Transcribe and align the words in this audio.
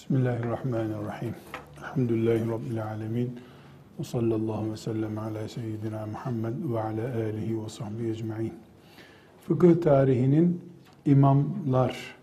Bismillahirrahmanirrahim. 0.00 1.34
Elhamdülillahi 1.78 2.50
Rabbil 2.50 2.84
alemin. 2.84 3.40
Ve 3.98 4.04
sallallahu 4.04 4.72
ve 4.72 4.76
sellem 4.76 5.18
ala 5.18 5.48
seyyidina 5.48 6.06
Muhammed 6.06 6.54
ve 6.72 6.80
ala 6.80 7.14
alihi 7.14 7.64
ve 7.64 7.68
sahbihi 7.68 8.10
ecma'in. 8.10 8.52
Fıkıh 9.48 9.80
tarihinin 9.80 10.60
imamlar, 11.06 12.16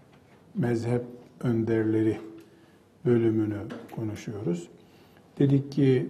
mezhep 0.56 1.04
önderleri 1.40 2.18
bölümünü 3.06 3.60
konuşuyoruz. 3.96 4.68
Dedik 5.40 5.72
ki 5.72 6.08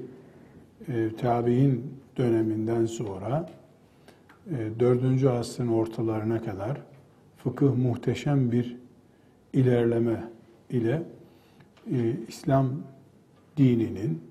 e, 0.88 1.16
tabi'in 1.16 1.94
döneminden 2.18 2.86
sonra 2.86 3.50
e, 4.52 4.80
4. 4.80 5.24
asrın 5.24 5.68
ortalarına 5.68 6.42
kadar 6.42 6.82
fıkıh 7.38 7.76
muhteşem 7.76 8.52
bir 8.52 8.78
ilerleme 9.54 10.24
ile 10.70 11.04
e, 11.92 12.16
İslam 12.28 12.70
dininin, 13.58 14.22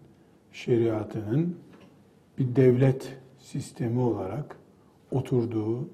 şeriatının 0.52 1.56
bir 2.38 2.56
devlet 2.56 3.16
sistemi 3.38 4.00
olarak 4.00 4.56
oturduğu, 5.10 5.88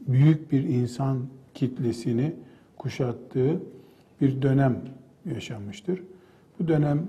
büyük 0.00 0.52
bir 0.52 0.64
insan 0.64 1.18
kitlesini 1.54 2.34
kuşattığı 2.76 3.62
bir 4.20 4.42
dönem 4.42 4.82
yaşanmıştır. 5.34 6.02
Bu 6.58 6.68
dönem 6.68 7.06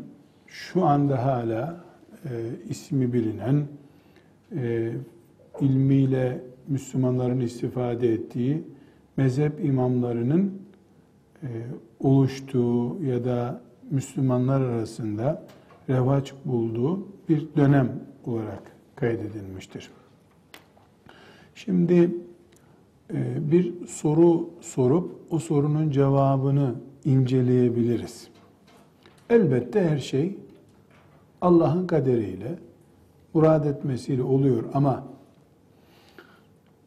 şu 0.47 0.85
anda 0.85 1.25
hala 1.25 1.83
e, 2.25 2.29
ismi 2.69 3.13
bilinen, 3.13 3.67
e, 4.55 4.91
ilmiyle 5.61 6.41
Müslümanların 6.67 7.39
istifade 7.39 8.13
ettiği 8.13 8.63
mezhep 9.17 9.65
imamlarının 9.65 10.61
e, 11.43 11.47
oluştuğu 11.99 13.03
ya 13.03 13.25
da 13.25 13.61
Müslümanlar 13.93 14.61
arasında 14.61 15.45
revaç 15.89 16.33
bulduğu 16.45 17.07
bir 17.29 17.47
dönem 17.55 17.99
olarak 18.25 18.63
kaydedilmiştir. 18.95 19.91
Şimdi 21.55 22.15
e, 23.13 23.51
bir 23.51 23.87
soru 23.87 24.49
sorup 24.61 25.11
o 25.29 25.39
sorunun 25.39 25.89
cevabını 25.89 26.75
inceleyebiliriz. 27.05 28.27
Elbette 29.29 29.89
her 29.89 29.97
şey 29.97 30.37
Allah'ın 31.41 31.87
kaderiyle, 31.87 32.59
murad 33.33 33.65
etmesiyle 33.65 34.23
oluyor 34.23 34.63
ama 34.73 35.03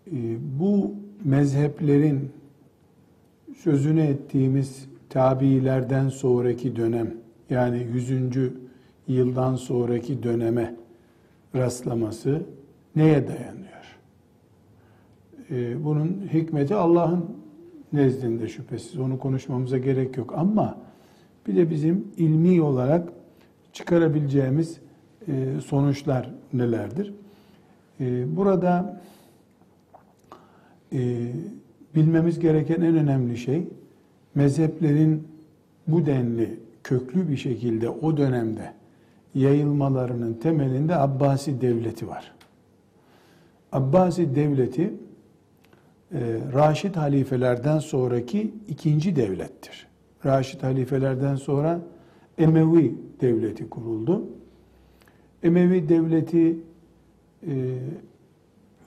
e, 0.07 0.17
bu 0.61 0.95
mezheplerin 1.25 2.31
sözünü 3.57 4.03
ettiğimiz 4.03 4.96
tabiilerden 5.17 6.09
sonraki 6.09 6.77
dönem 6.77 7.15
yani 7.51 7.87
100. 7.95 8.11
yıldan 9.09 9.55
sonraki 9.55 10.23
döneme 10.23 10.75
rastlaması 11.55 12.43
neye 12.97 13.29
dayanıyor? 13.29 13.99
Ee, 15.51 15.85
bunun 15.85 16.29
hikmeti 16.33 16.75
Allah'ın 16.75 17.25
nezdinde 17.93 18.49
şüphesiz. 18.49 18.99
Onu 18.99 19.19
konuşmamıza 19.19 19.79
gerek 19.79 20.17
yok 20.17 20.35
ama 20.37 20.79
bir 21.47 21.57
de 21.57 21.71
bizim 21.71 22.09
ilmi 22.17 22.63
olarak 22.63 23.09
çıkarabileceğimiz 23.73 24.81
e, 25.29 25.61
sonuçlar 25.65 26.31
nelerdir? 26.53 27.15
E, 28.01 28.37
burada 28.37 29.01
e, 30.93 30.99
bilmemiz 31.95 32.39
gereken 32.39 32.81
en 32.81 32.97
önemli 32.97 33.37
şey 33.37 33.69
mezheplerin 34.37 35.29
bu 35.87 36.07
denli 36.07 36.61
köklü 36.85 37.29
bir 37.29 37.37
şekilde 37.37 37.89
o 37.89 38.17
dönemde 38.17 38.73
yayılmalarının 39.35 40.35
temelinde 40.35 40.97
Abbasi 40.97 41.61
devleti 41.61 42.09
var. 42.09 42.33
Abbasi 43.73 44.35
devleti 44.35 44.95
e, 46.13 46.21
Raşid 46.55 46.95
halifelerden 46.95 47.79
sonraki 47.79 48.55
ikinci 48.69 49.17
devlettir. 49.17 49.87
Raşid 50.27 50.63
halifelerden 50.63 51.37
sonra 51.37 51.81
Emevi 52.39 52.95
devleti 53.21 53.71
kuruldu. 53.71 54.25
Emevi 55.43 55.89
devleti 55.89 56.59
e, 57.47 57.79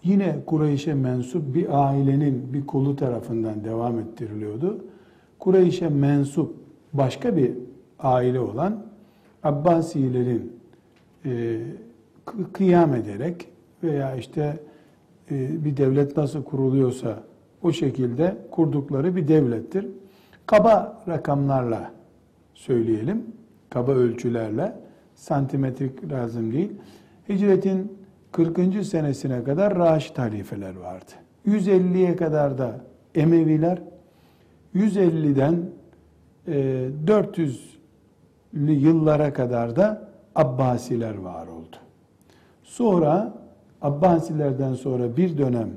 yine 0.03 0.35
Kureyş'e 0.45 0.93
mensup 0.93 1.55
bir 1.55 1.87
ailenin 1.89 2.53
bir 2.53 2.67
kolu 2.67 2.95
tarafından 2.95 3.63
devam 3.63 3.99
ettiriliyordu. 3.99 4.85
Kureyş'e 5.39 5.89
mensup 5.89 6.55
başka 6.93 7.37
bir 7.37 7.51
aile 7.99 8.39
olan 8.39 8.85
Abbasilerin 9.43 10.59
e, 11.25 11.61
kıyam 12.53 12.93
ederek 12.93 13.47
veya 13.83 14.15
işte 14.15 14.59
e, 15.31 15.65
bir 15.65 15.77
devlet 15.77 16.17
nasıl 16.17 16.43
kuruluyorsa 16.43 17.23
o 17.63 17.71
şekilde 17.71 18.37
kurdukları 18.51 19.15
bir 19.15 19.27
devlettir. 19.27 19.87
Kaba 20.45 21.03
rakamlarla 21.07 21.91
söyleyelim, 22.53 23.23
kaba 23.69 23.91
ölçülerle, 23.91 24.75
santimetrik 25.15 26.11
lazım 26.11 26.53
değil. 26.53 26.71
Hicretin 27.29 27.97
40. 28.31 28.85
senesine 28.85 29.43
kadar 29.43 29.75
Raşid 29.75 30.17
halifeler 30.17 30.75
vardı. 30.75 31.11
150'ye 31.47 32.15
kadar 32.15 32.57
da 32.57 32.81
Emeviler, 33.15 33.81
150'den 34.75 35.65
400'lü 36.47 38.69
e, 38.69 38.73
yıllara 38.73 39.33
kadar 39.33 39.75
da 39.75 40.09
Abbasiler 40.35 41.17
var 41.17 41.47
oldu. 41.47 41.75
Sonra 42.63 43.33
Abbasilerden 43.81 44.73
sonra 44.73 45.17
bir 45.17 45.37
dönem 45.37 45.69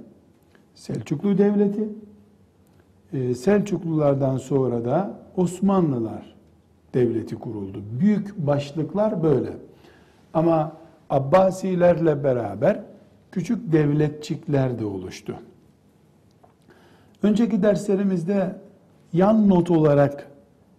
Selçuklu 0.74 1.38
Devleti, 1.38 1.88
e, 3.12 3.34
Selçuklulardan 3.34 4.36
sonra 4.36 4.84
da 4.84 5.18
Osmanlılar 5.36 6.34
Devleti 6.94 7.34
kuruldu. 7.34 7.82
Büyük 8.00 8.38
başlıklar 8.38 9.22
böyle. 9.22 9.52
Ama 10.34 10.72
Abbasilerle 11.10 12.24
beraber 12.24 12.82
küçük 13.32 13.72
devletçikler 13.72 14.78
de 14.78 14.84
oluştu. 14.84 15.34
Önceki 17.22 17.62
derslerimizde 17.62 18.56
yan 19.12 19.48
not 19.48 19.70
olarak 19.70 20.32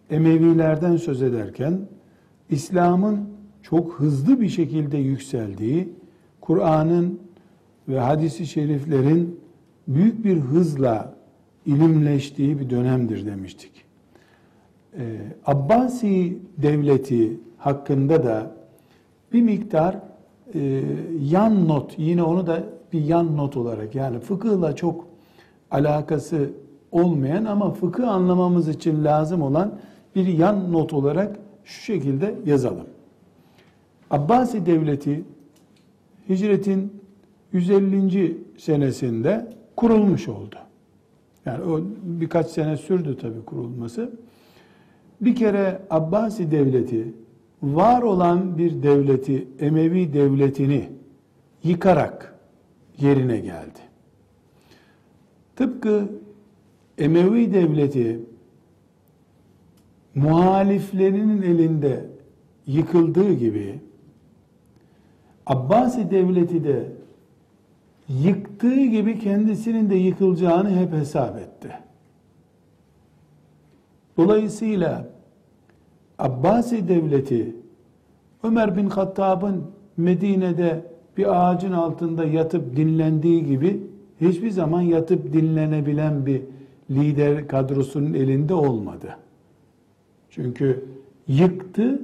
Emevilerden 0.10 0.98
söz 0.98 1.22
ederken 1.22 1.80
İslam'ın 2.50 3.30
çok 3.62 3.94
hızlı 3.94 4.42
bir 4.42 4.50
şekilde 4.50 4.98
yükseldiği, 4.98 5.90
Kur'an'ın 6.42 7.20
ve 7.88 8.00
hadisi 8.00 8.48
şeriflerin 8.48 9.40
büyük 9.88 10.26
bir 10.26 10.38
hızla 10.38 11.16
ilimleştiği 11.66 12.60
bir 12.60 12.70
dönemdir 12.70 13.26
demiştik. 13.26 13.72
Ee, 14.98 15.18
Abbasi 15.46 16.38
devleti 16.58 17.40
hakkında 17.58 18.24
da 18.24 18.52
bir 19.34 19.42
miktar 19.42 20.00
e, 20.54 20.84
yan 21.22 21.68
not, 21.68 21.94
yine 21.98 22.24
onu 22.24 22.48
da 22.48 22.64
bir 22.94 23.02
yan 23.02 23.38
not 23.38 23.58
olarak 23.58 23.96
yani 23.96 24.20
fıkıhla 24.20 24.76
çok 24.76 25.08
alakası 25.72 26.50
olmayan 26.94 27.46
ama 27.46 27.72
fıkıh 27.72 28.10
anlamamız 28.10 28.68
için 28.68 29.04
lazım 29.04 29.42
olan 29.42 29.80
bir 30.16 30.28
yan 30.28 30.74
not 30.74 30.94
olarak 30.94 31.40
şu 31.64 31.82
şekilde 31.82 32.36
yazalım. 32.46 32.88
Abbasi 34.12 34.66
Devleti 34.66 35.24
hicretin 36.30 37.02
150. 37.54 38.38
senesinde 38.58 39.54
kurulmuş 39.76 40.28
oldu. 40.28 40.56
Yani 41.46 41.64
o 41.64 41.82
birkaç 42.04 42.48
sene 42.48 42.78
sürdü 42.78 43.18
tabi 43.18 43.46
kurulması. 43.46 44.12
Bir 45.22 45.36
kere 45.36 45.82
Abbasi 45.90 46.52
Devleti 46.52 47.14
var 47.64 48.02
olan 48.02 48.58
bir 48.58 48.84
devleti, 48.84 49.48
Emevi 49.60 50.14
devletini 50.14 50.90
yıkarak 51.64 52.36
yerine 53.00 53.38
geldi. 53.38 53.80
Tıpkı 55.56 56.10
Emevi 56.98 57.54
devleti 57.54 58.20
muhaliflerinin 60.16 61.42
elinde 61.42 62.06
yıkıldığı 62.68 63.34
gibi 63.34 63.80
Abbasi 65.46 66.12
devleti 66.12 66.64
de 66.64 66.92
yıktığı 68.10 68.86
gibi 68.86 69.20
kendisinin 69.20 69.90
de 69.90 69.96
yıkılacağını 69.96 70.70
hep 70.70 70.94
hesap 70.94 71.38
etti. 71.38 71.72
Dolayısıyla 74.18 75.08
Abbasi 76.20 76.88
devleti 76.88 77.56
Ömer 78.44 78.78
bin 78.78 78.90
Hattab'ın 78.90 79.64
Medine'de 79.98 80.86
bir 81.18 81.52
ağacın 81.52 81.72
altında 81.72 82.26
yatıp 82.26 82.76
dinlendiği 82.76 83.46
gibi 83.46 83.84
hiçbir 84.22 84.50
zaman 84.50 84.82
yatıp 84.82 85.34
dinlenebilen 85.34 86.26
bir 86.26 86.42
lider 86.92 87.48
kadrosunun 87.48 88.14
elinde 88.14 88.54
olmadı. 88.54 89.18
Çünkü 90.30 90.86
yıktı, 91.28 92.02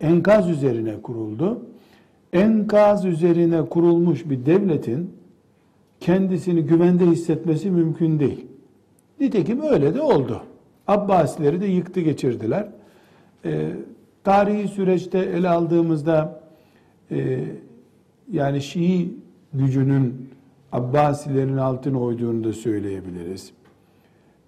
enkaz 0.00 0.50
üzerine 0.50 1.02
kuruldu. 1.02 1.62
Enkaz 2.32 3.04
üzerine 3.04 3.68
kurulmuş 3.68 4.30
bir 4.30 4.46
devletin 4.46 5.10
kendisini 6.00 6.62
güvende 6.62 7.06
hissetmesi 7.06 7.70
mümkün 7.70 8.20
değil. 8.20 8.46
Nitekim 9.20 9.62
öyle 9.62 9.94
de 9.94 10.00
oldu. 10.00 10.42
Abbasileri 10.86 11.60
de 11.60 11.66
yıktı 11.66 12.00
geçirdiler. 12.00 12.68
E, 13.44 13.70
tarihi 14.24 14.68
süreçte 14.68 15.18
ele 15.18 15.48
aldığımızda 15.48 16.42
e, 17.10 17.44
yani 18.32 18.60
Şii 18.60 19.14
gücünün 19.52 20.30
Abbasilerin 20.72 21.56
altına 21.56 22.00
oyduğunu 22.00 22.44
da 22.44 22.52
söyleyebiliriz. 22.52 23.52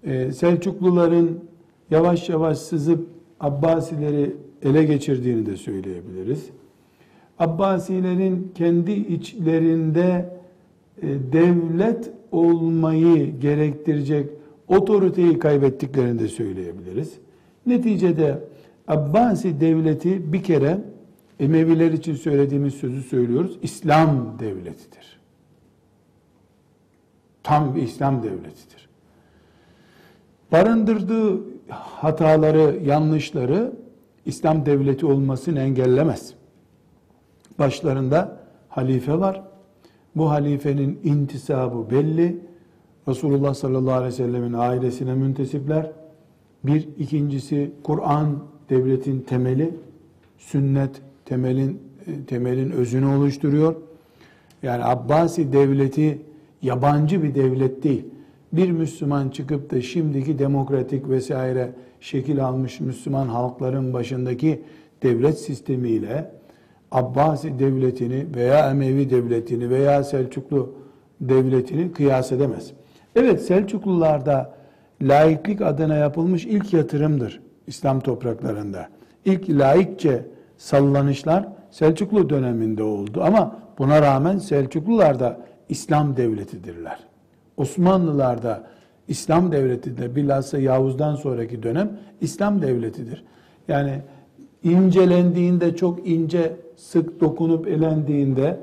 E, 0.05 0.33
Selçukluların 0.33 1.45
yavaş 1.91 2.29
yavaş 2.29 2.59
sızıp 2.59 3.09
Abbasileri 3.41 4.37
ele 4.63 4.85
geçirdiğini 4.85 5.47
de 5.47 5.57
söyleyebiliriz. 5.57 6.51
Abbasilerin 7.39 8.53
kendi 8.55 8.93
içlerinde 8.93 10.39
e, 11.03 11.09
devlet 11.33 12.11
olmayı 12.33 13.41
gerektirecek 13.41 14.31
otoriteyi 14.69 15.39
kaybettiklerini 15.39 16.19
de 16.19 16.29
söyleyebiliriz. 16.29 17.13
Neticede 17.67 18.39
Abbasi 18.89 19.61
devleti 19.61 20.33
bir 20.33 20.43
kere 20.43 20.81
Emeviler 21.41 21.93
için 21.93 22.15
söylediğimiz 22.15 22.75
sözü 22.75 23.03
söylüyoruz. 23.03 23.59
İslam 23.63 24.39
devletidir. 24.39 25.21
Tam 27.43 27.75
bir 27.75 27.83
İslam 27.83 28.23
devletidir. 28.23 28.89
Barındırdığı 30.53 31.41
hataları, 31.69 32.79
yanlışları 32.85 33.73
İslam 34.27 34.67
devleti 34.67 35.07
olmasını 35.07 35.61
engellemez. 35.61 36.35
Başlarında 37.59 38.37
halife 38.69 39.19
var. 39.19 39.43
Bu 40.17 40.31
halifenin 40.31 41.01
intisabı 41.05 41.91
belli. 41.91 42.39
Resulullah 43.09 43.55
sallallahu 43.55 43.95
aleyhi 43.95 44.13
ve 44.13 44.17
sellemin 44.17 44.53
ailesine 44.53 45.15
müntesipler. 45.15 45.93
Bir, 46.65 46.89
ikincisi 46.99 47.73
Kur'an 47.83 48.39
devletin 48.71 49.21
temeli, 49.21 49.75
sünnet 50.39 51.03
temelin 51.25 51.83
e, 52.07 52.25
temelin 52.25 52.71
özünü 52.71 53.07
oluşturuyor. 53.07 53.75
Yani 54.63 54.85
Abbasi 54.85 55.53
devleti 55.53 56.23
yabancı 56.63 57.23
bir 57.23 57.35
devlet 57.35 57.83
değil. 57.83 58.05
Bir 58.53 58.71
Müslüman 58.71 59.29
çıkıp 59.29 59.71
da 59.71 59.81
şimdiki 59.81 60.39
demokratik 60.39 61.09
vesaire 61.09 61.73
şekil 62.01 62.45
almış 62.45 62.81
Müslüman 62.81 63.29
halkların 63.29 63.93
başındaki 63.93 64.63
devlet 65.03 65.39
sistemiyle 65.39 66.31
Abbasi 66.93 67.59
devletini 67.59 68.27
veya 68.37 68.71
Emevi 68.71 69.11
devletini 69.11 69.71
veya 69.71 70.05
Selçuklu 70.05 70.75
devletini 71.21 71.93
kıyas 71.93 72.33
edemez. 72.33 72.73
Evet 73.17 73.43
Selçuklularda 73.43 74.55
laiklik 75.03 75.63
adına 75.63 75.95
yapılmış 75.95 76.47
ilk 76.47 76.73
yatırımdır 76.73 77.43
İslam 77.67 78.01
topraklarında. 78.01 78.89
İlk 79.25 79.51
laikçe 79.51 80.27
sallanışlar 80.57 81.49
Selçuklu 81.71 82.31
döneminde 82.31 82.83
oldu 82.83 83.23
ama 83.23 83.59
buna 83.79 84.03
rağmen 84.03 84.39
Selçuklular 84.39 85.21
da 85.21 85.41
İslam 85.69 86.17
devletidirler. 86.17 87.12
Osmanlılar 87.57 88.43
da 88.43 88.65
İslam 89.09 89.53
devletidir. 89.53 90.17
Bilhassa 90.17 90.59
Yavuz'dan 90.59 91.15
sonraki 91.15 91.63
dönem 91.63 91.99
İslam 92.21 92.63
devletidir. 92.63 93.25
Yani 93.69 94.03
incelendiğinde 94.65 95.77
çok 95.77 96.09
ince 96.09 96.57
sık 96.77 97.21
dokunup 97.21 97.69
elendiğinde 97.69 98.61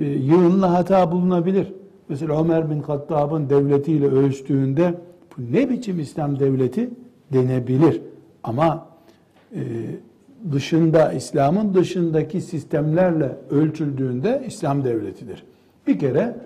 e, 0.00 0.04
yığınla 0.04 0.72
hata 0.72 1.12
bulunabilir. 1.12 1.72
Mesela 2.08 2.40
Ömer 2.40 2.70
bin 2.70 2.82
Hattab'ın 2.82 3.50
devletiyle 3.50 4.06
ölçtüğünde 4.06 4.94
bu 5.36 5.52
ne 5.52 5.70
biçim 5.70 6.00
İslam 6.00 6.38
devleti 6.38 6.90
denebilir. 7.32 8.00
Ama 8.42 8.86
e, 9.54 9.60
dışında, 10.52 11.12
İslam'ın 11.12 11.74
dışındaki 11.74 12.40
sistemlerle 12.40 13.36
ölçüldüğünde 13.50 14.42
İslam 14.46 14.84
devletidir. 14.84 15.44
Bir 15.86 15.98
kere 15.98 16.36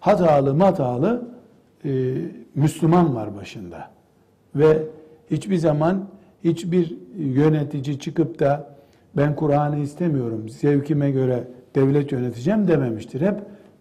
hatalı 0.00 0.54
matalı 0.54 1.28
e, 1.84 2.14
Müslüman 2.54 3.14
var 3.14 3.36
başında. 3.36 3.90
Ve 4.54 4.82
hiçbir 5.30 5.56
zaman 5.56 6.08
hiçbir 6.44 6.96
yönetici 7.18 7.98
çıkıp 7.98 8.40
da 8.40 8.74
ben 9.16 9.36
Kur'an'ı 9.36 9.78
istemiyorum, 9.78 10.48
zevkime 10.48 11.10
göre 11.10 11.44
devlet 11.74 12.12
yöneteceğim 12.12 12.68
dememiştir. 12.68 13.20
Hep 13.20 13.40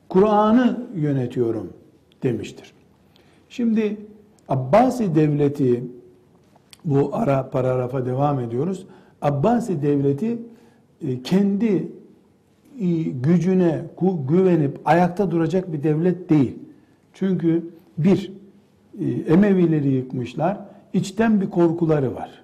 Kur'an'ı 0.09 0.87
yönetiyorum 0.95 1.73
demiştir. 2.23 2.73
Şimdi 3.49 3.97
Abbasi 4.49 5.15
devleti 5.15 5.83
bu 6.85 7.09
ara 7.13 7.49
paragrafa 7.49 8.05
devam 8.05 8.39
ediyoruz. 8.39 8.85
Abbasi 9.21 9.81
devleti 9.81 10.39
e, 11.07 11.21
kendi 11.23 11.91
gücüne 13.21 13.81
güvenip 14.29 14.79
ayakta 14.85 15.31
duracak 15.31 15.73
bir 15.73 15.83
devlet 15.83 16.29
değil. 16.29 16.55
Çünkü 17.13 17.69
bir, 17.97 18.31
e, 18.99 19.05
Emevileri 19.05 19.89
yıkmışlar, 19.89 20.57
içten 20.93 21.41
bir 21.41 21.49
korkuları 21.49 22.15
var. 22.15 22.43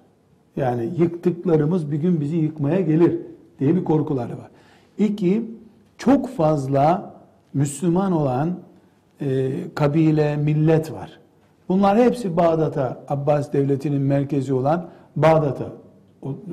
Yani 0.56 0.90
yıktıklarımız 0.98 1.92
bir 1.92 1.98
gün 1.98 2.22
bizi 2.22 2.38
yıkmaya 2.38 2.82
gelir 2.82 3.20
diye 3.60 3.76
bir 3.76 3.84
korkuları 3.84 4.32
var. 4.32 4.50
İki, 4.98 5.46
çok 5.98 6.30
fazla 6.30 7.14
Müslüman 7.54 8.12
olan 8.12 8.60
e, 9.22 9.52
kabile, 9.76 10.38
millet 10.38 10.92
var. 10.92 11.20
Bunlar 11.70 11.98
hepsi 11.98 12.38
Bağdat'a, 12.38 13.04
Abbas 13.08 13.54
devletinin 13.54 14.02
merkezi 14.02 14.54
olan 14.54 14.90
Bağdat'a 15.16 15.74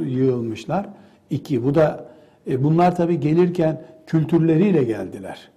yığılmışlar. 0.07 0.89
İki, 1.31 1.65
bu 1.65 1.75
da 1.75 2.10
e, 2.47 2.65
bunlar 2.65 2.97
tabi 2.97 3.21
gelirken 3.21 3.83
kültürleriyle 4.07 4.85
geldiler. 4.85 5.51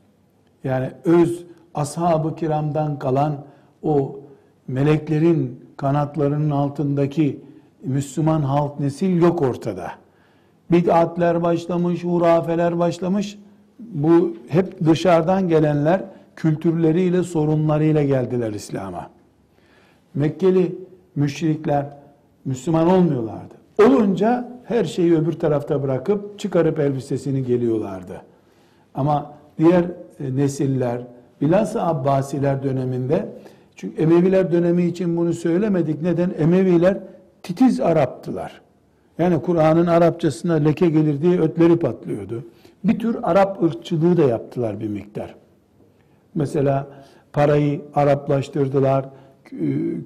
Yani 0.64 0.92
öz 1.06 1.46
ashab-ı 1.74 2.36
kiramdan 2.36 3.00
kalan 3.00 3.46
o 3.84 4.20
meleklerin 4.68 5.66
kanatlarının 5.78 6.50
altındaki 6.50 7.42
Müslüman 7.84 8.42
halk 8.42 8.80
nesil 8.80 9.22
yok 9.22 9.42
ortada. 9.42 9.92
Bid'atler 10.72 11.42
başlamış, 11.42 12.04
hurafeler 12.04 12.80
başlamış. 12.80 13.40
Bu 13.80 14.34
hep 14.48 14.86
dışarıdan 14.86 15.48
gelenler 15.48 16.02
kültürleriyle, 16.36 17.24
sorunlarıyla 17.24 18.04
geldiler 18.04 18.54
İslam'a. 18.54 19.10
Mekkeli 20.14 20.76
müşrikler 21.16 21.86
Müslüman 22.46 22.90
olmuyorlardı. 22.90 23.54
Olunca 23.86 24.53
her 24.64 24.86
şeyi 24.86 25.16
öbür 25.16 25.34
tarafta 25.34 25.84
bırakıp 25.84 26.40
çıkarıp 26.40 26.80
elbisesini 26.80 27.46
geliyorlardı. 27.46 28.22
Ama 28.96 29.34
diğer 29.58 29.84
e, 30.20 30.36
nesiller, 30.36 31.02
bilhassa 31.42 31.88
Abbasiler 31.88 32.64
döneminde, 32.64 33.30
çünkü 33.76 34.02
Emeviler 34.02 34.52
dönemi 34.52 34.84
için 34.84 35.18
bunu 35.18 35.34
söylemedik. 35.34 36.02
Neden? 36.02 36.32
Emeviler 36.40 36.98
titiz 37.44 37.80
Araptılar. 37.80 38.62
Yani 39.18 39.42
Kur'an'ın 39.42 39.88
Arapçasına 39.88 40.54
leke 40.54 40.90
gelir 40.90 41.22
diye 41.22 41.40
ötleri 41.40 41.80
patlıyordu. 41.80 42.44
Bir 42.84 43.00
tür 43.00 43.18
Arap 43.24 43.64
ırkçılığı 43.64 44.18
da 44.18 44.24
yaptılar 44.24 44.80
bir 44.80 44.88
miktar. 44.88 45.36
Mesela 46.36 46.88
parayı 47.34 47.82
Araplaştırdılar, 47.96 49.06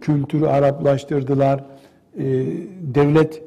kültürü 0.01 0.45
Araplaştırdılar, 0.45 1.63
e, 2.17 2.23
devlet 2.81 3.43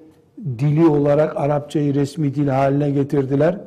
dili 0.58 0.86
olarak 0.86 1.36
Arapçayı 1.36 1.94
resmi 1.94 2.34
dil 2.34 2.48
haline 2.48 2.90
getirdiler. 2.90 3.58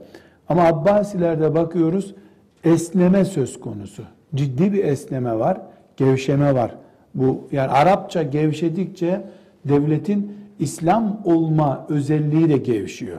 Ama 0.50 0.64
Abbasilerde 0.64 1.56
bakıyoruz 1.56 2.16
esneme 2.64 3.26
söz 3.26 3.60
konusu. 3.60 4.04
Ciddi 4.36 4.74
bir 4.74 4.84
esneme 4.84 5.40
var, 5.40 5.62
gevşeme 5.98 6.56
var. 6.56 6.76
Bu 7.16 7.48
yani 7.52 7.72
Arapça 7.72 8.24
gevşedikçe 8.24 9.22
devletin 9.66 10.34
İslam 10.60 11.22
olma 11.26 11.86
özelliği 11.90 12.50
de 12.50 12.58
gevşiyor. 12.58 13.18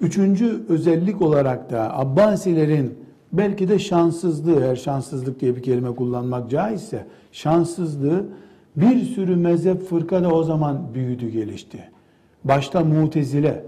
Üçüncü 0.00 0.62
özellik 0.68 1.22
olarak 1.22 1.70
da 1.70 1.98
Abbasilerin 1.98 2.94
belki 3.32 3.68
de 3.68 3.78
şanssızlığı, 3.78 4.60
eğer 4.60 4.76
şanssızlık 4.76 5.40
diye 5.40 5.56
bir 5.56 5.62
kelime 5.62 5.94
kullanmak 5.94 6.50
caizse, 6.50 7.06
şanssızlığı 7.32 8.26
bir 8.76 9.04
sürü 9.04 9.36
mezhep 9.36 9.82
fırka 9.82 10.22
da 10.22 10.34
o 10.34 10.42
zaman 10.42 10.94
büyüdü 10.94 11.28
gelişti. 11.28 11.78
Başta 12.44 12.84
mutezile 12.84 13.64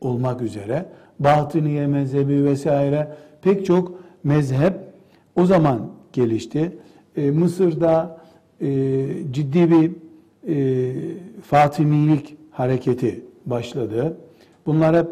olmak 0.00 0.42
üzere, 0.42 0.86
batıniye 1.18 1.86
mezhebi 1.86 2.44
vesaire 2.44 3.08
pek 3.42 3.66
çok 3.66 3.92
mezhep 4.24 4.74
o 5.36 5.46
zaman 5.46 5.90
gelişti. 6.12 6.78
Ee, 7.16 7.30
Mısır'da 7.30 8.20
e, 8.60 8.68
ciddi 9.30 9.70
bir 9.70 9.90
e, 10.48 10.94
Fatimilik 11.42 12.36
hareketi 12.50 13.24
başladı. 13.46 14.16
Bunlar 14.66 14.96
hep 14.96 15.06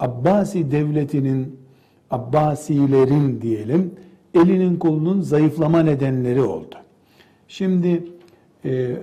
Abbasi 0.00 0.70
devletinin, 0.70 1.56
Abbasilerin 2.10 3.40
diyelim, 3.42 3.94
elinin 4.34 4.76
kolunun 4.76 5.20
zayıflama 5.20 5.82
nedenleri 5.82 6.42
oldu. 6.42 6.74
Şimdi 7.48 8.04
e, 8.64 8.96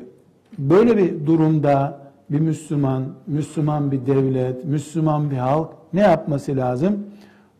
böyle 0.57 0.97
bir 0.97 1.25
durumda 1.25 2.04
bir 2.29 2.39
Müslüman, 2.39 3.03
Müslüman 3.27 3.91
bir 3.91 4.05
devlet, 4.05 4.65
Müslüman 4.65 5.31
bir 5.31 5.37
halk 5.37 5.69
ne 5.93 6.01
yapması 6.01 6.55
lazım? 6.55 7.05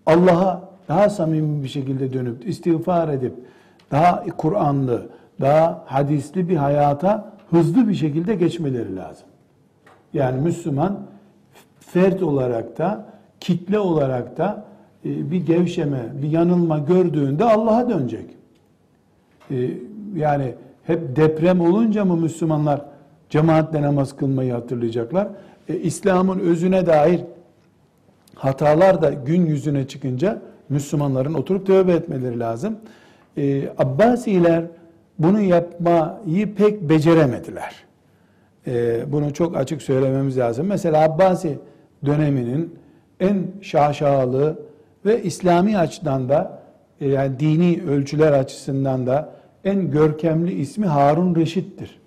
Allah'a 0.06 0.70
daha 0.88 1.10
samimi 1.10 1.64
bir 1.64 1.68
şekilde 1.68 2.14
dönüp 2.14 2.48
istiğfar 2.48 3.10
edip 3.10 3.34
daha 3.92 4.24
Kur'anlı, 4.38 5.10
daha 5.42 5.84
hadisli 5.86 6.50
bir 6.50 6.56
hayata 6.56 7.34
hızlı 7.50 7.88
bir 7.88 7.96
şekilde 7.96 8.36
geçmeleri 8.36 8.96
lazım. 8.96 9.28
Yani 10.14 10.42
Müslüman 10.42 11.00
fert 11.80 12.24
olarak 12.24 12.78
da 12.78 13.06
kitle 13.40 13.80
olarak 13.80 14.38
da 14.38 14.66
e, 15.06 15.32
bir 15.32 15.46
gevşeme, 15.46 16.06
bir 16.22 16.30
yanılma 16.30 16.80
gördüğünde 16.80 17.44
Allah'a 17.44 17.90
dönecek. 17.90 18.26
E, 19.52 19.72
yani 20.16 20.54
hep 20.84 21.16
deprem 21.16 21.62
olunca 21.62 22.06
mı 22.06 22.18
Müslümanlar 22.18 22.82
cemaatle 23.30 23.82
namaz 23.82 24.16
kılmayı 24.16 24.54
hatırlayacaklar? 24.54 25.28
E, 25.70 25.76
İslam'ın 25.76 26.40
özüne 26.40 26.86
dair 26.86 27.22
hatalar 28.36 29.02
da 29.02 29.10
gün 29.14 29.46
yüzüne 29.46 29.88
çıkınca 29.88 30.42
Müslümanların 30.70 31.34
oturup 31.34 31.68
tövbe 31.68 31.94
etmeleri 31.94 32.40
lazım. 32.40 32.78
Ee, 33.38 33.70
Abbasiler 33.78 34.64
bunu 35.20 35.42
yapmayı 35.42 36.56
pek 36.56 36.82
beceremediler. 36.82 37.76
Ee, 38.68 39.04
bunu 39.12 39.34
çok 39.34 39.58
açık 39.58 39.82
söylememiz 39.82 40.38
lazım. 40.38 40.68
Mesela 40.68 41.04
Abbasi 41.04 41.60
döneminin 42.06 42.76
en 43.20 43.48
şaşalı 43.62 44.60
ve 45.06 45.24
İslami 45.24 45.78
açıdan 45.78 46.30
da 46.30 46.60
e, 47.02 47.08
yani 47.08 47.40
dini 47.40 47.84
ölçüler 47.90 48.32
açısından 48.32 49.08
da 49.08 49.30
en 49.64 49.92
görkemli 49.92 50.54
ismi 50.54 50.86
Harun 50.86 51.36
Reşit'tir. 51.36 52.00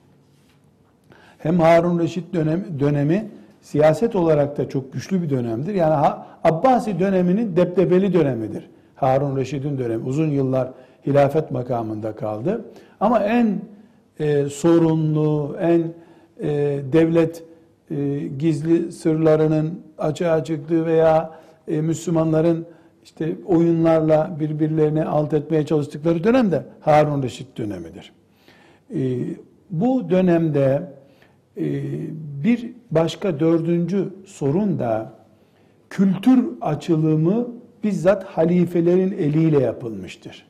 Hem 1.39 1.61
Harun 1.61 1.99
Reşit 1.99 2.35
dönemi, 2.35 2.81
dönemi 2.81 3.29
siyaset 3.61 4.17
olarak 4.17 4.59
da 4.59 4.69
çok 4.69 4.93
güçlü 4.93 5.23
bir 5.23 5.31
dönemdir. 5.31 5.75
Yani 5.75 6.15
Abbasi 6.45 6.99
döneminin 6.99 7.57
deptebeli 7.57 8.13
dönemidir. 8.13 8.71
Harun 8.95 9.37
Reşid'in 9.37 9.79
dönemi 9.79 10.05
uzun 10.05 10.29
yıllar 10.31 10.71
hilafet 11.07 11.51
makamında 11.51 12.17
kaldı. 12.17 12.65
Ama 13.01 13.21
en 13.21 13.61
e, 14.21 14.45
sorunlu, 14.45 15.57
en 15.61 15.83
e, 16.41 16.81
devlet 16.93 17.45
e, 17.91 18.19
gizli 18.39 18.93
sırlarının 18.93 19.81
açığa 19.99 20.45
çıktığı 20.45 20.87
veya 20.87 21.31
e, 21.69 21.81
Müslümanların 21.81 22.67
işte 23.05 23.37
oyunlarla 23.47 24.37
birbirlerini 24.41 25.05
alt 25.05 25.35
etmeye 25.35 25.67
çalıştıkları 25.67 26.25
dönem 26.25 26.53
de 26.53 26.63
Harun 26.81 27.23
Reşit 27.23 27.59
dönemidir. 27.59 28.13
E, 28.95 29.01
bu 29.71 30.11
dönemde 30.11 30.83
bir 32.45 32.73
başka 32.91 33.41
dördüncü 33.41 34.09
sorun 34.27 34.79
da 34.79 35.13
kültür 35.91 36.49
açılımı 36.61 37.49
bizzat 37.85 38.25
halifelerin 38.25 39.13
eliyle 39.13 39.59
yapılmıştır. 39.61 40.47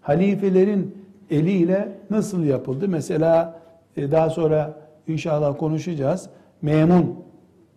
Halifelerin 0.00 0.94
eliyle 1.30 1.92
nasıl 2.10 2.44
yapıldı? 2.44 2.88
Mesela 2.88 3.60
e, 3.96 4.10
daha 4.10 4.30
sonra 4.30 4.80
inşallah 5.08 5.58
konuşacağız. 5.58 6.28
Memun 6.62 7.16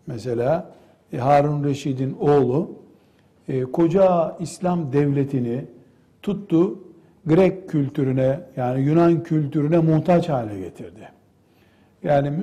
mesela 0.07 0.71
e, 1.13 1.17
Harun 1.17 1.63
Reşid'in 1.63 2.17
oğlu 2.19 2.71
e, 3.47 3.61
koca 3.61 4.37
İslam 4.39 4.93
devletini 4.93 5.65
tuttu 6.21 6.79
Grek 7.25 7.69
kültürüne 7.69 8.39
yani 8.57 8.81
Yunan 8.81 9.23
kültürüne 9.23 9.77
muhtaç 9.77 10.29
hale 10.29 10.59
getirdi. 10.59 11.09
Yani 12.03 12.33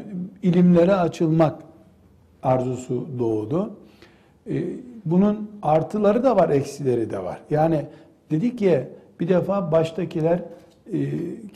ilimlere 0.43 0.95
açılmak 0.95 1.63
arzusu 2.43 3.07
doğdu. 3.19 3.77
Bunun 5.05 5.51
artıları 5.63 6.25
da 6.25 6.37
var, 6.37 6.51
eksileri 6.51 7.11
de 7.11 7.25
var. 7.25 7.41
Yani 7.51 7.87
dedik 8.31 8.63
ya 8.63 8.89
bir 9.21 9.29
defa 9.29 9.73
baştakiler 9.73 10.43
e, 10.93 11.09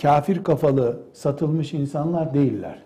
kafir 0.02 0.44
kafalı 0.44 1.00
satılmış 1.12 1.74
insanlar 1.74 2.34
değiller. 2.34 2.78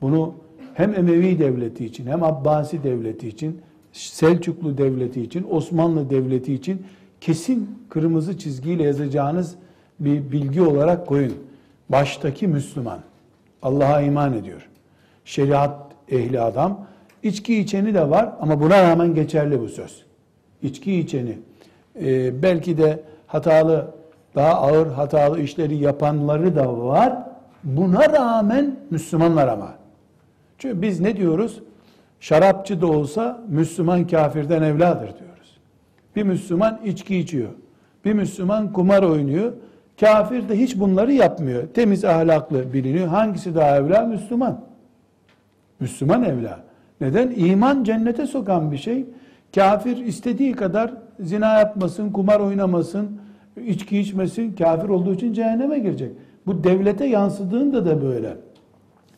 Bunu 0.00 0.34
hem 0.74 0.94
Emevi 0.94 1.38
devleti 1.38 1.84
için 1.84 2.06
hem 2.06 2.22
Abbasi 2.22 2.82
devleti 2.82 3.28
için 3.28 3.60
Selçuklu 3.92 4.78
devleti 4.78 5.22
için 5.22 5.46
Osmanlı 5.50 6.10
devleti 6.10 6.54
için 6.54 6.82
kesin 7.20 7.78
kırmızı 7.88 8.38
çizgiyle 8.38 8.82
yazacağınız 8.82 9.54
bir 10.00 10.32
bilgi 10.32 10.62
olarak 10.62 11.06
koyun. 11.06 11.34
Baştaki 11.88 12.48
Müslüman 12.48 13.00
Allah'a 13.62 14.00
iman 14.00 14.34
ediyor. 14.34 14.68
Şeriat 15.24 15.76
ehli 16.08 16.40
adam. 16.40 16.86
İçki 17.22 17.58
içeni 17.58 17.94
de 17.94 18.10
var 18.10 18.32
ama 18.40 18.60
buna 18.60 18.82
rağmen 18.82 19.14
geçerli 19.14 19.60
bu 19.60 19.68
söz. 19.68 20.04
İçki 20.62 20.98
içeni. 20.98 21.38
Ee, 22.00 22.42
belki 22.42 22.78
de 22.78 23.02
hatalı 23.26 23.94
daha 24.34 24.54
ağır 24.54 24.86
hatalı 24.86 25.40
işleri 25.40 25.76
yapanları 25.76 26.56
da 26.56 26.78
var. 26.78 27.18
Buna 27.64 28.12
rağmen 28.12 28.76
Müslümanlar 28.90 29.48
ama. 29.48 29.74
Çünkü 30.58 30.82
biz 30.82 31.00
ne 31.00 31.16
diyoruz? 31.16 31.60
Şarapçı 32.20 32.80
da 32.80 32.86
olsa 32.86 33.40
Müslüman 33.48 34.06
kafirden 34.06 34.62
evladır 34.62 35.18
diyoruz. 35.18 35.58
Bir 36.16 36.22
Müslüman 36.22 36.80
içki 36.84 37.16
içiyor. 37.16 37.50
Bir 38.04 38.12
Müslüman 38.12 38.72
kumar 38.72 39.02
oynuyor. 39.02 39.52
Kafir 40.00 40.48
de 40.48 40.58
hiç 40.58 40.78
bunları 40.78 41.12
yapmıyor. 41.12 41.62
Temiz 41.74 42.04
ahlaklı 42.04 42.72
biliniyor. 42.72 43.08
Hangisi 43.08 43.54
daha 43.54 43.76
evla? 43.76 44.02
Müslüman. 44.02 44.60
Müslüman 45.80 46.22
evla. 46.22 46.60
Neden? 47.00 47.30
İman 47.36 47.84
cennete 47.84 48.26
sokan 48.26 48.72
bir 48.72 48.76
şey. 48.76 49.06
Kafir 49.54 49.96
istediği 49.96 50.52
kadar 50.52 50.92
zina 51.20 51.58
yapmasın, 51.58 52.10
kumar 52.12 52.40
oynamasın, 52.40 53.20
içki 53.66 53.98
içmesin, 53.98 54.52
kafir 54.52 54.88
olduğu 54.88 55.14
için 55.14 55.32
cehenneme 55.32 55.78
girecek. 55.78 56.12
Bu 56.46 56.64
devlete 56.64 57.06
yansıdığında 57.06 57.86
da 57.86 58.02
böyle. 58.02 58.36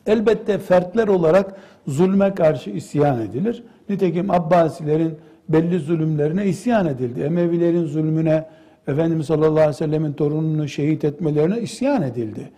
Elbette 0.05 0.57
fertler 0.57 1.07
olarak 1.07 1.55
zulme 1.87 2.35
karşı 2.35 2.69
isyan 2.69 3.21
edilir. 3.21 3.63
Nitekim 3.89 4.31
Abbasilerin 4.31 5.17
belli 5.49 5.79
zulümlerine 5.79 6.45
isyan 6.45 6.87
edildi. 6.87 7.21
Emevilerin 7.21 7.85
zulmüne, 7.85 8.45
Efendimiz 8.87 9.25
sallallahu 9.27 9.51
aleyhi 9.51 9.69
ve 9.69 9.73
sellemin 9.73 10.13
torununu 10.13 10.67
şehit 10.67 11.03
etmelerine 11.03 11.59
isyan 11.59 12.01
edildi. 12.01 12.49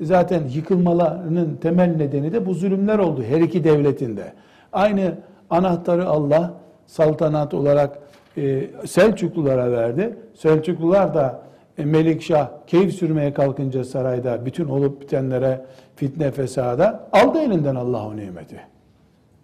Zaten 0.00 0.42
yıkılmalarının 0.54 1.56
temel 1.56 1.96
nedeni 1.96 2.32
de 2.32 2.46
bu 2.46 2.54
zulümler 2.54 2.98
oldu 2.98 3.22
her 3.22 3.40
iki 3.40 3.64
devletinde. 3.64 4.32
Aynı 4.72 5.14
anahtarı 5.50 6.06
Allah 6.06 6.54
saltanat 6.86 7.54
olarak 7.54 7.98
e, 8.36 8.70
Selçuklulara 8.86 9.72
verdi. 9.72 10.16
Selçuklular 10.34 11.14
da 11.14 11.42
e, 11.78 11.84
Melikşah 11.84 12.48
keyif 12.66 12.94
sürmeye 12.94 13.34
kalkınca 13.34 13.84
sarayda 13.84 14.46
bütün 14.46 14.68
olup 14.68 15.00
bitenlere 15.00 15.64
fitne 15.96 16.30
fesada 16.30 17.08
aldı 17.12 17.38
elinden 17.38 17.74
Allah 17.74 18.06
o 18.06 18.16
nimeti. 18.16 18.60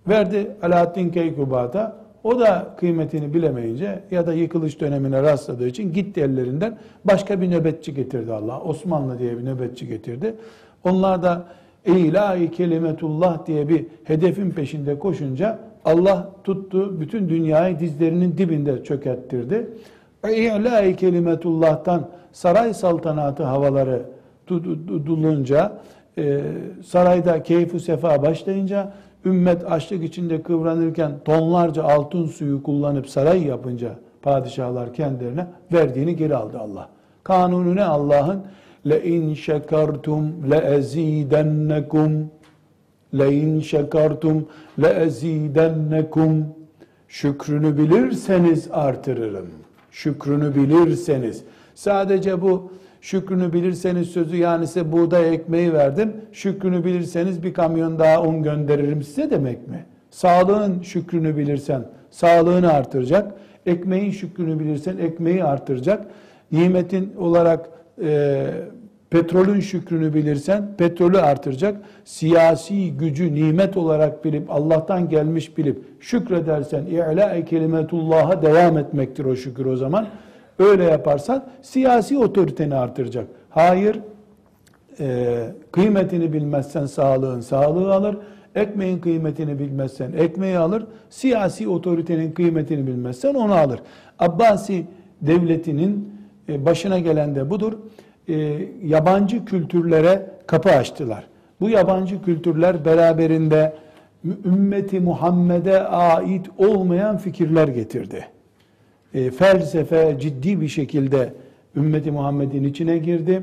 Verdi 0.09 0.51
Alaaddin 0.63 1.11
Keykubat'a 1.11 2.00
o 2.25 2.41
da 2.41 2.75
kıymetini 2.77 3.35
bilemeyince 3.35 4.03
ya 4.11 4.27
da 4.27 4.35
yıkılış 4.35 4.81
dönemine 4.81 5.23
rastladığı 5.23 5.67
için 5.67 5.93
gitti 5.93 6.21
ellerinden 6.21 6.79
başka 7.05 7.41
bir 7.41 7.51
nöbetçi 7.51 7.95
getirdi 7.95 8.33
Allah. 8.33 8.61
Osmanlı 8.61 9.19
diye 9.19 9.39
bir 9.39 9.45
nöbetçi 9.45 9.87
getirdi. 9.87 10.35
Onlar 10.85 11.23
da 11.23 11.45
ilahi 11.87 12.51
kelimetullah 12.51 13.47
diye 13.47 13.69
bir 13.69 13.87
hedefin 14.05 14.51
peşinde 14.51 14.99
koşunca 14.99 15.59
Allah 15.85 16.31
tuttu 16.45 17.01
bütün 17.01 17.29
dünyayı 17.29 17.79
dizlerinin 17.79 18.39
dibinde 18.39 18.85
çökerttirdi. 18.85 19.71
İlahi 20.29 20.97
kelimetullah'tan 20.97 22.09
saray 22.33 22.75
saltanatı 22.75 23.43
havaları 23.43 24.03
dulunca 25.07 25.73
e, 26.19 26.41
sarayda 26.85 27.43
keyfu 27.43 27.81
sefa 27.81 28.23
başlayınca 28.23 28.93
ümmet 29.25 29.73
açlık 29.73 30.05
içinde 30.05 30.43
kıvranırken 30.43 31.13
tonlarca 31.25 31.83
altın 31.85 32.27
suyu 32.27 32.63
kullanıp 32.63 33.09
saray 33.09 33.43
yapınca 33.43 33.95
padişahlar 34.23 34.95
kendilerine 34.95 35.47
verdiğini 35.73 36.17
geri 36.17 36.37
aldı 36.37 36.59
Allah. 36.59 36.89
Kanunu 37.25 37.77
ne 37.77 37.85
Allah'ın? 37.85 38.43
Le 38.89 39.05
in 39.05 39.35
şekertum 39.35 40.51
le 40.51 40.57
ezidennekum 40.57 42.31
le 43.19 43.33
in 43.33 43.61
şekertum 43.61 44.49
le 44.83 44.89
ezidennekum 44.89 46.47
şükrünü 47.09 47.79
bilirseniz 47.79 48.69
artırırım. 48.73 49.47
Şükrünü 49.91 50.55
bilirseniz. 50.55 51.45
Sadece 51.75 52.43
bu 52.43 52.73
şükrünü 53.01 53.53
bilirseniz 53.53 54.09
sözü 54.09 54.37
yani 54.37 54.67
size 54.67 54.93
buğday 54.93 55.35
ekmeği 55.35 55.73
verdim. 55.73 56.13
Şükrünü 56.33 56.85
bilirseniz 56.85 57.43
bir 57.43 57.55
kamyon 57.55 57.99
daha 57.99 58.23
un 58.23 58.43
gönderirim 58.43 59.03
size 59.03 59.31
demek 59.31 59.69
mi? 59.69 59.85
Sağlığın 60.11 60.83
şükrünü 60.83 61.37
bilirsen 61.37 61.85
sağlığını 62.11 62.73
artıracak. 62.73 63.33
Ekmeğin 63.67 64.11
şükrünü 64.11 64.61
bilirsen 64.61 64.97
ekmeği 64.99 65.45
artıracak. 65.45 66.07
Nimetin 66.53 67.13
olarak 67.19 67.69
e, 68.03 68.47
petrolün 69.11 69.61
şükrünü 69.61 70.15
bilirsen 70.15 70.77
petrolü 70.79 71.19
artıracak. 71.19 71.77
Siyasi 72.05 72.97
gücü 72.97 73.35
nimet 73.35 73.77
olarak 73.77 74.25
bilip 74.25 74.51
Allah'tan 74.51 75.09
gelmiş 75.09 75.59
bilip 75.59 75.85
şükredersen 76.01 76.87
i'la 76.87 77.45
kelimetullah'a 77.45 78.43
devam 78.43 78.79
etmektir 78.79 79.25
o 79.25 79.37
şükür 79.37 79.67
o 79.67 79.77
zaman. 79.77 80.07
Öyle 80.61 80.85
yaparsan 80.85 81.45
siyasi 81.63 82.19
otoriteni 82.19 82.75
artıracak. 82.75 83.27
Hayır, 83.51 84.01
e, 85.01 85.37
kıymetini 85.73 86.33
bilmezsen 86.33 86.87
sağlığın 86.87 87.41
sağlığı 87.41 87.95
alır. 87.95 88.17
Ekmeğin 88.55 88.99
kıymetini 88.99 89.59
bilmezsen 89.59 90.13
ekmeği 90.13 90.59
alır. 90.59 90.87
Siyasi 91.11 91.69
otoritenin 91.69 92.33
kıymetini 92.33 92.87
bilmezsen 92.87 93.35
onu 93.35 93.55
alır. 93.55 93.81
Abbasi 94.19 94.87
devletinin 95.23 96.13
e, 96.49 96.65
başına 96.65 96.99
gelen 96.99 97.35
de 97.35 97.51
budur. 97.51 97.73
E, 98.29 98.35
yabancı 98.85 99.45
kültürlere 99.45 100.31
kapı 100.47 100.71
açtılar. 100.71 101.27
Bu 101.61 101.69
yabancı 101.69 102.23
kültürler 102.23 102.85
beraberinde 102.85 103.75
ümmeti 104.45 105.01
Muhammed'e 105.01 105.83
ait 105.83 106.47
olmayan 106.59 107.17
fikirler 107.17 107.69
getirdi. 107.69 108.27
E, 109.15 109.31
felsefe 109.31 110.17
ciddi 110.21 110.61
bir 110.61 110.69
şekilde 110.69 111.33
ümmeti 111.77 112.11
Muhammed'in 112.11 112.65
içine 112.65 112.99
girdi. 112.99 113.43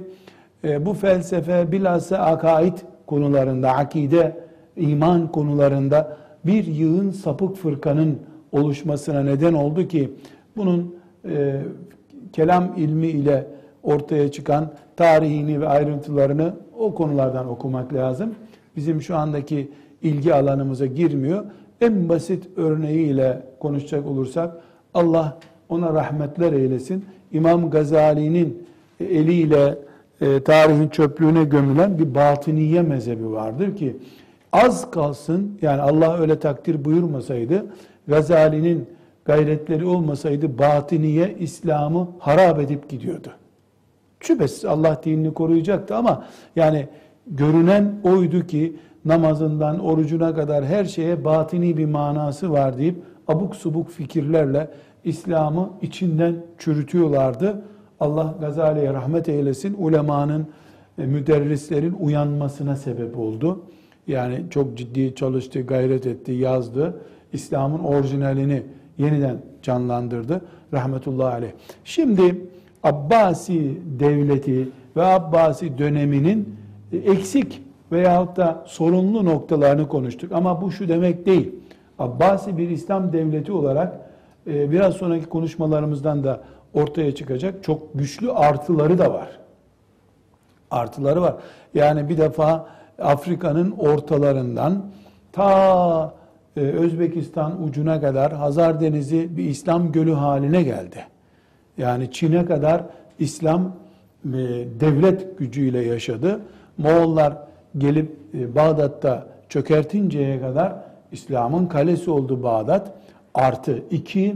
E, 0.64 0.86
bu 0.86 0.94
felsefe 0.94 1.72
bilhassa 1.72 2.18
akaid 2.18 2.78
konularında, 3.08 3.72
akide, 3.72 4.38
iman 4.78 5.32
konularında 5.32 6.18
bir 6.46 6.66
yığın 6.66 7.12
sapık 7.12 7.56
fırkanın 7.58 8.20
oluşmasına 8.52 9.24
neden 9.24 9.54
oldu 9.54 9.88
ki 9.88 10.12
bunun 10.58 10.96
e, 11.30 11.62
kelam 12.34 12.74
ilmi 12.78 13.08
ile 13.08 13.48
ortaya 13.84 14.32
çıkan 14.32 14.72
tarihini 14.96 15.62
ve 15.62 15.68
ayrıntılarını 15.68 16.54
o 16.80 16.96
konulardan 16.96 17.50
okumak 17.50 17.94
lazım. 17.94 18.36
Bizim 18.76 19.02
şu 19.02 19.16
andaki 19.16 19.72
ilgi 20.02 20.34
alanımıza 20.34 20.86
girmiyor. 20.86 21.46
En 21.82 22.10
basit 22.10 22.48
örneğiyle 22.58 23.42
konuşacak 23.60 24.08
olursak 24.08 24.58
Allah 24.94 25.38
ona 25.70 25.94
rahmetler 25.94 26.54
eylesin. 26.54 27.06
İmam 27.32 27.70
Gazali'nin 27.70 28.68
eliyle 29.00 29.78
e, 30.22 30.44
tarihin 30.44 30.88
çöplüğüne 30.88 31.44
gömülen 31.44 32.00
bir 32.00 32.16
batıniye 32.16 32.82
mezhebi 32.82 33.32
vardır 33.32 33.76
ki 33.76 33.98
az 34.52 34.92
kalsın 34.92 35.58
yani 35.62 35.82
Allah 35.82 36.20
öyle 36.20 36.40
takdir 36.40 36.86
buyurmasaydı 36.86 37.66
Gazali'nin 38.08 38.88
gayretleri 39.26 39.86
olmasaydı 39.86 40.58
batiniye 40.58 41.36
İslam'ı 41.40 42.08
harap 42.20 42.60
edip 42.60 42.90
gidiyordu. 42.90 43.30
Şüphesiz 44.20 44.66
Allah 44.66 45.02
dinini 45.04 45.34
koruyacaktı 45.34 45.96
ama 45.96 46.26
yani 46.56 46.88
görünen 47.28 47.94
oydu 48.04 48.48
ki 48.48 48.76
namazından 49.06 49.80
orucuna 49.80 50.36
kadar 50.36 50.66
her 50.66 50.86
şeye 50.86 51.26
batini 51.26 51.78
bir 51.78 51.86
manası 51.86 52.52
var 52.52 52.78
deyip 52.78 52.96
abuk 53.28 53.56
subuk 53.56 53.90
fikirlerle 53.90 54.70
İslam'ı 55.08 55.70
içinden 55.82 56.36
çürütüyorlardı. 56.58 57.62
Allah 58.00 58.36
Gazali'ye 58.42 58.94
rahmet 58.94 59.30
eylesin. 59.30 59.76
Ulemanın, 59.80 60.48
e, 60.98 61.06
müderrislerin 61.06 61.96
uyanmasına 62.00 62.76
sebep 62.76 63.18
oldu. 63.18 63.64
Yani 64.08 64.44
çok 64.50 64.78
ciddi 64.78 65.16
çalıştı, 65.16 65.62
gayret 65.62 66.06
etti, 66.06 66.32
yazdı. 66.32 67.02
İslam'ın 67.34 67.80
orijinalini 67.80 68.64
yeniden 68.98 69.38
canlandırdı. 69.62 70.42
Rahmetullahi 70.74 71.34
aleyh. 71.34 71.52
Şimdi 71.84 72.42
Abbasi 72.84 73.78
devleti 74.00 74.70
ve 74.96 75.04
Abbasi 75.04 75.78
döneminin 75.78 76.56
eksik 77.06 77.62
veyahut 77.92 78.38
da 78.38 78.64
sorunlu 78.68 79.26
noktalarını 79.26 79.88
konuştuk. 79.88 80.32
Ama 80.32 80.62
bu 80.62 80.72
şu 80.72 80.90
demek 80.90 81.26
değil. 81.26 81.56
Abbasi 82.00 82.58
bir 82.58 82.70
İslam 82.70 83.14
devleti 83.14 83.52
olarak 83.52 84.07
e, 84.48 84.72
biraz 84.72 84.94
sonraki 84.94 85.26
konuşmalarımızdan 85.26 86.24
da 86.24 86.42
ortaya 86.74 87.16
çıkacak 87.16 87.64
çok 87.64 87.94
güçlü 87.94 88.32
artıları 88.32 88.98
da 88.98 89.14
var. 89.14 89.28
Artıları 90.72 91.22
var. 91.22 91.36
Yani 91.74 92.10
bir 92.10 92.18
defa 92.18 92.68
Afrika'nın 93.00 93.72
ortalarından 93.72 94.86
ta 95.32 96.14
e, 96.58 96.60
Özbekistan 96.62 97.64
ucuna 97.64 98.02
kadar 98.02 98.34
Hazar 98.34 98.82
Denizi 98.82 99.38
bir 99.38 99.44
İslam 99.44 99.92
gölü 99.92 100.14
haline 100.14 100.64
geldi. 100.64 101.06
Yani 101.78 102.12
Çin'e 102.12 102.46
kadar 102.46 102.84
İslam 103.20 103.62
e, 104.26 104.38
devlet 104.80 105.38
gücüyle 105.38 105.86
yaşadı. 105.86 106.40
Moğollar 106.78 107.34
gelip 107.78 108.18
e, 108.34 108.56
Bağdat'ta 108.56 109.28
çökertinceye 109.50 110.42
kadar 110.42 110.74
İslam'ın 111.12 111.68
kalesi 111.68 112.12
oldu 112.12 112.44
Bağdat. 112.44 112.94
Artı 113.38 113.84
iki, 113.92 114.36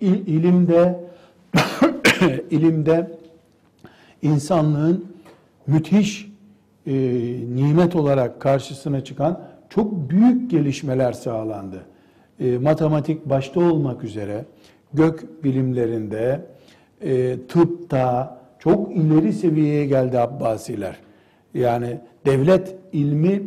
il, 0.00 0.26
ilimde 0.26 1.00
ilimde 2.50 3.10
insanlığın 4.22 5.04
müthiş 5.66 6.32
e, 6.86 6.92
nimet 7.54 7.96
olarak 7.96 8.40
karşısına 8.40 9.04
çıkan 9.04 9.40
çok 9.68 10.10
büyük 10.10 10.50
gelişmeler 10.50 11.12
sağlandı. 11.12 11.84
E, 12.40 12.58
matematik 12.58 13.26
başta 13.26 13.60
olmak 13.60 14.04
üzere 14.04 14.44
gök 14.94 15.44
bilimlerinde, 15.44 16.40
e, 17.00 17.36
tıpta 17.48 18.38
çok 18.58 18.96
ileri 18.96 19.32
seviyeye 19.32 19.86
geldi 19.86 20.18
Abbasiler. 20.18 20.96
Yani 21.54 21.98
devlet 22.26 22.74
ilmi 22.92 23.42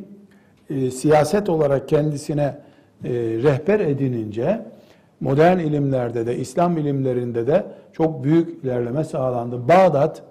e, 0.70 0.92
siyaset 0.92 1.50
olarak 1.50 1.90
kendisine 1.90 2.58
e, 3.04 3.10
rehber 3.14 3.80
edinince 3.80 4.62
modern 5.20 5.58
ilimlerde 5.58 6.28
de 6.28 6.38
İslam 6.38 6.78
ilimlerinde 6.78 7.48
de 7.48 7.66
çok 7.94 8.24
büyük 8.24 8.64
ilerleme 8.64 9.04
sağlandı. 9.04 9.68
Bağdat 9.68 10.24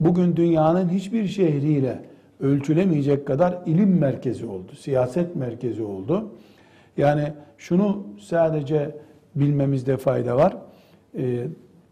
bugün 0.00 0.36
dünyanın 0.36 0.88
hiçbir 0.88 1.26
şehriyle 1.26 2.02
ölçülemeyecek 2.40 3.26
kadar 3.26 3.58
ilim 3.66 3.98
merkezi 3.98 4.46
oldu, 4.46 4.72
siyaset 4.78 5.36
merkezi 5.36 5.82
oldu. 5.82 6.32
Yani 6.96 7.32
şunu 7.58 8.06
sadece 8.20 8.96
bilmemizde 9.34 9.96
fayda 9.96 10.36
var. 10.36 10.56
Ee, 11.18 11.46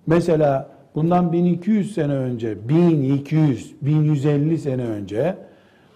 mesela 0.06 0.70
bundan 0.94 1.32
1200 1.32 1.94
sene 1.94 2.12
önce, 2.12 2.68
1200, 2.68 3.74
1150 3.82 4.58
sene 4.58 4.84
önce 4.84 5.36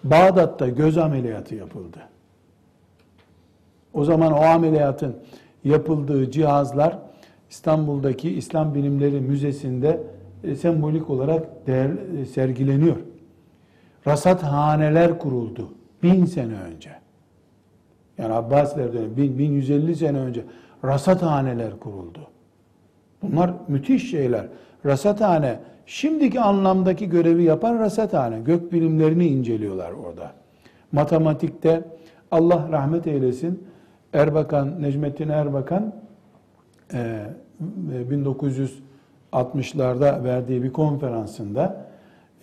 Bağdat'ta 0.05 0.69
göz 0.69 0.99
ameliyatı 0.99 1.55
yapıldı. 1.55 1.99
O 3.95 4.05
zaman 4.05 4.33
o 4.33 4.41
ameliyatın 4.41 5.17
yapıldığı 5.67 6.31
cihazlar 6.31 6.99
İstanbul'daki 7.51 8.31
İslam 8.31 8.75
Bilimleri 8.75 9.21
Müzesi'nde 9.21 10.01
e, 10.45 10.57
sembolik 10.57 11.11
olarak 11.11 11.67
değer, 11.67 11.91
e, 12.21 12.27
sergileniyor. 12.27 12.97
Rasathaneler 14.07 15.19
kuruldu 15.19 15.69
bin 16.03 16.25
sene 16.25 16.55
önce. 16.55 16.91
Yani 18.19 18.33
Abbasiler 18.33 18.93
dönemi, 18.93 19.17
bin, 19.17 19.39
1150 19.39 19.97
sene 19.97 20.19
önce 20.19 20.45
rasathaneler 20.85 21.79
kuruldu. 21.81 22.21
Bunlar 23.23 23.55
müthiş 23.69 24.11
şeyler. 24.11 24.47
Rasathane, 24.87 25.61
şimdiki 25.87 26.41
anlamdaki 26.41 27.09
görevi 27.09 27.43
yapan 27.43 27.79
rasathane. 27.79 28.41
Gök 28.41 28.73
bilimlerini 28.73 29.27
inceliyorlar 29.27 29.93
orada. 29.93 30.33
Matematikte 30.93 31.85
Allah 32.31 32.69
rahmet 32.73 33.07
eylesin 33.07 33.67
Erbakan, 34.13 34.83
Necmettin 34.83 35.29
Erbakan 35.29 35.95
1960'larda 39.33 40.21
e, 40.21 40.25
verdiği 40.25 40.63
bir 40.63 40.73
konferansında 40.73 41.87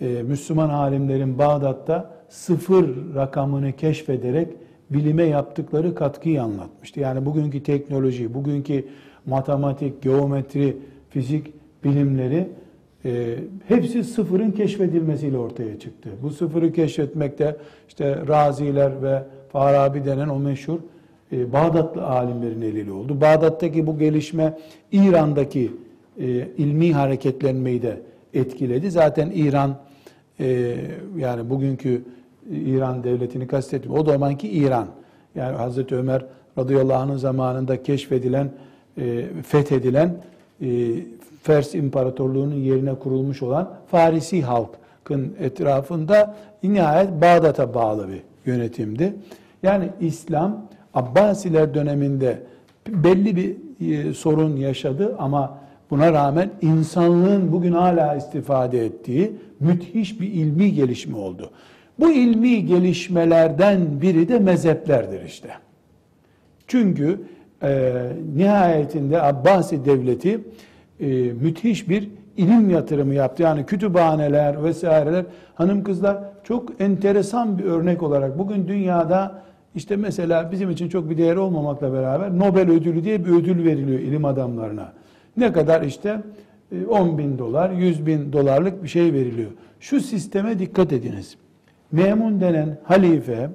e, 0.00 0.06
Müslüman 0.06 0.68
alimlerin 0.68 1.38
Bağdat'ta 1.38 2.10
sıfır 2.28 3.14
rakamını 3.14 3.72
keşfederek 3.72 4.48
bilime 4.90 5.24
yaptıkları 5.24 5.94
katkıyı 5.94 6.42
anlatmıştı. 6.42 7.00
Yani 7.00 7.26
bugünkü 7.26 7.62
teknoloji, 7.62 8.34
bugünkü 8.34 8.84
matematik, 9.26 10.02
geometri, 10.02 10.76
fizik 11.10 11.52
bilimleri 11.84 12.48
e, 13.04 13.38
hepsi 13.68 14.04
sıfırın 14.04 14.50
keşfedilmesiyle 14.50 15.38
ortaya 15.38 15.78
çıktı. 15.78 16.10
Bu 16.22 16.30
sıfırı 16.30 16.72
keşfetmekte 16.72 17.56
işte 17.88 18.26
Raziler 18.28 19.02
ve 19.02 19.22
Farabi 19.52 20.04
denen 20.04 20.28
o 20.28 20.38
meşhur 20.38 20.78
e, 21.32 21.52
Bağdatlı 21.52 22.06
alimlerin 22.06 22.62
eliyle 22.62 22.92
oldu. 22.92 23.20
Bağdat'taki 23.20 23.86
bu 23.86 23.98
gelişme 23.98 24.58
İran'daki 24.92 25.72
e, 26.20 26.26
ilmi 26.58 26.92
hareketlenmeyi 26.92 27.82
de 27.82 28.00
etkiledi. 28.34 28.90
Zaten 28.90 29.30
İran 29.34 29.76
e, 30.40 30.76
yani 31.16 31.50
bugünkü 31.50 32.02
İran 32.50 33.04
devletini 33.04 33.46
kastetmiyor. 33.46 34.02
O 34.02 34.04
zamanki 34.04 34.48
İran. 34.48 34.86
Yani 35.34 35.56
Hazreti 35.56 35.96
Ömer 35.96 36.24
radıyallahu 36.58 36.98
anh'ın 36.98 37.16
zamanında 37.16 37.82
keşfedilen, 37.82 38.50
fethedilen 39.42 40.16
e, 40.60 40.66
Fers 41.42 41.74
İmparatorluğu'nun 41.74 42.54
yerine 42.54 42.94
kurulmuş 42.94 43.42
olan 43.42 43.70
Farisi 43.90 44.42
halkın 44.42 45.34
etrafında 45.40 46.36
nihayet 46.62 47.10
Bağdat'a 47.10 47.74
bağlı 47.74 48.08
bir 48.08 48.22
yönetimdi. 48.52 49.14
Yani 49.62 49.88
İslam 50.00 50.66
Abbasiler 50.94 51.74
döneminde 51.74 52.38
belli 52.88 53.36
bir 53.36 53.56
e, 53.90 54.14
sorun 54.14 54.56
yaşadı 54.56 55.16
ama 55.18 55.58
buna 55.90 56.12
rağmen 56.12 56.50
insanlığın 56.62 57.52
bugün 57.52 57.72
hala 57.72 58.14
istifade 58.14 58.84
ettiği 58.86 59.32
müthiş 59.60 60.20
bir 60.20 60.26
ilmi 60.26 60.74
gelişme 60.74 61.16
oldu. 61.16 61.50
Bu 62.00 62.12
ilmi 62.12 62.66
gelişmelerden 62.66 64.00
biri 64.02 64.28
de 64.28 64.38
mezheplerdir 64.38 65.24
işte. 65.24 65.48
Çünkü 66.66 67.20
e, 67.62 67.92
nihayetinde 68.36 69.22
Abbasi 69.22 69.84
devleti 69.84 70.40
e, 71.00 71.06
müthiş 71.32 71.88
bir 71.88 72.10
ilim 72.36 72.70
yatırımı 72.70 73.14
yaptı. 73.14 73.42
Yani 73.42 73.66
kütüphaneler 73.66 74.64
vesaireler 74.64 75.24
hanım 75.54 75.84
kızlar 75.84 76.18
çok 76.44 76.80
enteresan 76.80 77.58
bir 77.58 77.64
örnek 77.64 78.02
olarak 78.02 78.38
bugün 78.38 78.68
dünyada 78.68 79.42
işte 79.74 79.96
mesela 79.96 80.52
bizim 80.52 80.70
için 80.70 80.88
çok 80.88 81.10
bir 81.10 81.18
değeri 81.18 81.38
olmamakla 81.38 81.92
beraber 81.92 82.38
Nobel 82.38 82.70
ödülü 82.70 83.04
diye 83.04 83.24
bir 83.24 83.30
ödül 83.30 83.64
veriliyor 83.64 83.98
ilim 84.00 84.24
adamlarına. 84.24 84.92
Ne 85.36 85.52
kadar 85.52 85.82
işte 85.82 86.20
10 86.88 87.08
e, 87.08 87.18
bin 87.18 87.38
dolar, 87.38 87.70
100 87.70 88.06
bin 88.06 88.32
dolarlık 88.32 88.82
bir 88.82 88.88
şey 88.88 89.12
veriliyor. 89.12 89.50
Şu 89.80 90.00
sisteme 90.00 90.58
dikkat 90.58 90.92
ediniz. 90.92 91.36
Memun 91.92 92.40
denen 92.40 92.78
halife 92.84 93.50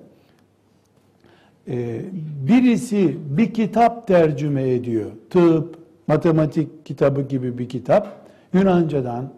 e, 1.67 2.01
birisi 2.47 3.17
bir 3.37 3.53
kitap 3.53 4.07
tercüme 4.07 4.69
ediyor. 4.69 5.11
Tıp, 5.29 5.75
matematik 6.07 6.85
kitabı 6.85 7.21
gibi 7.21 7.57
bir 7.57 7.69
kitap. 7.69 8.19
Yunancadan 8.53 9.29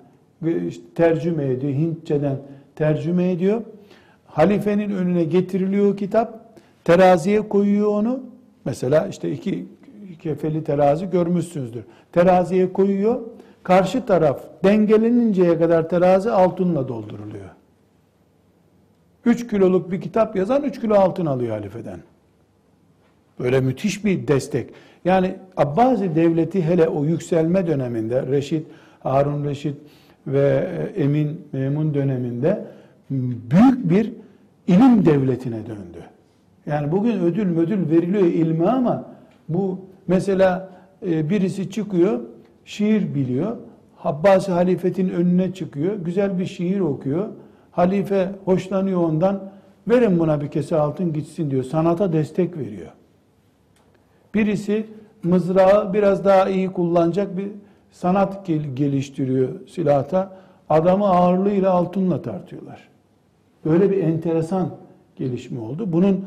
tercüme 0.96 1.46
ediyor, 1.46 1.74
Hintçeden 1.74 2.38
tercüme 2.76 3.32
ediyor. 3.32 3.62
Halifenin 4.26 4.90
önüne 4.90 5.24
getiriliyor 5.24 5.98
kitap. 5.98 6.41
Teraziye 6.84 7.50
koyuyor 7.50 7.88
onu. 7.88 8.20
Mesela 8.66 9.08
işte 9.08 9.32
iki 9.32 9.68
kefeli 10.20 10.64
terazi 10.64 11.10
görmüşsünüzdür. 11.10 11.84
Teraziye 12.12 12.74
koyuyor. 12.74 13.22
Karşı 13.64 14.06
taraf 14.06 14.42
dengeleninceye 14.64 15.60
kadar 15.60 15.90
terazi 15.90 16.32
altınla 16.32 16.88
dolduruluyor. 16.88 17.50
3 19.26 19.48
kiloluk 19.48 19.92
bir 19.92 20.02
kitap 20.02 20.36
yazan 20.36 20.64
3 20.64 20.82
kilo 20.82 20.96
altın 20.96 21.26
alıyor 21.26 21.58
halifeden. 21.58 22.00
Böyle 23.40 23.62
müthiş 23.62 24.06
bir 24.06 24.28
destek. 24.28 24.70
Yani 25.06 25.36
Abbasi 25.58 26.16
devleti 26.16 26.64
hele 26.64 26.88
o 26.88 27.06
yükselme 27.06 27.68
döneminde 27.68 28.28
Reşit, 28.28 28.68
Harun 29.00 29.46
Reşit 29.46 29.76
ve 30.28 30.68
Emin 30.96 31.48
Memun 31.52 31.94
döneminde 31.94 32.66
büyük 33.10 33.90
bir 33.90 34.14
ilim 34.68 35.06
devletine 35.06 35.66
döndü. 35.66 36.04
Yani 36.66 36.92
bugün 36.92 37.20
ödül 37.20 37.46
müdül 37.46 37.90
veriliyor 37.92 38.24
ilme 38.24 38.68
ama 38.68 39.04
bu 39.50 39.80
mesela 40.08 40.70
e, 41.06 41.30
birisi 41.30 41.70
çıkıyor, 41.70 42.20
şiir 42.66 43.16
biliyor. 43.16 43.58
Abbasi 44.04 44.52
halifetin 44.52 45.10
önüne 45.10 45.54
çıkıyor, 45.54 45.96
güzel 45.96 46.40
bir 46.40 46.46
şiir 46.46 46.80
okuyor. 46.80 47.28
Halife 47.72 48.30
hoşlanıyor 48.46 49.04
ondan, 49.04 49.52
verin 49.88 50.20
buna 50.20 50.42
bir 50.42 50.48
kese 50.48 50.76
altın 50.76 51.14
gitsin 51.14 51.52
diyor. 51.52 51.64
Sanata 51.64 52.14
destek 52.14 52.58
veriyor. 52.58 52.92
Birisi 54.34 54.86
mızrağı 55.24 55.94
biraz 55.94 56.26
daha 56.26 56.50
iyi 56.50 56.72
kullanacak 56.72 57.38
bir 57.38 57.48
sanat 57.92 58.46
geliştiriyor 58.74 59.68
silahta. 59.68 60.38
Adamı 60.70 61.08
ağırlığıyla 61.08 61.72
altınla 61.72 62.22
tartıyorlar. 62.22 62.90
Böyle 63.66 63.92
bir 63.92 63.98
enteresan 64.04 64.70
gelişme 65.22 65.60
oldu. 65.60 65.94
Bunun 65.94 66.26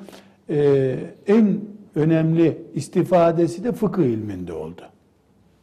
e, 0.51 0.97
en 1.27 1.61
önemli 1.95 2.59
istifadesi 2.75 3.65
de 3.65 3.73
fıkıh 3.73 4.05
ilminde 4.05 4.53
oldu. 4.53 4.83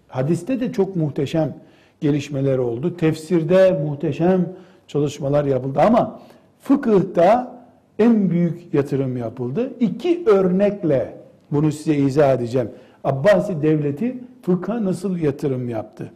Hadiste 0.07 0.59
de 0.59 0.71
çok 0.71 0.95
muhteşem 0.95 1.55
gelişmeler 2.01 2.57
oldu. 2.57 2.97
Tefsirde 2.97 3.81
muhteşem 3.85 4.49
çalışmalar 4.87 5.45
yapıldı 5.45 5.79
ama 5.79 6.19
fıkıhta 6.59 7.61
en 7.99 8.29
büyük 8.29 8.73
yatırım 8.73 9.17
yapıldı. 9.17 9.73
İki 9.79 10.23
örnekle 10.25 11.17
bunu 11.51 11.71
size 11.71 11.95
izah 11.95 12.33
edeceğim. 12.33 12.69
Abbasi 13.03 13.61
devleti 13.61 14.17
fıkha 14.41 14.85
nasıl 14.85 15.17
yatırım 15.17 15.69
yaptı? 15.69 16.11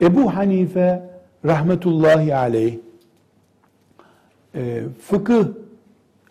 Ebu 0.00 0.34
Hanife 0.34 1.02
rahmetullahi 1.44 2.34
aleyh 2.34 2.78
e, 4.54 4.82
fıkıh 5.00 5.44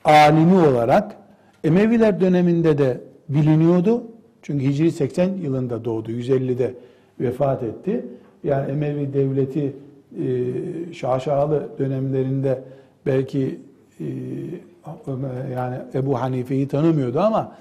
alimi 0.03 0.57
olarak 0.57 1.17
Emeviler 1.63 2.21
döneminde 2.21 2.77
de 2.77 3.01
biliniyordu. 3.29 4.03
Çünkü 4.41 4.65
Hicri 4.65 4.91
80 4.91 5.29
yılında 5.29 5.85
doğdu. 5.85 6.11
150'de 6.11 6.73
vefat 7.19 7.63
etti. 7.63 8.05
Yani 8.43 8.71
Emevi 8.71 9.13
devleti 9.13 9.73
e, 10.19 10.93
şaşalı 10.93 11.69
dönemlerinde 11.79 12.63
belki 13.05 13.59
e, 13.99 14.05
yani 15.53 15.75
Ebu 15.93 16.21
Hanife'yi 16.21 16.67
tanımıyordu 16.67 17.19
ama 17.19 17.55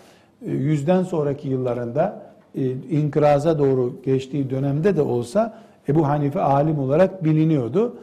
e, 0.46 0.50
yüzden 0.50 1.02
sonraki 1.02 1.48
yıllarında 1.48 2.22
e, 2.54 2.70
inkıraza 2.90 3.58
doğru 3.58 3.96
geçtiği 4.04 4.50
dönemde 4.50 4.96
de 4.96 5.02
olsa 5.02 5.58
Ebu 5.88 6.08
Hanife 6.08 6.40
alim 6.40 6.78
olarak 6.78 7.24
biliniyordu. 7.24 7.96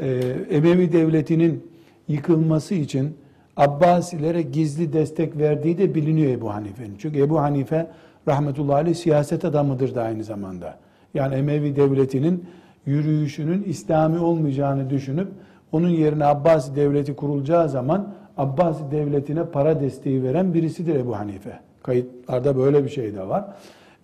E, 0.00 0.08
Emevi 0.50 0.92
devletinin 0.92 1.64
yıkılması 2.08 2.74
için 2.74 3.14
Abbasilere 3.58 4.42
gizli 4.42 4.92
destek 4.92 5.38
verdiği 5.38 5.78
de 5.78 5.94
biliniyor 5.94 6.32
Ebu 6.32 6.54
Hanife'nin. 6.54 6.96
Çünkü 6.98 7.18
Ebu 7.18 7.40
Hanife 7.40 7.86
rahmetullahi 8.28 8.76
aleyh 8.76 8.94
siyaset 8.94 9.44
adamıdır 9.44 9.94
da 9.94 10.02
aynı 10.02 10.24
zamanda. 10.24 10.74
Yani 11.14 11.34
Emevi 11.34 11.76
devletinin 11.76 12.44
yürüyüşünün 12.86 13.62
İslami 13.62 14.18
olmayacağını 14.18 14.90
düşünüp 14.90 15.28
onun 15.72 15.88
yerine 15.88 16.24
Abbasi 16.24 16.76
devleti 16.76 17.16
kurulacağı 17.16 17.68
zaman 17.68 18.14
Abbasi 18.36 18.90
devletine 18.90 19.44
para 19.44 19.80
desteği 19.80 20.22
veren 20.22 20.54
birisidir 20.54 20.94
Ebu 20.94 21.18
Hanife. 21.18 21.60
Kayıtlarda 21.82 22.56
böyle 22.56 22.84
bir 22.84 22.88
şey 22.88 23.14
de 23.14 23.28
var. 23.28 23.44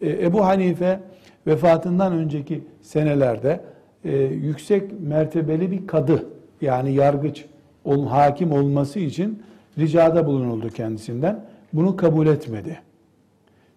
E, 0.01 0.27
Ebu 0.27 0.45
Hanife 0.47 1.01
vefatından 1.47 2.13
önceki 2.13 2.65
senelerde 2.83 3.61
e, 4.05 4.17
yüksek 4.23 5.01
mertebeli 5.01 5.71
bir 5.71 5.87
kadı 5.87 6.27
yani 6.61 6.93
yargıç 6.93 7.45
ol, 7.85 8.07
hakim 8.07 8.53
olması 8.53 8.99
için 8.99 9.43
ricada 9.79 10.27
bulunuldu 10.27 10.69
kendisinden. 10.69 11.45
Bunu 11.73 11.97
kabul 11.97 12.27
etmedi. 12.27 12.79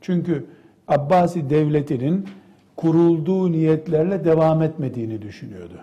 Çünkü 0.01 0.45
Abbasi 0.87 1.49
devletinin 1.49 2.25
kurulduğu 2.75 3.51
niyetlerle 3.51 4.25
devam 4.25 4.61
etmediğini 4.61 5.21
düşünüyordu. 5.21 5.77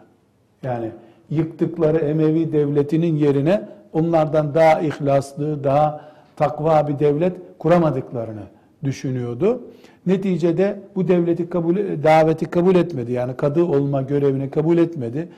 Yani 0.63 0.91
yıktıkları 1.31 1.99
Emevi 1.99 2.53
devletinin 2.53 3.17
yerine 3.17 3.69
onlardan 3.93 4.55
daha 4.55 4.81
ihlaslı, 4.81 5.65
daha 5.65 6.01
takva 6.37 6.89
bir 6.89 6.99
devlet 6.99 7.33
kuramadıklarını 7.59 8.43
düşünüyordu. 8.85 9.61
Neticede 10.07 10.81
bu 10.97 11.09
devleti 11.09 11.49
kabul 11.51 11.77
daveti 12.03 12.47
kabul 12.47 12.75
etmedi. 12.75 13.13
Yani 13.13 13.37
kadı 13.37 13.65
olma 13.65 14.03
görevini 14.03 14.51
kabul 14.51 14.79
etmedi. 14.79 15.29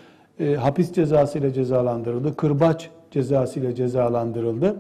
E, 0.40 0.55
hapis 0.55 0.92
cezası 0.92 1.38
ile 1.38 1.53
cezalandırıldı. 1.53 2.37
Kırbaç 2.37 2.90
cezası 3.11 3.61
ile 3.61 3.75
cezalandırıldı. 3.75 4.77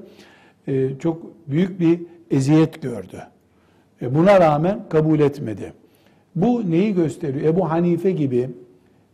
E, 0.68 0.98
çok 0.98 1.22
büyük 1.46 1.80
bir 1.80 2.00
eziyet 2.30 2.82
gördü. 2.82 3.22
E, 4.02 4.14
buna 4.14 4.40
rağmen 4.40 4.80
kabul 4.88 5.20
etmedi. 5.20 5.72
Bu 6.36 6.70
neyi 6.70 6.94
gösteriyor? 6.94 7.54
Ebu 7.54 7.70
Hanife 7.70 8.10
gibi 8.10 8.50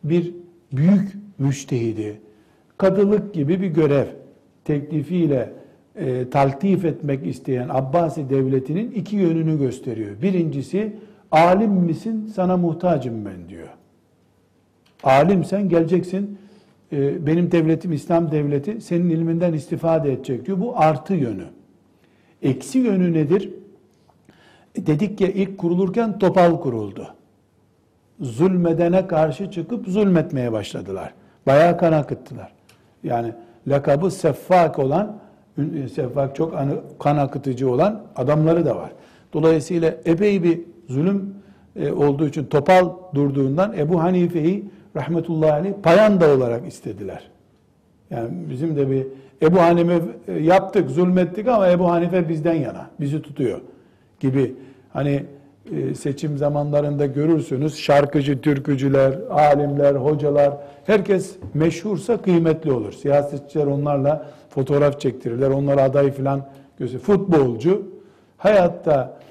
bir 0.05 0.35
büyük 0.73 1.13
müştehidi, 1.39 2.21
kadılık 2.79 3.35
gibi 3.35 3.61
bir 3.61 3.67
görev 3.67 4.07
teklifiyle 4.65 5.53
e, 5.97 6.31
taltif 6.31 6.85
etmek 6.85 7.27
isteyen 7.27 7.69
Abbasi 7.69 8.31
devletinin 8.31 8.91
iki 8.91 9.17
yönünü 9.17 9.59
gösteriyor. 9.59 10.23
Birincisi, 10.23 10.97
alim 11.31 11.71
misin 11.71 12.33
sana 12.35 12.57
muhtacım 12.57 13.25
ben 13.25 13.49
diyor. 13.49 13.69
Alimsen 15.03 15.69
geleceksin, 15.69 16.39
e, 16.93 17.27
benim 17.27 17.53
devletim 17.53 17.93
İslam 17.93 18.31
devleti 18.31 18.81
senin 18.81 19.11
ilminden 19.11 19.53
istifade 19.53 20.13
edecek 20.13 20.47
diyor. 20.47 20.61
Bu 20.61 20.79
artı 20.79 21.15
yönü. 21.15 21.45
Eksi 22.43 22.79
yönü 22.79 23.13
nedir? 23.13 23.51
E, 24.75 24.87
dedik 24.87 25.21
ya 25.21 25.29
ilk 25.29 25.59
kurulurken 25.59 26.19
topal 26.19 26.61
kuruldu. 26.61 27.15
Zulmedene 28.21 29.07
karşı 29.07 29.51
çıkıp 29.51 29.87
zulmetmeye 29.87 30.53
başladılar. 30.53 31.15
Bayağı 31.47 31.79
kan 31.79 31.93
akıttılar. 31.93 32.53
Yani 33.05 33.33
lakabı 33.67 34.11
seffak 34.11 34.79
olan, 34.79 35.19
seffak 35.95 36.37
çok 36.37 36.55
kan 36.99 37.17
akıtıcı 37.17 37.71
olan 37.71 38.03
adamları 38.17 38.65
da 38.65 38.77
var. 38.77 38.93
Dolayısıyla 39.33 39.95
epey 40.05 40.43
bir 40.43 40.61
zulüm 40.89 41.35
e, 41.77 41.93
olduğu 41.93 42.27
için 42.27 42.45
topal 42.45 42.91
durduğundan 43.15 43.73
Ebu 43.79 44.03
Hanife'yi 44.03 44.71
rahmetullahi 44.97 45.53
aleyh 45.53 45.73
payanda 45.83 46.35
olarak 46.35 46.67
istediler. 46.67 47.31
Yani 48.11 48.29
bizim 48.51 48.77
de 48.77 48.91
bir 48.91 49.07
Ebu 49.43 49.61
Hanife 49.61 50.01
e, 50.29 50.33
yaptık, 50.33 50.91
zulmettik 50.91 51.49
ama 51.49 51.69
Ebu 51.69 51.91
Hanife 51.91 52.29
bizden 52.29 52.55
yana, 52.55 52.91
bizi 53.01 53.23
tutuyor 53.23 53.61
gibi. 54.21 54.55
Hani 54.93 55.25
e, 55.77 55.95
seçim 55.95 56.39
zamanlarında 56.39 57.07
görürsünüz 57.07 57.77
şarkıcı, 57.77 58.41
türkücüler, 58.41 59.13
alimler, 59.31 59.95
hocalar, 59.95 60.57
herkes 60.87 61.37
meşhursa 61.55 62.17
kıymetli 62.17 62.73
olur. 62.73 62.93
Siyasetçiler 62.93 63.67
onlarla 63.67 64.27
fotoğraf 64.51 65.01
çektirirler, 65.01 65.51
onlara 65.51 65.83
aday 65.83 66.13
filan 66.13 66.43
gösterir. 66.79 67.03
Futbolcu 67.03 67.83
hayatta 68.37 69.22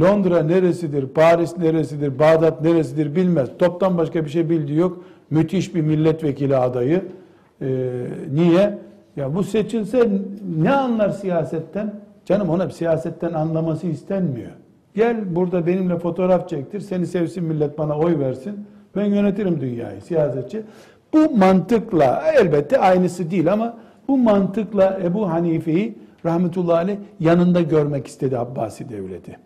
Londra 0.00 0.42
neresidir, 0.42 1.06
Paris 1.06 1.58
neresidir, 1.58 2.18
Bağdat 2.18 2.62
neresidir 2.62 3.16
bilmez. 3.16 3.48
Toptan 3.58 3.98
başka 3.98 4.24
bir 4.24 4.30
şey 4.30 4.50
bildiği 4.50 4.78
yok. 4.78 5.04
Müthiş 5.30 5.74
bir 5.74 5.80
milletvekili 5.80 6.56
adayı. 6.56 7.02
Ee, 7.62 7.66
niye? 8.32 8.78
Ya 9.16 9.34
bu 9.34 9.42
seçilse 9.42 10.08
ne 10.58 10.72
anlar 10.72 11.10
siyasetten? 11.10 11.94
Canım 12.26 12.48
ona 12.48 12.70
siyasetten 12.70 13.32
anlaması 13.32 13.86
istenmiyor. 13.86 14.50
Gel 14.94 15.34
burada 15.34 15.66
benimle 15.66 15.98
fotoğraf 15.98 16.48
çektir, 16.48 16.80
seni 16.80 17.06
sevsin 17.06 17.44
millet 17.44 17.78
bana 17.78 17.98
oy 17.98 18.18
versin. 18.18 18.66
Ben 18.96 19.04
yönetirim 19.04 19.60
dünyayı, 19.60 20.00
siyasetçi. 20.00 20.62
Bu 21.12 21.36
mantıkla, 21.36 22.22
elbette 22.40 22.78
aynısı 22.78 23.30
değil 23.30 23.52
ama 23.52 23.76
bu 24.08 24.18
mantıkla 24.18 24.98
Ebu 25.04 25.30
Hanife'yi 25.30 25.98
rahmetullahi 26.24 26.78
aleyh 26.78 26.96
yanında 27.20 27.60
görmek 27.60 28.06
istedi 28.06 28.38
Abbasi 28.38 28.88
devleti. 28.88 29.36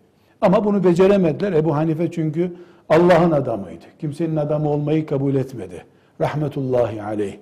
Ama 0.41 0.65
bunu 0.65 0.83
beceremediler. 0.83 1.53
Ebu 1.53 1.75
Hanife 1.75 2.11
çünkü 2.11 2.53
Allah'ın 2.89 3.31
adamıydı. 3.31 3.85
Kimsenin 3.99 4.35
adamı 4.35 4.69
olmayı 4.69 5.05
kabul 5.05 5.35
etmedi. 5.35 5.83
Rahmetullahi 6.21 7.03
aleyh. 7.03 7.37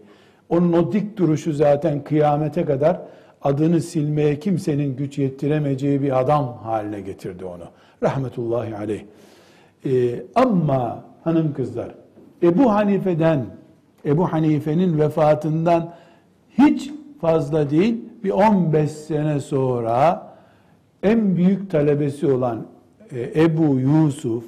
Onun 0.49 0.73
o 0.73 0.91
dik 0.91 1.17
duruşu 1.17 1.53
zaten 1.53 2.03
kıyamete 2.03 2.65
kadar 2.65 3.01
adını 3.41 3.81
silmeye 3.81 4.39
kimsenin 4.39 4.95
güç 4.95 5.17
yettiremeyeceği 5.17 6.01
bir 6.01 6.19
adam 6.19 6.57
haline 6.63 7.01
getirdi 7.01 7.45
onu. 7.45 7.63
Rahmetullahi 8.03 8.75
aleyh. 8.75 9.01
Ee, 9.85 10.23
ama 10.35 11.03
hanım 11.23 11.53
kızlar, 11.53 11.95
Ebu 12.43 12.71
Hanife'den, 12.73 13.45
Ebu 14.05 14.33
Hanife'nin 14.33 14.99
vefatından 14.99 15.93
hiç 16.57 16.91
fazla 17.21 17.69
değil, 17.69 18.01
bir 18.23 18.29
15 18.29 18.91
sene 18.91 19.39
sonra 19.39 20.27
en 21.03 21.35
büyük 21.35 21.71
talebesi 21.71 22.27
olan 22.27 22.65
Ebu 23.19 23.79
Yusuf, 23.79 24.43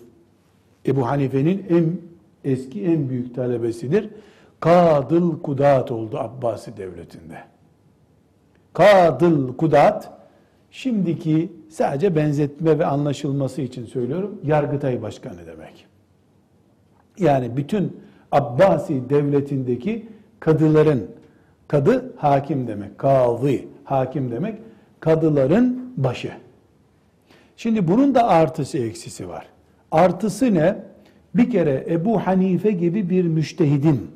Ebu 0.85 1.07
Hanife'nin 1.07 1.65
en 1.69 1.97
eski 2.51 2.83
en 2.85 3.09
büyük 3.09 3.35
talebesidir. 3.35 4.09
Kadıl 4.59 5.41
Kudat 5.41 5.91
oldu 5.91 6.17
Abbasi 6.17 6.77
devletinde. 6.77 7.37
Kadıl 8.73 9.57
Kudat, 9.57 10.11
şimdiki 10.71 11.51
sadece 11.69 12.15
benzetme 12.15 12.79
ve 12.79 12.85
anlaşılması 12.85 13.61
için 13.61 13.85
söylüyorum, 13.85 14.41
Yargıtay 14.43 15.01
Başkanı 15.01 15.45
demek. 15.47 15.85
Yani 17.19 17.57
bütün 17.57 17.97
Abbasi 18.31 19.09
devletindeki 19.09 20.07
kadıların, 20.39 21.07
kadı 21.67 22.13
hakim 22.17 22.67
demek, 22.67 22.97
kadı 22.97 23.49
hakim 23.83 24.31
demek, 24.31 24.59
kadıların 24.99 25.93
başı. 25.97 26.31
Şimdi 27.57 27.87
bunun 27.87 28.15
da 28.15 28.27
artısı 28.27 28.77
eksisi 28.77 29.29
var. 29.29 29.45
Artısı 29.91 30.53
ne? 30.53 30.75
Bir 31.35 31.49
kere 31.49 31.85
Ebu 31.89 32.19
Hanife 32.19 32.71
gibi 32.71 33.09
bir 33.09 33.25
müştehidin, 33.25 34.11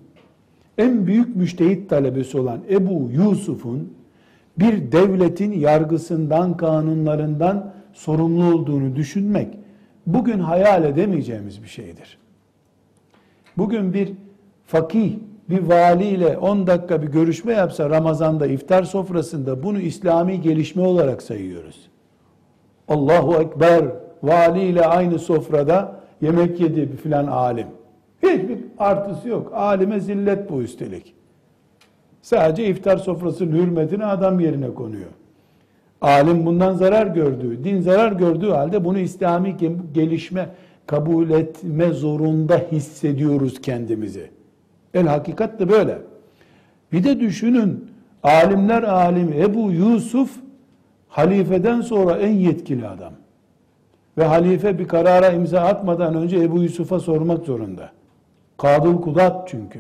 en 0.77 1.07
büyük 1.07 1.35
müştehit 1.35 1.89
talebesi 1.89 2.37
olan 2.37 2.59
Ebu 2.69 3.09
Yusuf'un 3.11 3.93
bir 4.59 4.91
devletin 4.91 5.51
yargısından, 5.51 6.57
kanunlarından 6.57 7.73
sorumlu 7.93 8.55
olduğunu 8.55 8.95
düşünmek 8.95 9.47
bugün 10.07 10.39
hayal 10.39 10.83
edemeyeceğimiz 10.83 11.63
bir 11.63 11.67
şeydir. 11.67 12.17
Bugün 13.57 13.93
bir 13.93 14.11
fakih, 14.65 15.13
bir 15.49 15.59
valiyle 15.59 16.37
10 16.37 16.67
dakika 16.67 17.01
bir 17.01 17.07
görüşme 17.07 17.53
yapsa 17.53 17.89
Ramazan'da 17.89 18.47
iftar 18.47 18.83
sofrasında 18.83 19.63
bunu 19.63 19.79
İslami 19.79 20.41
gelişme 20.41 20.81
olarak 20.81 21.21
sayıyoruz. 21.21 21.91
Allahu 22.87 23.35
Ekber 23.35 23.85
valiyle 24.23 24.85
aynı 24.85 25.19
sofrada 25.19 25.95
yemek 26.21 26.59
yedi 26.59 26.95
filan 26.95 27.27
alim. 27.27 27.67
Hiçbir 28.23 28.57
artısı 28.79 29.29
yok. 29.29 29.51
Alime 29.55 29.99
zillet 29.99 30.49
bu 30.49 30.61
üstelik. 30.61 31.13
Sadece 32.21 32.65
iftar 32.65 32.97
sofrasının 32.97 33.51
hürmetine 33.51 34.05
adam 34.05 34.39
yerine 34.39 34.73
konuyor. 34.73 35.09
Alim 36.01 36.45
bundan 36.45 36.73
zarar 36.73 37.07
gördüğü, 37.07 37.63
din 37.63 37.81
zarar 37.81 38.11
gördüğü 38.11 38.49
halde 38.49 38.85
bunu 38.85 38.99
İslami 38.99 39.57
gelişme 39.93 40.49
kabul 40.87 41.29
etme 41.29 41.93
zorunda 41.93 42.57
hissediyoruz 42.71 43.61
kendimizi. 43.61 44.29
El 44.93 45.07
hakikat 45.07 45.59
de 45.59 45.69
böyle. 45.69 45.97
Bir 46.91 47.03
de 47.03 47.19
düşünün 47.19 47.91
alimler 48.23 48.83
alimi 48.83 49.37
Ebu 49.37 49.71
Yusuf 49.71 50.31
halifeden 51.11 51.81
sonra 51.81 52.17
en 52.17 52.31
yetkili 52.31 52.87
adam. 52.87 53.13
Ve 54.17 54.23
halife 54.23 54.79
bir 54.79 54.87
karara 54.87 55.31
imza 55.31 55.61
atmadan 55.61 56.15
önce 56.15 56.37
Ebu 56.37 56.63
Yusuf'a 56.63 56.99
sormak 56.99 57.45
zorunda. 57.45 57.91
Kadıl 58.57 59.01
kudat 59.01 59.47
çünkü. 59.47 59.79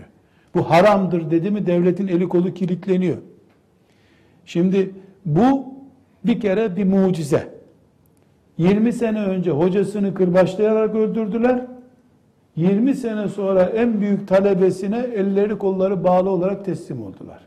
Bu 0.55 0.69
haramdır 0.69 1.31
dedi 1.31 1.51
mi 1.51 1.65
devletin 1.65 2.07
eli 2.07 2.29
kolu 2.29 2.53
kilitleniyor. 2.53 3.17
Şimdi 4.45 4.91
bu 5.25 5.65
bir 6.25 6.39
kere 6.39 6.75
bir 6.75 6.83
mucize. 6.83 7.47
20 8.57 8.93
sene 8.93 9.23
önce 9.23 9.51
hocasını 9.51 10.13
kırbaçlayarak 10.13 10.95
öldürdüler. 10.95 11.65
20 12.55 12.95
sene 12.95 13.27
sonra 13.27 13.63
en 13.63 14.01
büyük 14.01 14.27
talebesine 14.27 14.97
elleri 14.97 15.57
kolları 15.57 16.03
bağlı 16.03 16.29
olarak 16.29 16.65
teslim 16.65 17.03
oldular. 17.03 17.39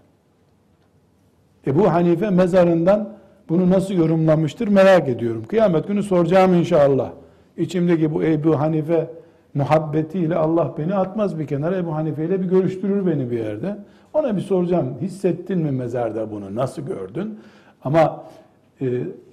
Ebu 1.66 1.92
Hanife 1.92 2.30
mezarından 2.30 3.13
bunu 3.48 3.70
nasıl 3.70 3.94
yorumlamıştır 3.94 4.68
merak 4.68 5.08
ediyorum. 5.08 5.44
Kıyamet 5.48 5.88
günü 5.88 6.02
soracağım 6.02 6.54
inşallah. 6.54 7.12
İçimdeki 7.56 8.14
bu 8.14 8.22
Ebu 8.22 8.60
Hanife 8.60 9.10
muhabbetiyle 9.54 10.36
Allah 10.36 10.74
beni 10.78 10.94
atmaz 10.94 11.38
bir 11.38 11.46
kenara. 11.46 11.76
Ebu 11.76 11.94
Hanife 11.94 12.24
ile 12.24 12.40
bir 12.40 12.46
görüştürür 12.46 13.06
beni 13.06 13.30
bir 13.30 13.38
yerde. 13.38 13.76
Ona 14.14 14.36
bir 14.36 14.40
soracağım. 14.40 14.94
Hissettin 15.00 15.58
mi 15.58 15.70
mezarda 15.70 16.30
bunu? 16.30 16.54
Nasıl 16.54 16.82
gördün? 16.82 17.38
Ama 17.84 18.24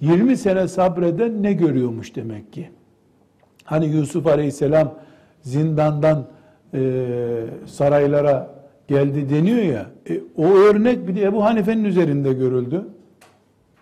20 0.00 0.32
e, 0.32 0.36
sene 0.36 0.68
sabreden 0.68 1.42
ne 1.42 1.52
görüyormuş 1.52 2.16
demek 2.16 2.52
ki? 2.52 2.70
Hani 3.64 3.86
Yusuf 3.86 4.26
Aleyhisselam 4.26 4.94
zindandan 5.42 6.26
e, 6.74 7.04
saraylara 7.66 8.50
geldi 8.88 9.30
deniyor 9.30 9.62
ya. 9.62 9.86
E, 10.10 10.20
o 10.36 10.44
örnek 10.44 11.08
bir 11.08 11.16
de 11.16 11.22
Ebu 11.22 11.44
Hanife'nin 11.44 11.84
üzerinde 11.84 12.32
görüldü. 12.32 12.84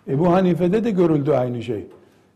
Ebu 0.07 0.31
Hanife'de 0.31 0.83
de 0.83 0.91
görüldü 0.91 1.31
aynı 1.31 1.63
şey. 1.63 1.85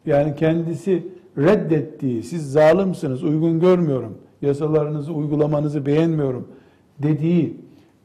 Yani 0.05 0.35
kendisi 0.35 1.07
reddettiği, 1.37 2.23
siz 2.23 2.51
zalimsiniz, 2.51 3.23
uygun 3.23 3.59
görmüyorum, 3.59 4.17
yasalarınızı 4.41 5.13
uygulamanızı 5.13 5.85
beğenmiyorum 5.85 6.47
dediği 6.99 7.57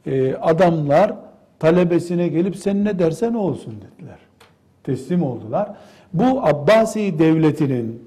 e, 0.07 0.35
adamlar 0.35 1.15
talebesine 1.59 2.29
gelip 2.29 2.57
sen 2.57 2.85
ne 2.85 2.99
dersen 2.99 3.35
olsun 3.35 3.75
dediler. 3.75 4.19
Teslim 4.85 5.23
oldular. 5.23 5.77
Bu 6.13 6.47
Abbasi 6.47 7.19
devletinin 7.19 8.03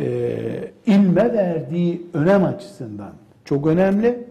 e, 0.00 0.38
ilme 0.86 1.32
verdiği 1.32 2.02
önem 2.14 2.44
açısından 2.44 3.12
çok 3.44 3.66
önemli. 3.66 4.24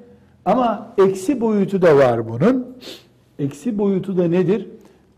Ama 0.46 0.93
eksi 0.98 1.41
boyutu 1.41 1.82
da 1.82 1.98
var 1.98 2.30
bunun. 2.30 2.78
Eksi 3.39 3.78
boyutu 3.78 4.17
da 4.17 4.28
nedir? 4.28 4.67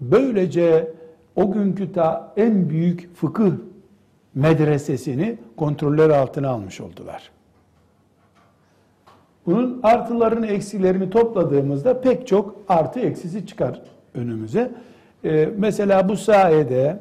Böylece 0.02 0.92
o 1.36 1.52
günkü 1.52 1.92
ta 1.92 2.34
en 2.38 2.70
büyük 2.70 3.16
fıkıh 3.16 3.52
medresesini 4.36 5.38
kontroller 5.58 6.10
altına 6.10 6.50
almış 6.50 6.82
oldular. 6.82 7.32
Bunun 9.46 9.80
artılarını 9.84 10.48
eksilerini 10.48 11.10
topladığımızda 11.10 12.02
pek 12.02 12.28
çok 12.28 12.56
artı 12.70 13.00
eksisi 13.00 13.46
çıkar 13.48 13.82
önümüze. 14.14 14.72
Ee, 15.26 15.50
mesela 15.58 16.10
bu 16.10 16.18
sayede 16.18 17.00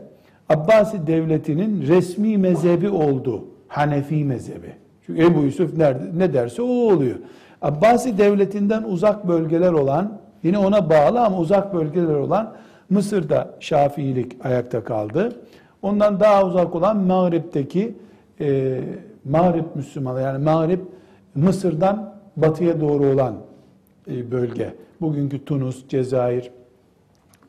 Abbasi 0.48 1.06
devletinin 1.06 1.87
resmi 1.87 2.38
mezhebi 2.38 2.88
oldu. 2.88 3.44
Hanefi 3.68 4.24
mezhebi. 4.24 4.72
Çünkü 5.06 5.22
Ebu 5.22 5.40
Yusuf 5.40 5.76
nerede, 5.76 6.18
ne 6.18 6.32
derse 6.32 6.62
o 6.62 6.66
oluyor. 6.66 7.16
Abbasi 7.62 8.18
devletinden 8.18 8.82
uzak 8.82 9.28
bölgeler 9.28 9.72
olan, 9.72 10.18
yine 10.42 10.58
ona 10.58 10.90
bağlı 10.90 11.20
ama 11.20 11.38
uzak 11.38 11.74
bölgeler 11.74 12.14
olan 12.14 12.54
Mısır'da 12.90 13.55
Şafiilik 13.61 14.46
ayakta 14.46 14.85
kaldı. 14.85 15.40
Ondan 15.83 16.20
daha 16.20 16.46
uzak 16.46 16.74
olan 16.74 16.96
Mağrip'teki 16.96 17.94
e, 18.40 18.81
Mağrip 19.24 19.77
Müslümanlar 19.77 20.22
yani 20.22 20.44
Mağrip 20.44 20.81
Mısır'dan 21.35 22.14
batıya 22.37 22.81
doğru 22.81 23.07
olan 23.07 23.35
e, 24.11 24.31
bölge. 24.31 24.74
Bugünkü 25.01 25.44
Tunus, 25.44 25.88
Cezayir, 25.88 26.51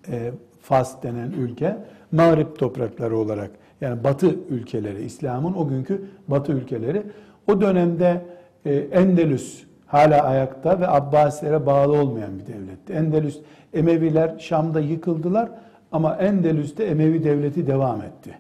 e, 0.08 0.32
Fas 0.62 1.04
denen 1.04 1.32
ülke 1.32 1.78
Mağrip 2.12 2.60
toprakları 2.60 3.18
olarak 3.18 3.52
yani 3.82 4.04
batı 4.04 4.36
ülkeleri, 4.50 5.04
İslam'ın 5.04 5.54
o 5.54 5.68
günkü 5.68 6.06
batı 6.28 6.52
ülkeleri. 6.52 7.04
O 7.48 7.62
dönemde 7.62 8.26
e, 8.66 8.76
Endülüs 8.76 9.64
hala 9.90 10.24
ayakta 10.24 10.80
ve 10.80 10.88
Abbasilere 10.88 11.66
bağlı 11.66 12.02
olmayan 12.02 12.40
bir 12.40 12.46
devletti. 12.54 12.94
Endülüs, 12.94 13.40
Emeviler 13.74 14.40
Şam'da 14.40 14.80
yıkıldılar 14.80 15.50
ama 15.92 16.16
Endülüs'te 16.16 16.84
Emevi 16.84 17.24
devleti 17.24 17.68
devam 17.68 18.02
etti. 18.02 18.38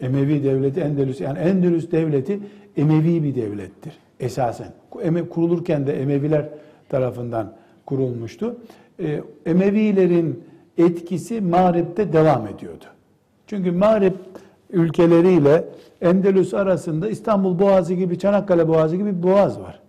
Emevi 0.00 0.44
devleti 0.44 0.80
Endülüs 0.80 1.20
yani 1.20 1.38
Endülüs 1.38 1.90
devleti 1.90 2.40
Emevi 2.76 3.22
bir 3.22 3.34
devlettir 3.34 3.98
esasen. 4.20 4.68
Kurulurken 5.30 5.86
de 5.86 6.02
Emeviler 6.02 6.48
tarafından 6.88 7.52
kurulmuştu. 7.86 8.56
E, 9.00 9.20
Emevilerin 9.46 10.44
etkisi 10.78 11.40
Mağrib'de 11.40 12.12
devam 12.12 12.46
ediyordu. 12.46 12.84
Çünkü 13.46 13.72
Mağrib 13.72 14.14
ülkeleriyle 14.70 15.64
Endülüs 16.00 16.54
arasında 16.54 17.08
İstanbul 17.08 17.58
Boğazı 17.58 17.94
gibi, 17.94 18.18
Çanakkale 18.18 18.68
Boğazı 18.68 18.96
gibi 18.96 19.18
bir 19.18 19.22
boğaz 19.22 19.60
var. 19.60 19.85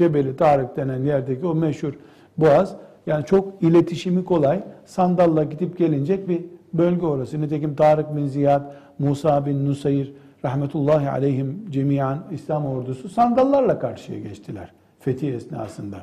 Cebeli 0.00 0.36
Tarık 0.36 0.76
denen 0.76 1.04
yerdeki 1.04 1.46
o 1.46 1.54
meşhur 1.54 1.92
boğaz. 2.38 2.76
Yani 3.06 3.24
çok 3.24 3.62
iletişimi 3.62 4.24
kolay. 4.24 4.60
Sandalla 4.84 5.44
gidip 5.44 5.78
gelinecek 5.78 6.28
bir 6.28 6.40
bölge 6.72 7.06
orası. 7.06 7.40
Nitekim 7.40 7.74
Tarık 7.74 8.16
bin 8.16 8.26
Ziyad, 8.26 8.62
Musa 8.98 9.46
bin 9.46 9.66
Nusayr, 9.66 10.12
rahmetullahi 10.44 11.10
aleyhim 11.10 11.66
cemiyan 11.70 12.18
İslam 12.30 12.66
ordusu 12.66 13.08
sandallarla 13.08 13.78
karşıya 13.78 14.20
geçtiler 14.20 14.72
fetih 15.00 15.34
esnasında. 15.34 15.96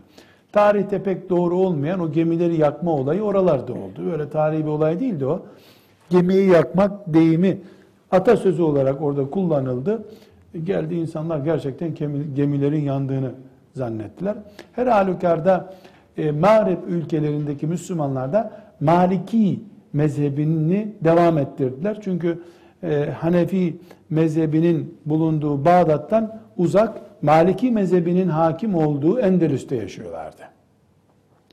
Tarihte 0.51 1.03
pek 1.03 1.29
doğru 1.29 1.57
olmayan 1.57 1.99
o 1.99 2.11
gemileri 2.11 2.57
yakma 2.57 2.91
olayı 2.91 3.21
oralarda 3.21 3.73
oldu. 3.73 4.05
Böyle 4.11 4.29
tarihi 4.29 4.63
bir 4.63 4.69
olay 4.69 4.99
değildi 4.99 5.25
o. 5.25 5.41
Gemiyi 6.09 6.49
yakmak 6.49 7.13
deyimi 7.13 7.57
atasözü 8.11 8.61
olarak 8.61 9.01
orada 9.01 9.29
kullanıldı. 9.29 10.05
Geldi 10.63 10.95
insanlar 10.95 11.39
gerçekten 11.39 11.95
gemilerin 12.35 12.81
yandığını 12.81 13.31
zannettiler. 13.77 14.35
Her 14.73 14.87
halükarda 14.87 15.73
e, 16.17 16.31
Mağrib 16.31 16.77
ülkelerindeki 16.87 17.67
Müslümanlar 17.67 18.33
da 18.33 18.51
Maliki 18.79 19.59
mezhebini 19.93 20.95
devam 21.03 21.37
ettirdiler. 21.37 21.97
Çünkü 22.01 22.39
e, 22.83 23.09
Hanefi 23.19 23.77
mezhebinin 24.09 24.97
bulunduğu 25.05 25.65
Bağdat'tan 25.65 26.39
uzak 26.57 27.01
Maliki 27.21 27.71
mezhebinin 27.71 28.29
hakim 28.29 28.75
olduğu 28.75 29.19
Endülüs'te 29.19 29.75
yaşıyorlardı. 29.75 30.41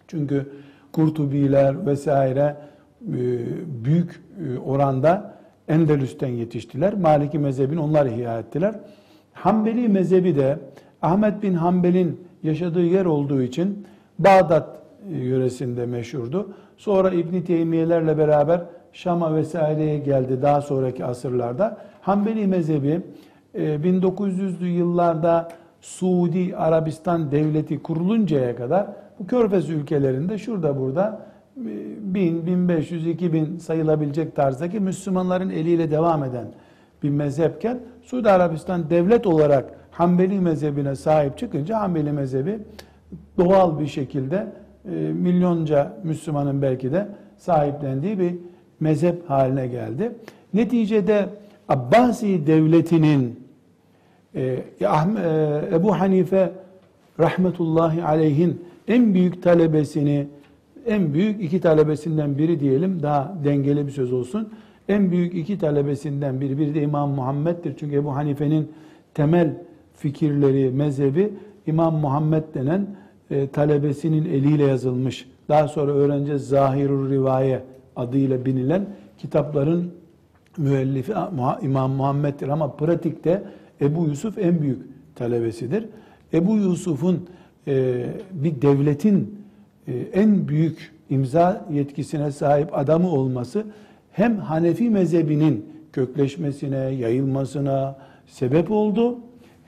Çünkü 0.09 0.47
Kurtubiler 0.93 1.87
vesaire 1.87 2.57
e, 3.03 3.17
büyük 3.85 4.23
e, 4.47 4.59
oranda 4.59 5.35
Endülüs'ten 5.69 6.29
yetiştiler. 6.29 6.95
Maliki 6.95 7.39
mezhebini 7.39 7.81
onlar 7.81 8.07
ihya 8.07 8.39
ettiler. 8.39 8.75
Hanbeli 9.33 9.89
mezhebi 9.89 10.37
de 10.37 10.59
Ahmet 11.05 11.43
bin 11.43 11.55
Hanbel'in 11.55 12.21
yaşadığı 12.43 12.85
yer 12.85 13.05
olduğu 13.05 13.43
için 13.43 13.87
Bağdat 14.19 14.79
e, 15.11 15.17
yöresinde 15.17 15.87
meşhurdu. 15.87 16.49
Sonra 16.77 17.11
İbn 17.11 17.41
Teymiyelerle 17.41 18.19
beraber 18.19 18.61
Şam'a 18.93 19.35
vesaireye 19.35 19.99
geldi 19.99 20.43
daha 20.43 20.61
sonraki 20.61 21.05
asırlarda. 21.05 21.79
Hanbeli 22.01 22.47
mezhebi 22.47 23.01
1900'lü 23.55 24.67
yıllarda 24.67 25.49
Suudi 25.81 26.57
Arabistan 26.57 27.31
devleti 27.31 27.83
kuruluncaya 27.83 28.57
kadar 28.57 28.87
bu 29.19 29.27
Körfez 29.27 29.71
ülkelerinde 29.71 30.39
şurada 30.39 30.79
burada 30.81 31.21
1000, 31.57 32.47
1500, 32.47 33.07
2000 33.07 33.59
sayılabilecek 33.59 34.37
tarzdaki 34.37 34.81
Müslümanların 34.81 35.51
eliyle 35.51 35.91
devam 35.91 36.25
eden 36.25 36.47
bir 37.03 37.11
mezhepken 37.11 37.81
Suudi 38.03 38.31
Arabistan 38.31 38.91
devlet 38.91 39.27
olarak 39.27 39.84
Hanbeli 39.95 40.41
mezhebine 40.41 40.97
sahip 40.97 41.39
çıkınca 41.39 41.81
Hanbeli 41.81 42.13
mezhebi 42.13 42.59
doğal 43.39 43.79
bir 43.79 43.87
şekilde 43.87 44.47
e, 44.85 44.91
milyonca 44.97 45.97
Müslümanın 46.05 46.63
belki 46.63 46.93
de 46.93 47.09
sahiplendiği 47.37 48.19
bir 48.19 48.35
mezhep 48.81 49.31
haline 49.31 49.67
geldi. 49.67 50.13
Neticede 50.55 51.29
Abbasi 51.69 52.47
devletinin 52.47 53.41
e, 54.35 54.43
e, 54.43 54.63
Ebu 55.73 56.01
Hanife 56.01 56.53
rahmetullahi 57.21 58.05
aleyhin 58.05 58.65
en 58.89 59.15
büyük 59.15 59.43
talebesini 59.43 60.27
en 60.87 61.15
büyük 61.15 61.43
iki 61.43 61.61
talebesinden 61.61 62.39
biri 62.39 62.61
diyelim 62.61 63.03
daha 63.03 63.35
dengeli 63.45 63.87
bir 63.87 63.93
söz 63.93 64.13
olsun. 64.13 64.53
En 64.89 65.11
büyük 65.11 65.35
iki 65.35 65.59
talebesinden 65.59 66.41
biri, 66.41 66.59
biri 66.59 66.75
de 66.75 66.83
İmam 66.83 67.11
Muhammed'dir. 67.11 67.75
Çünkü 67.79 67.97
Ebu 67.97 68.15
Hanife'nin 68.15 68.73
temel 69.15 69.55
fikirleri, 69.97 70.71
mezhebi 70.71 71.33
İmam 71.67 71.95
Muhammed 71.95 72.43
denen 72.55 72.87
e, 73.31 73.49
talebesinin 73.49 74.25
eliyle 74.25 74.65
yazılmış. 74.65 75.29
Daha 75.49 75.69
sonra 75.69 75.93
öğreneceğiz 75.93 76.49
Zahirur 76.49 77.11
Rivaye 77.11 77.63
adıyla 77.97 78.45
bilinen 78.45 78.87
kitapların 79.19 79.91
müellifi 80.59 81.13
İmam 81.63 81.91
Muhammed'dir 81.91 82.49
ama 82.49 82.73
pratikte 82.73 83.43
Ebu 83.81 84.07
Yusuf 84.07 84.39
en 84.39 84.63
büyük 84.63 84.83
talebesidir. 85.15 85.87
Ebu 86.33 86.57
Yusuf'un 86.57 87.29
e, 87.67 88.07
bir 88.33 88.63
devletin 88.63 89.39
e, 89.89 89.93
en 89.93 90.49
büyük 90.49 90.93
imza 91.11 91.67
yetkisine 91.73 92.31
sahip 92.33 92.79
adamı 92.79 93.11
olması 93.11 93.65
hem 94.13 94.37
Hanefi 94.37 94.91
mezhebinin 94.91 95.67
kökleşmesine, 95.93 96.77
yayılmasına 96.77 97.97
sebep 98.27 98.71
oldu. 98.71 99.19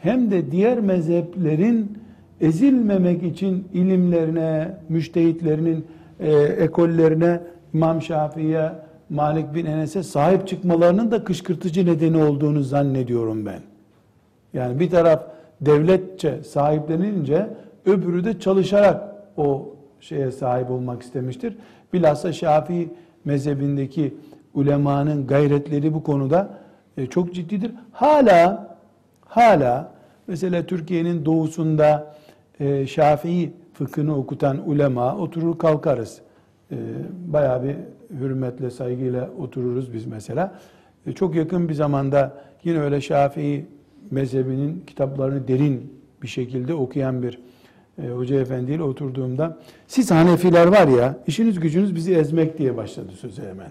Hem 0.07 0.31
de 0.31 0.51
diğer 0.51 0.81
mezheplerin 0.81 1.99
ezilmemek 2.41 3.23
için 3.23 3.69
ilimlerine, 3.73 4.79
müştehitlerinin 4.89 5.85
e, 6.21 6.33
ekollerine, 6.33 7.41
İmam 7.75 8.03
Şafii'ye, 8.03 8.73
Malik 9.11 9.55
bin 9.55 9.67
Enes'e 9.67 10.03
sahip 10.03 10.49
çıkmalarının 10.49 11.11
da 11.11 11.25
kışkırtıcı 11.25 11.87
nedeni 11.87 12.25
olduğunu 12.25 12.63
zannediyorum 12.63 13.47
ben. 13.47 13.61
Yani 14.55 14.81
bir 14.81 14.91
taraf 14.91 15.23
devletçe 15.61 16.45
sahiplenince 16.45 17.49
öbürü 17.87 18.25
de 18.25 18.41
çalışarak 18.41 19.03
o 19.37 19.75
şeye 20.01 20.31
sahip 20.31 20.71
olmak 20.71 21.03
istemiştir. 21.03 21.57
Bilhassa 21.93 22.33
Şafii 22.33 22.89
mezhebindeki 23.25 24.15
ulemanın 24.55 25.27
gayretleri 25.27 25.95
bu 25.95 26.03
konuda 26.03 26.49
e, 26.97 27.07
çok 27.07 27.35
ciddidir. 27.35 27.71
Hala 27.93 28.77
hala 29.25 29.96
mesela 30.27 30.67
Türkiye'nin 30.67 31.25
doğusunda 31.25 32.17
e, 32.61 32.87
Şafii 32.87 33.53
fıkhını 33.73 34.17
okutan 34.17 34.69
ulema 34.69 35.17
oturur 35.17 35.59
kalkarız. 35.59 36.21
E, 36.71 36.77
bayağı 37.27 37.63
bir 37.65 37.77
hürmetle, 38.21 38.71
saygıyla 38.71 39.31
otururuz 39.39 39.93
biz 39.93 40.07
mesela. 40.07 40.59
E, 41.07 41.13
çok 41.13 41.35
yakın 41.35 41.69
bir 41.69 41.75
zamanda 41.75 42.43
yine 42.65 42.81
öyle 42.81 43.01
Şafii 43.01 43.67
mezhebinin 44.11 44.85
kitaplarını 44.87 45.49
derin 45.49 45.93
bir 46.23 46.29
şekilde 46.29 46.75
okuyan 46.75 47.23
bir 47.23 47.39
e, 48.03 48.09
hoca 48.09 48.41
efendiyle 48.41 48.83
oturduğumda 48.83 49.59
siz 49.87 50.11
Hanefiler 50.11 50.67
var 50.67 50.89
ya 50.89 51.19
işiniz 51.27 51.61
gücünüz 51.61 51.95
bizi 51.95 52.15
ezmek 52.15 52.59
diye 52.59 52.77
başladı 52.77 53.13
sözü 53.13 53.43
hemen. 53.43 53.71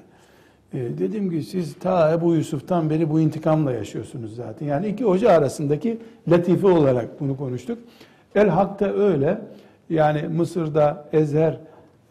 E, 0.76 0.98
dedim 0.98 1.30
ki 1.30 1.44
siz 1.44 1.74
ta 1.74 2.12
Ebu 2.14 2.36
Yusuf'tan 2.36 2.90
beri 2.90 3.10
bu 3.10 3.20
intikamla 3.20 3.72
yaşıyorsunuz 3.72 4.36
zaten. 4.36 4.66
Yani 4.66 4.88
iki 4.88 5.04
hoca 5.04 5.32
arasındaki 5.32 5.98
latife 6.32 6.68
olarak 6.68 7.20
bunu 7.20 7.38
konuştuk. 7.38 7.78
El 8.36 8.48
Hak'ta 8.48 8.86
öyle. 8.86 9.42
Yani 9.90 10.22
Mısır'da 10.28 11.06
Ezher 11.14 11.58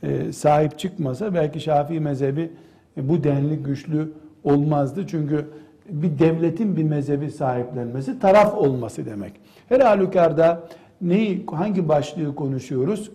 e, 0.02 0.32
sahip 0.32 0.78
çıkmasa 0.78 1.34
belki 1.34 1.60
Şafii 1.60 2.00
mezhebi 2.00 2.50
e, 2.96 3.08
bu 3.08 3.24
denli 3.24 3.56
güçlü 3.56 4.12
olmazdı. 4.44 5.06
Çünkü 5.06 5.46
bir 5.88 6.18
devletin 6.18 6.76
bir 6.76 6.84
mezhebi 6.84 7.30
sahiplenmesi 7.30 8.18
taraf 8.18 8.54
olması 8.54 9.06
demek. 9.06 9.32
Her 9.68 9.80
halükarda 9.80 10.68
neyi, 11.00 11.46
hangi 11.46 11.88
başlığı 11.88 12.34
konuşuyoruz? 12.34 13.10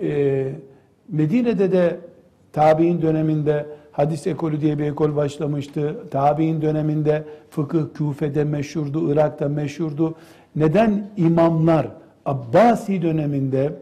Ee, 0.00 0.52
Medine'de 1.08 1.72
de 1.72 1.96
tabi'in 2.52 3.02
döneminde 3.02 3.66
hadis 3.98 4.26
ekolü 4.26 4.60
diye 4.60 4.78
bir 4.78 4.84
ekol 4.84 5.16
başlamıştı. 5.16 5.96
Tabi'in 6.10 6.62
döneminde 6.62 7.24
fıkıh 7.50 7.82
Küfe'de 7.94 8.44
meşhurdu, 8.44 9.12
Irak'ta 9.12 9.48
meşhurdu. 9.48 10.14
Neden 10.56 11.06
imamlar 11.16 11.88
Abbasi 12.26 13.02
döneminde 13.02 13.72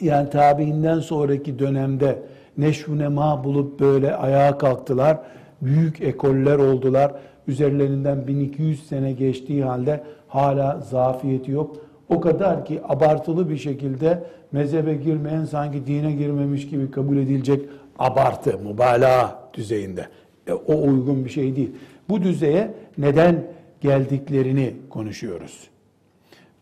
yani 0.00 0.30
tabiinden 0.30 1.00
sonraki 1.00 1.58
dönemde 1.58 2.22
neşvünema 2.58 3.44
bulup 3.44 3.80
böyle 3.80 4.16
ayağa 4.16 4.58
kalktılar 4.58 5.18
büyük 5.62 6.00
ekoller 6.00 6.58
oldular. 6.58 7.12
Üzerlerinden 7.48 8.26
1200 8.26 8.86
sene 8.86 9.12
geçtiği 9.12 9.64
halde 9.64 10.02
hala 10.28 10.80
zafiyeti 10.80 11.50
yok. 11.50 11.76
O 12.08 12.20
kadar 12.20 12.64
ki 12.64 12.80
abartılı 12.88 13.50
bir 13.50 13.56
şekilde 13.56 14.22
mezhebe 14.52 14.94
girmeyen 14.94 15.44
sanki 15.44 15.86
dine 15.86 16.12
girmemiş 16.12 16.68
gibi 16.68 16.90
kabul 16.90 17.16
edilecek 17.16 17.60
abartı, 17.98 18.58
mübalağa 18.58 19.48
düzeyinde. 19.54 20.08
E, 20.46 20.52
o 20.52 20.82
uygun 20.88 21.24
bir 21.24 21.30
şey 21.30 21.56
değil. 21.56 21.72
Bu 22.08 22.22
düzeye 22.22 22.74
neden 22.98 23.44
geldiklerini 23.80 24.74
konuşuyoruz. 24.90 25.70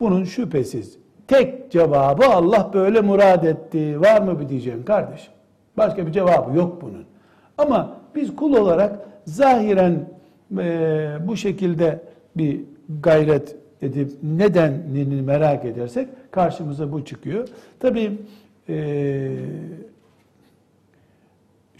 Bunun 0.00 0.24
şüphesiz 0.24 0.98
tek 1.28 1.70
cevabı 1.70 2.26
Allah 2.26 2.70
böyle 2.74 3.00
murad 3.00 3.42
etti. 3.42 4.00
Var 4.00 4.22
mı 4.22 4.40
bir 4.40 4.48
diyeceğim 4.48 4.84
kardeşim? 4.84 5.32
Başka 5.76 6.06
bir 6.06 6.12
cevabı 6.12 6.56
yok 6.56 6.82
bunun. 6.82 7.04
Ama 7.58 7.96
biz 8.14 8.36
kul 8.36 8.54
olarak 8.54 8.98
zahiren 9.26 10.08
e, 10.58 11.16
bu 11.26 11.36
şekilde 11.36 12.00
bir 12.36 12.60
gayret 13.02 13.56
edip 13.82 14.12
nedenini 14.22 15.22
merak 15.22 15.64
edersek 15.64 16.08
karşımıza 16.30 16.92
bu 16.92 17.04
çıkıyor. 17.04 17.48
Tabii 17.80 18.18
e, 18.68 18.76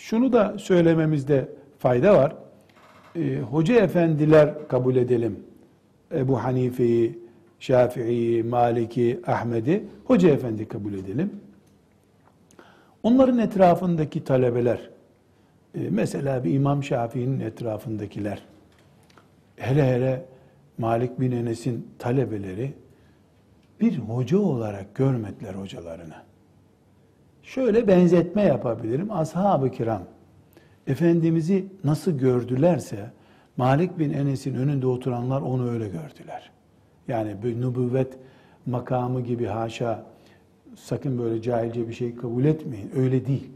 şunu 0.05 0.33
da 0.33 0.59
söylememizde 0.59 1.49
fayda 1.79 2.17
var. 2.19 2.37
E, 3.17 3.39
hoca 3.39 3.75
efendiler 3.75 4.69
kabul 4.69 4.97
edelim. 4.97 5.45
Ebu 6.13 6.45
Hanife'yi, 6.45 7.19
Şafii'yi, 7.61 8.43
Malik'i, 8.43 9.21
Ahmet'i 9.27 9.85
hoca 10.05 10.29
efendi 10.29 10.69
kabul 10.69 10.95
edelim. 10.95 11.41
Onların 13.03 13.39
etrafındaki 13.39 14.25
talebeler, 14.25 14.91
e, 15.75 15.81
mesela 15.91 16.45
bir 16.45 16.55
İmam 16.55 16.83
Şafii'nin 16.85 17.41
etrafındakiler, 17.41 18.43
hele 19.57 19.85
hele 19.85 20.25
Malik 20.79 21.21
bin 21.21 21.33
Enes'in 21.33 21.89
talebeleri 21.99 22.73
bir 23.81 23.99
hoca 23.99 24.39
olarak 24.39 24.95
görmediler 24.95 25.55
hocalarını. 25.55 26.34
Şöyle 27.45 27.89
benzetme 27.89 28.43
yapabilirim. 28.43 29.11
Ashab-ı 29.13 29.71
kiram 29.71 30.03
Efendimiz'i 30.87 31.67
nasıl 31.85 32.19
gördülerse 32.19 33.11
Malik 33.57 33.99
bin 33.99 34.13
Enes'in 34.13 34.55
önünde 34.55 34.87
oturanlar 34.87 35.43
onu 35.43 35.71
öyle 35.71 35.89
gördüler. 35.89 36.51
Yani 37.09 37.37
bir 37.43 37.61
nübüvvet 37.61 38.19
makamı 38.67 39.21
gibi 39.21 39.47
haşa 39.47 40.05
sakın 40.77 41.19
böyle 41.19 41.43
cahilce 41.43 41.89
bir 41.89 41.93
şey 41.93 42.17
kabul 42.17 42.45
etmeyin. 42.45 42.91
Öyle 42.97 43.27
değil. 43.27 43.51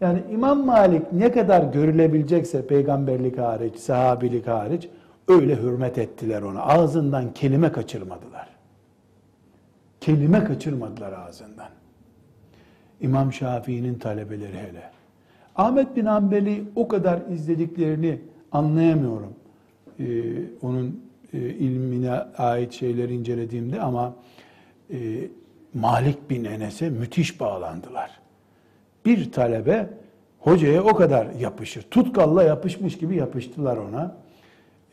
Yani 0.00 0.22
İmam 0.30 0.66
Malik 0.66 1.12
ne 1.12 1.32
kadar 1.32 1.72
görülebilecekse 1.72 2.66
peygamberlik 2.66 3.38
hariç, 3.38 3.76
sahabilik 3.76 4.46
hariç 4.46 4.88
öyle 5.28 5.56
hürmet 5.56 5.98
ettiler 5.98 6.42
ona. 6.42 6.62
Ağzından 6.62 7.34
kelime 7.34 7.72
kaçırmadılar. 7.72 8.48
Kelime 10.00 10.44
kaçırmadılar 10.44 11.12
ağzından. 11.12 11.68
İmam 13.00 13.32
Şafii'nin 13.32 13.94
talebeleri 13.94 14.56
hele. 14.56 14.90
Ahmet 15.56 15.96
bin 15.96 16.04
Hanbel'i 16.04 16.64
o 16.76 16.88
kadar 16.88 17.20
izlediklerini 17.32 18.18
anlayamıyorum. 18.52 19.34
Ee, 20.00 20.04
onun 20.62 21.00
e, 21.32 21.38
ilmine 21.38 22.10
ait 22.38 22.72
şeyleri 22.72 23.14
incelediğimde 23.14 23.80
ama 23.80 24.14
e, 24.90 24.98
Malik 25.74 26.30
bin 26.30 26.44
Enes'e 26.44 26.90
müthiş 26.90 27.40
bağlandılar. 27.40 28.10
Bir 29.04 29.32
talebe 29.32 29.88
hocaya 30.38 30.84
o 30.84 30.94
kadar 30.94 31.26
yapışır. 31.40 31.82
Tutkalla 31.82 32.42
yapışmış 32.42 32.98
gibi 32.98 33.16
yapıştılar 33.16 33.76
ona. 33.76 34.16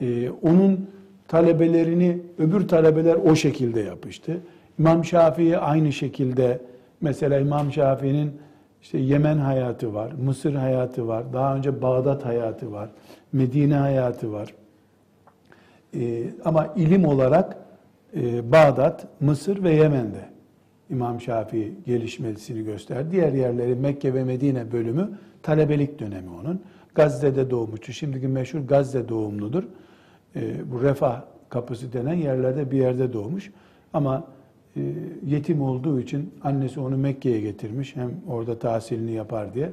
Ee, 0.01 0.29
onun 0.29 0.89
talebelerini 1.27 2.17
öbür 2.37 2.67
talebeler 2.67 3.15
o 3.15 3.35
şekilde 3.35 3.79
yapıştı. 3.79 4.41
İmam 4.79 5.05
Şafii 5.05 5.57
aynı 5.57 5.93
şekilde 5.93 6.59
mesela 7.01 7.39
İmam 7.39 7.71
Şafii'nin 7.71 8.31
işte 8.81 8.97
Yemen 8.97 9.37
hayatı 9.37 9.93
var, 9.93 10.11
Mısır 10.11 10.53
hayatı 10.53 11.07
var, 11.07 11.33
daha 11.33 11.55
önce 11.55 11.81
Bağdat 11.81 12.25
hayatı 12.25 12.71
var, 12.71 12.89
Medine 13.33 13.75
hayatı 13.75 14.33
var. 14.33 14.53
Ee, 15.95 16.23
ama 16.45 16.73
ilim 16.75 17.05
olarak 17.05 17.57
e, 18.15 18.51
Bağdat, 18.51 19.07
Mısır 19.19 19.63
ve 19.63 19.71
Yemen'de 19.71 20.25
İmam 20.89 21.21
Şafii 21.21 21.73
gelişmesini 21.85 22.63
gösterdi. 22.63 23.11
Diğer 23.11 23.33
yerleri 23.33 23.75
Mekke 23.75 24.13
ve 24.13 24.23
Medine 24.23 24.71
bölümü 24.71 25.09
talebelik 25.43 25.99
dönemi 25.99 26.29
onun. 26.41 26.61
Gazze'de 26.95 27.49
doğmuştu. 27.49 27.93
Şimdiki 27.93 28.27
meşhur 28.27 28.59
Gazze 28.59 29.09
doğumludur. 29.09 29.63
E, 30.35 30.71
bu 30.71 30.81
refah 30.81 31.21
kapısı 31.49 31.93
denen 31.93 32.13
yerlerde 32.13 32.71
bir 32.71 32.77
yerde 32.77 33.13
doğmuş. 33.13 33.51
Ama 33.93 34.27
yetim 35.25 35.61
olduğu 35.61 35.99
için 35.99 36.31
annesi 36.43 36.79
onu 36.79 36.97
Mekke'ye 36.97 37.41
getirmiş. 37.41 37.95
Hem 37.95 38.11
orada 38.27 38.59
tahsilini 38.59 39.11
yapar 39.11 39.53
diye. 39.53 39.71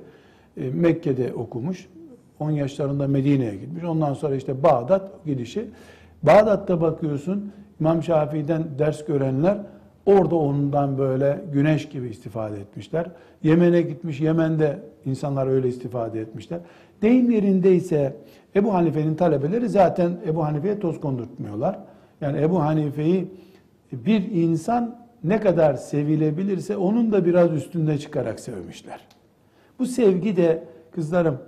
E, 0.57 0.71
Mekke'de 0.71 1.35
okumuş. 1.35 1.89
10 2.41 2.51
yaşlarında 2.51 3.09
Medine'ye 3.09 3.57
gitmiş. 3.57 3.85
Ondan 3.85 4.15
sonra 4.15 4.37
işte 4.37 4.63
Bağdat 4.63 5.25
gidişi. 5.27 5.67
Bağdat'ta 6.23 6.81
bakıyorsun 6.81 7.53
İmam 7.81 8.03
Şafii'den 8.03 8.65
ders 8.79 9.05
görenler 9.05 9.59
orada 10.07 10.37
ondan 10.37 10.99
böyle 10.99 11.41
güneş 11.53 11.89
gibi 11.89 12.09
istifade 12.09 12.57
etmişler. 12.61 13.07
Yemen'e 13.43 13.83
gitmiş, 13.83 14.21
Yemen'de 14.21 14.79
insanlar 15.05 15.47
öyle 15.47 15.69
istifade 15.69 16.21
etmişler. 16.21 16.61
Deyim 17.03 17.31
yerindeyse 17.31 18.17
Ebu 18.57 18.75
Hanife'nin 18.75 19.15
talebeleri 19.15 19.69
zaten 19.69 20.17
Ebu 20.27 20.45
Hanife'ye 20.45 20.79
toz 20.79 21.01
kondurtmuyorlar. 21.01 21.79
Yani 22.21 22.41
Ebu 22.41 22.61
Hanife'yi 22.63 23.29
bir 23.93 24.31
insan 24.31 24.99
ne 25.25 25.41
kadar 25.41 25.75
sevilebilirse 25.75 26.77
onun 26.77 27.13
da 27.13 27.25
biraz 27.25 27.53
üstünde 27.53 27.99
çıkarak 27.99 28.41
sevmişler. 28.41 29.01
Bu 29.79 29.87
sevgi 29.87 30.37
de 30.37 30.65
kızlarım 30.91 31.39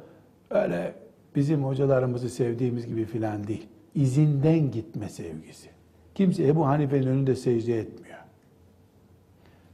öyle 0.51 0.95
bizim 1.37 1.65
hocalarımızı 1.65 2.31
sevdiğimiz 2.31 2.87
gibi 2.87 3.05
filan 3.05 3.47
değil. 3.47 3.67
İzinden 3.95 4.71
gitme 4.71 5.09
sevgisi. 5.09 5.69
Kimse 6.15 6.47
Ebu 6.47 6.67
Hanife'nin 6.67 7.07
önünde 7.07 7.37
secde 7.37 7.79
etmiyor. 7.79 8.19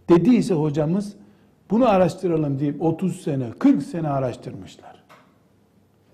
Dediyse 0.09 0.55
hocamız 0.55 1.17
bunu 1.71 1.89
araştıralım 1.89 2.59
deyip 2.59 2.83
30 2.83 3.23
sene, 3.23 3.51
40 3.59 3.83
sene 3.83 4.09
araştırmışlar 4.09 5.03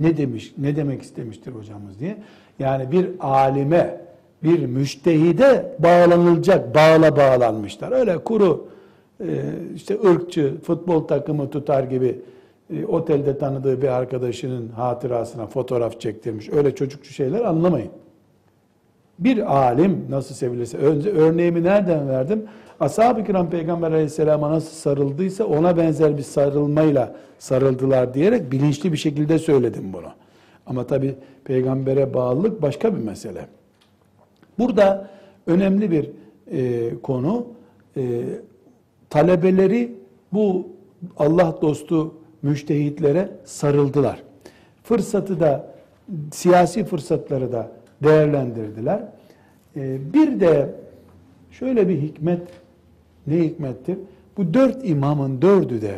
ne 0.01 0.17
demiş, 0.17 0.55
ne 0.59 0.77
demek 0.77 1.03
istemiştir 1.03 1.53
hocamız 1.53 2.01
diye. 2.01 2.17
Yani 2.59 2.93
bir 2.93 3.11
alime, 3.21 4.01
bir 4.43 4.67
müştehide 4.67 5.77
bağlanılacak, 5.79 6.75
bağla 6.75 7.17
bağlanmışlar. 7.17 7.93
Öyle 7.93 8.19
kuru 8.19 8.69
e, 9.21 9.27
işte 9.75 9.99
ırkçı, 10.11 10.61
futbol 10.63 11.01
takımı 11.01 11.51
tutar 11.51 11.83
gibi 11.83 12.21
e, 12.75 12.87
otelde 12.87 13.39
tanıdığı 13.39 13.83
bir 13.83 13.89
arkadaşının 13.89 14.69
hatırasına 14.69 15.47
fotoğraf 15.47 16.01
çektirmiş. 16.01 16.49
Öyle 16.49 16.75
çocukçu 16.75 17.13
şeyler 17.13 17.45
anlamayın. 17.45 17.91
Bir 19.19 19.57
alim 19.57 20.07
nasıl 20.11 20.35
sevilirse, 20.35 20.79
önce 20.79 21.11
örneğimi 21.11 21.65
nereden 21.65 22.09
verdim? 22.09 22.45
Ashab-ı 22.81 23.25
kiram 23.25 23.51
Peygamber 23.51 23.91
aleyhisselama 23.91 24.51
nasıl 24.51 24.71
sarıldıysa 24.71 25.45
ona 25.45 25.77
benzer 25.77 26.19
bir 26.19 26.23
sarılmayla 26.23 27.15
sarıldılar 27.39 28.15
diyerek 28.15 28.53
bilinçli 28.53 28.93
bir 28.93 28.97
şekilde 28.97 29.39
söyledim 29.39 29.93
bunu. 29.93 30.09
Ama 30.67 30.87
tabi 30.87 31.15
peygambere 31.45 32.15
bağlılık 32.15 32.63
başka 32.63 32.97
bir 32.97 33.03
mesele. 33.03 33.47
Burada 34.59 35.11
önemli 35.47 35.91
bir 35.91 36.11
e, 36.53 36.91
konu 37.03 37.47
e, 37.97 38.23
talebeleri 39.11 39.95
bu 40.33 40.69
Allah 41.17 41.59
dostu 41.63 42.15
müştehitlere 42.43 43.31
sarıldılar. 43.45 44.23
Fırsatı 44.83 45.41
da 45.41 45.75
siyasi 46.33 46.85
fırsatları 46.85 47.53
da 47.53 47.73
değerlendirdiler. 48.03 49.03
E, 49.77 50.13
bir 50.15 50.41
de 50.41 50.75
şöyle 51.51 51.89
bir 51.89 52.03
hikmet 52.03 52.49
ne 53.27 53.39
hikmettir? 53.39 53.99
Bu 54.37 54.55
dört 54.55 54.89
imamın 54.89 55.43
dördü 55.43 55.83
de 55.83 55.95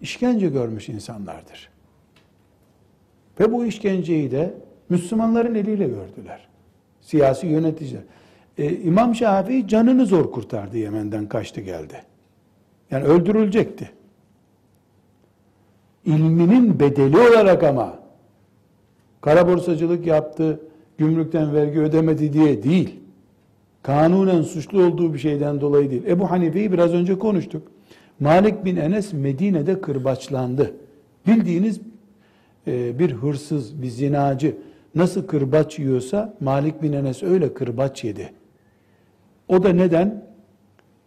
işkence 0.00 0.48
görmüş 0.48 0.88
insanlardır. 0.88 1.70
Ve 3.40 3.52
bu 3.52 3.66
işkenceyi 3.66 4.30
de 4.30 4.54
Müslümanların 4.88 5.54
eliyle 5.54 5.88
gördüler. 5.88 6.48
Siyasi 7.06 7.46
yöneticiler. 7.46 8.02
Ee, 8.58 8.76
İmam 8.76 9.14
Şafii 9.14 9.68
canını 9.68 10.06
zor 10.06 10.30
kurtardı 10.32 10.78
Yemen'den 10.78 11.28
kaçtı 11.28 11.60
geldi. 11.60 12.02
Yani 12.90 13.04
öldürülecekti. 13.04 13.90
İlminin 16.04 16.80
bedeli 16.80 17.18
olarak 17.18 17.62
ama 17.62 17.98
kara 19.20 19.48
borsacılık 19.48 20.06
yaptı, 20.06 20.60
gümrükten 20.98 21.54
vergi 21.54 21.80
ödemedi 21.80 22.32
diye 22.32 22.62
değil 22.62 23.00
kanunen 23.82 24.42
suçlu 24.42 24.84
olduğu 24.84 25.14
bir 25.14 25.18
şeyden 25.18 25.60
dolayı 25.60 25.90
değil. 25.90 26.02
Ebu 26.06 26.30
Hanife'yi 26.30 26.72
biraz 26.72 26.94
önce 26.94 27.18
konuştuk. 27.18 27.62
Malik 28.20 28.64
bin 28.64 28.76
Enes 28.76 29.12
Medine'de 29.12 29.80
kırbaçlandı. 29.80 30.74
Bildiğiniz 31.26 31.80
e, 32.66 32.98
bir 32.98 33.12
hırsız, 33.12 33.82
bir 33.82 33.88
zinacı 33.88 34.56
nasıl 34.96 35.26
kırbaç 35.26 35.78
yiyorsa 35.78 36.34
Malik 36.40 36.82
bin 36.82 36.92
Enes 36.92 37.22
öyle 37.22 37.54
kırbaç 37.54 38.04
yedi. 38.04 38.32
O 39.48 39.62
da 39.62 39.68
neden? 39.68 40.26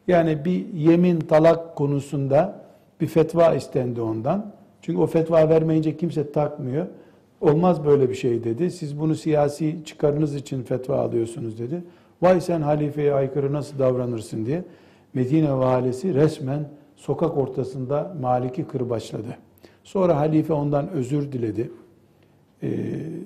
Yani 0.08 0.46
bir 0.46 0.74
yemin 0.74 1.20
talak 1.20 1.76
konusunda 1.76 2.66
bir 3.02 3.08
fetva 3.08 3.56
istendi 3.56 4.02
ondan. 4.02 4.52
Çünkü 4.82 5.00
o 5.00 5.08
fetva 5.08 5.50
vermeyince 5.50 5.98
kimse 5.98 6.32
takmıyor. 6.32 6.86
Olmaz 7.42 7.86
böyle 7.86 8.10
bir 8.10 8.16
şey 8.16 8.44
dedi. 8.44 8.72
Siz 8.72 9.00
bunu 9.00 9.16
siyasi 9.16 9.76
çıkarınız 9.86 10.36
için 10.36 10.64
fetva 10.64 11.00
alıyorsunuz 11.00 11.60
dedi. 11.60 11.84
Vay 12.22 12.42
sen 12.42 12.62
halifeye 12.62 13.14
aykırı 13.14 13.54
nasıl 13.54 13.80
davranırsın 13.80 14.46
diye. 14.46 14.64
Medine 15.14 15.54
valisi 15.54 16.14
resmen 16.14 16.70
sokak 16.96 17.38
ortasında 17.38 18.16
Malik'i 18.22 18.68
kırbaçladı. 18.68 19.38
Sonra 19.84 20.18
halife 20.18 20.54
ondan 20.54 20.90
özür 20.90 21.32
diledi. 21.32 21.72
Ee, 22.64 22.70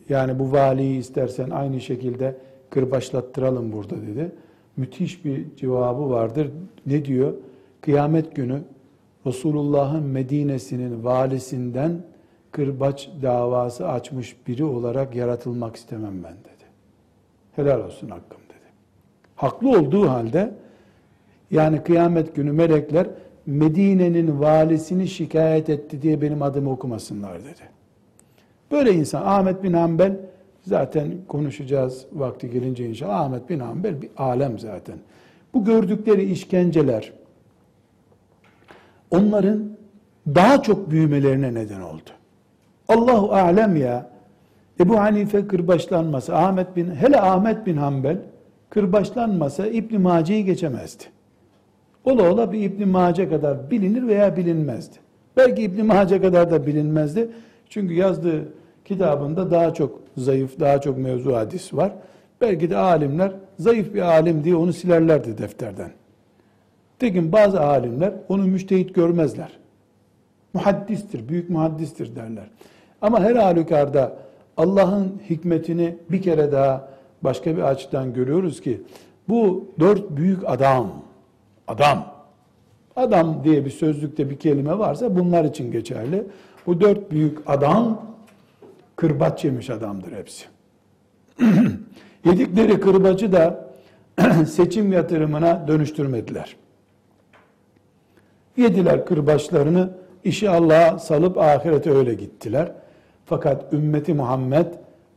yani 0.09 0.39
bu 0.39 0.51
valiyi 0.51 0.99
istersen 0.99 1.49
aynı 1.49 1.81
şekilde 1.81 2.36
kırbaçlattıralım 2.69 3.71
burada 3.71 3.95
dedi. 4.01 4.31
Müthiş 4.77 5.25
bir 5.25 5.55
cevabı 5.55 6.09
vardır. 6.09 6.51
Ne 6.86 7.05
diyor? 7.05 7.34
Kıyamet 7.81 8.36
günü 8.36 8.61
Resulullah'ın 9.25 10.03
Medine'sinin 10.03 11.03
valisinden 11.03 12.01
kırbaç 12.51 13.09
davası 13.21 13.88
açmış 13.88 14.36
biri 14.47 14.63
olarak 14.63 15.15
yaratılmak 15.15 15.75
istemem 15.75 16.23
ben 16.23 16.34
dedi. 16.34 16.63
Helal 17.55 17.86
olsun 17.86 18.09
hakkım 18.09 18.41
dedi. 18.49 18.69
Haklı 19.36 19.69
olduğu 19.69 20.09
halde 20.09 20.53
yani 21.51 21.84
kıyamet 21.84 22.36
günü 22.36 22.51
melekler 22.51 23.07
Medine'nin 23.45 24.39
valisini 24.39 25.07
şikayet 25.07 25.69
etti 25.69 26.01
diye 26.01 26.21
benim 26.21 26.41
adımı 26.41 26.71
okumasınlar 26.71 27.39
dedi. 27.39 27.61
Böyle 28.74 28.93
insan 28.93 29.21
Ahmet 29.26 29.63
bin 29.63 29.74
Hanbel 29.74 30.17
zaten 30.61 31.11
konuşacağız 31.28 32.05
vakti 32.13 32.49
gelince 32.49 32.86
inşallah 32.86 33.19
Ahmet 33.19 33.49
bin 33.49 33.59
Hanbel 33.59 34.01
bir 34.01 34.09
alem 34.17 34.59
zaten. 34.59 34.95
Bu 35.53 35.65
gördükleri 35.65 36.24
işkenceler 36.24 37.13
onların 39.11 39.69
daha 40.28 40.61
çok 40.61 40.91
büyümelerine 40.91 41.53
neden 41.53 41.82
oldu. 41.82 42.09
Allahu 42.88 43.34
alem 43.34 43.76
ya. 43.76 44.09
Ebu 44.80 44.99
Hanife 44.99 45.47
kırbaçlanmasa, 45.47 46.38
Ahmet 46.38 46.76
bin 46.76 46.95
hele 46.95 47.21
Ahmet 47.21 47.65
bin 47.65 47.78
Hanbel 47.78 48.17
kırbaçlanmasa 48.69 49.67
İbn 49.67 50.01
Mace'yi 50.01 50.45
geçemezdi. 50.45 51.03
Ola 52.05 52.32
ola 52.32 52.51
bir 52.51 52.61
İbn 52.61 52.88
Mace 52.88 53.30
kadar 53.30 53.71
bilinir 53.71 54.07
veya 54.07 54.38
bilinmezdi. 54.38 54.95
Belki 55.38 55.61
İbn 55.61 55.86
Mace 55.86 56.21
kadar 56.21 56.51
da 56.51 56.67
bilinmezdi. 56.67 57.30
Çünkü 57.69 57.93
yazdığı 57.93 58.62
kitabında 58.86 59.51
daha 59.51 59.73
çok 59.73 59.99
zayıf, 60.17 60.59
daha 60.59 60.81
çok 60.81 60.97
mevzu 60.97 61.36
hadis 61.36 61.73
var. 61.73 61.91
Belki 62.41 62.69
de 62.69 62.77
alimler 62.77 63.31
zayıf 63.59 63.93
bir 63.93 64.01
alim 64.01 64.43
diye 64.43 64.55
onu 64.55 64.73
silerlerdi 64.73 65.38
defterden. 65.38 65.91
Tekin 66.99 67.31
bazı 67.31 67.61
alimler 67.61 68.13
onu 68.29 68.43
müştehit 68.43 68.95
görmezler. 68.95 69.51
Muhaddistir, 70.53 71.29
büyük 71.29 71.49
muhaddistir 71.49 72.15
derler. 72.15 72.45
Ama 73.01 73.19
her 73.19 73.36
halükarda 73.36 74.15
Allah'ın 74.57 75.21
hikmetini 75.29 75.95
bir 76.09 76.21
kere 76.21 76.51
daha 76.51 76.89
başka 77.21 77.57
bir 77.57 77.61
açıdan 77.61 78.13
görüyoruz 78.13 78.61
ki 78.61 78.81
bu 79.29 79.67
dört 79.79 80.11
büyük 80.11 80.49
adam, 80.49 80.91
adam, 81.67 82.13
adam 82.95 83.43
diye 83.43 83.65
bir 83.65 83.69
sözlükte 83.69 84.29
bir 84.29 84.39
kelime 84.39 84.79
varsa 84.79 85.15
bunlar 85.15 85.45
için 85.45 85.71
geçerli. 85.71 86.23
Bu 86.67 86.81
dört 86.81 87.11
büyük 87.11 87.38
adam 87.45 88.01
kırbaç 88.96 89.46
yemiş 89.46 89.70
adamdır 89.70 90.12
hepsi. 90.12 90.46
Yedikleri 92.26 92.80
kırbacı 92.80 93.32
da 93.32 93.70
seçim 94.48 94.91
yatırımına 94.91 95.68
dönüştürmediler. 95.68 96.56
Yediler 98.58 99.06
kırbaçlarını, 99.06 99.89
işi 100.24 100.50
Allah'a 100.50 101.00
salıp 101.00 101.38
ahirete 101.38 101.91
öyle 101.91 102.14
gittiler. 102.14 102.72
Fakat 103.26 103.74
ümmeti 103.74 104.14
Muhammed 104.14 104.66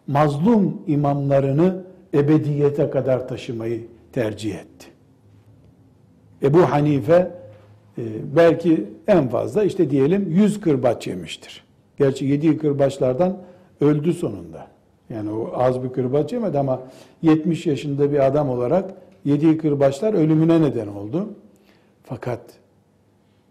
mazlum 0.07 0.83
imamlarını 0.87 1.83
ebediyete 2.15 2.91
kadar 2.91 3.29
taşımayı 3.29 3.87
tercih 4.13 4.55
etti. 4.55 4.87
Ebu 6.43 6.63
Hanife 6.63 7.31
e, 7.99 8.03
belki 8.37 8.85
en 9.09 9.29
fazla 9.29 9.65
işte 9.65 9.91
diyelim 9.91 10.31
100 10.31 10.61
kırbaç 10.61 11.07
yemiştir. 11.07 11.65
Gerçi 11.99 12.25
yediği 12.25 12.59
kırbaçlardan 12.59 13.39
öldü 13.81 14.13
sonunda. 14.13 14.67
Yani 15.11 15.31
o 15.31 15.53
az 15.55 15.83
bir 15.83 15.89
kırbaç 15.89 16.33
yemedi 16.33 16.59
ama 16.59 16.81
70 17.23 17.67
yaşında 17.67 18.13
bir 18.13 18.27
adam 18.27 18.51
olarak 18.51 18.95
yediği 19.25 19.59
kırbaçlar 19.59 20.15
ölümüne 20.15 20.61
neden 20.61 20.87
oldu. 20.87 21.29
Fakat 22.05 22.41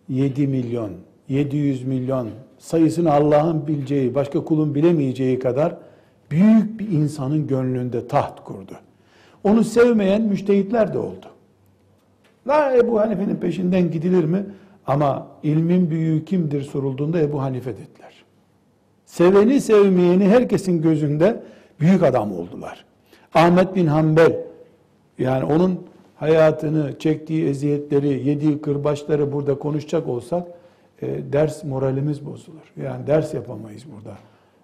7 0.09 0.47
milyon, 0.47 0.91
700 1.29 1.83
milyon 1.83 2.29
sayısını 2.57 3.11
Allah'ın 3.13 3.67
bileceği, 3.67 4.15
başka 4.15 4.43
kulun 4.43 4.75
bilemeyeceği 4.75 5.39
kadar 5.39 5.77
büyük 6.31 6.79
bir 6.79 6.87
insanın 6.87 7.47
gönlünde 7.47 8.07
taht 8.07 8.43
kurdu. 8.43 8.73
Onu 9.43 9.63
sevmeyen 9.63 10.21
müştehitler 10.21 10.93
de 10.93 10.97
oldu. 10.97 11.25
La 12.47 12.77
Ebu 12.77 12.99
Hanife'nin 12.99 13.35
peşinden 13.35 13.91
gidilir 13.91 14.23
mi? 14.23 14.45
Ama 14.87 15.27
ilmin 15.43 15.89
büyüğü 15.89 16.25
kimdir 16.25 16.61
sorulduğunda 16.61 17.19
Ebu 17.19 17.41
Hanife 17.41 17.73
dediler. 17.73 18.24
Seveni 19.05 19.61
sevmeyeni 19.61 20.27
herkesin 20.27 20.81
gözünde 20.81 21.43
büyük 21.79 22.03
adam 22.03 22.31
oldular. 22.31 22.85
Ahmet 23.33 23.75
bin 23.75 23.87
Hanbel 23.87 24.37
yani 25.19 25.43
onun 25.43 25.79
hayatını, 26.15 26.99
çektiği 26.99 27.47
eziyetleri, 27.47 28.27
yediği 28.29 28.61
kırbaçları 28.61 29.33
burada 29.33 29.59
konuşacak 29.59 30.07
olsak 30.07 30.47
e, 31.01 31.33
ders 31.33 31.63
moralimiz 31.63 32.25
bozulur. 32.25 32.73
Yani 32.83 33.07
ders 33.07 33.33
yapamayız 33.33 33.83
burada. 33.95 34.17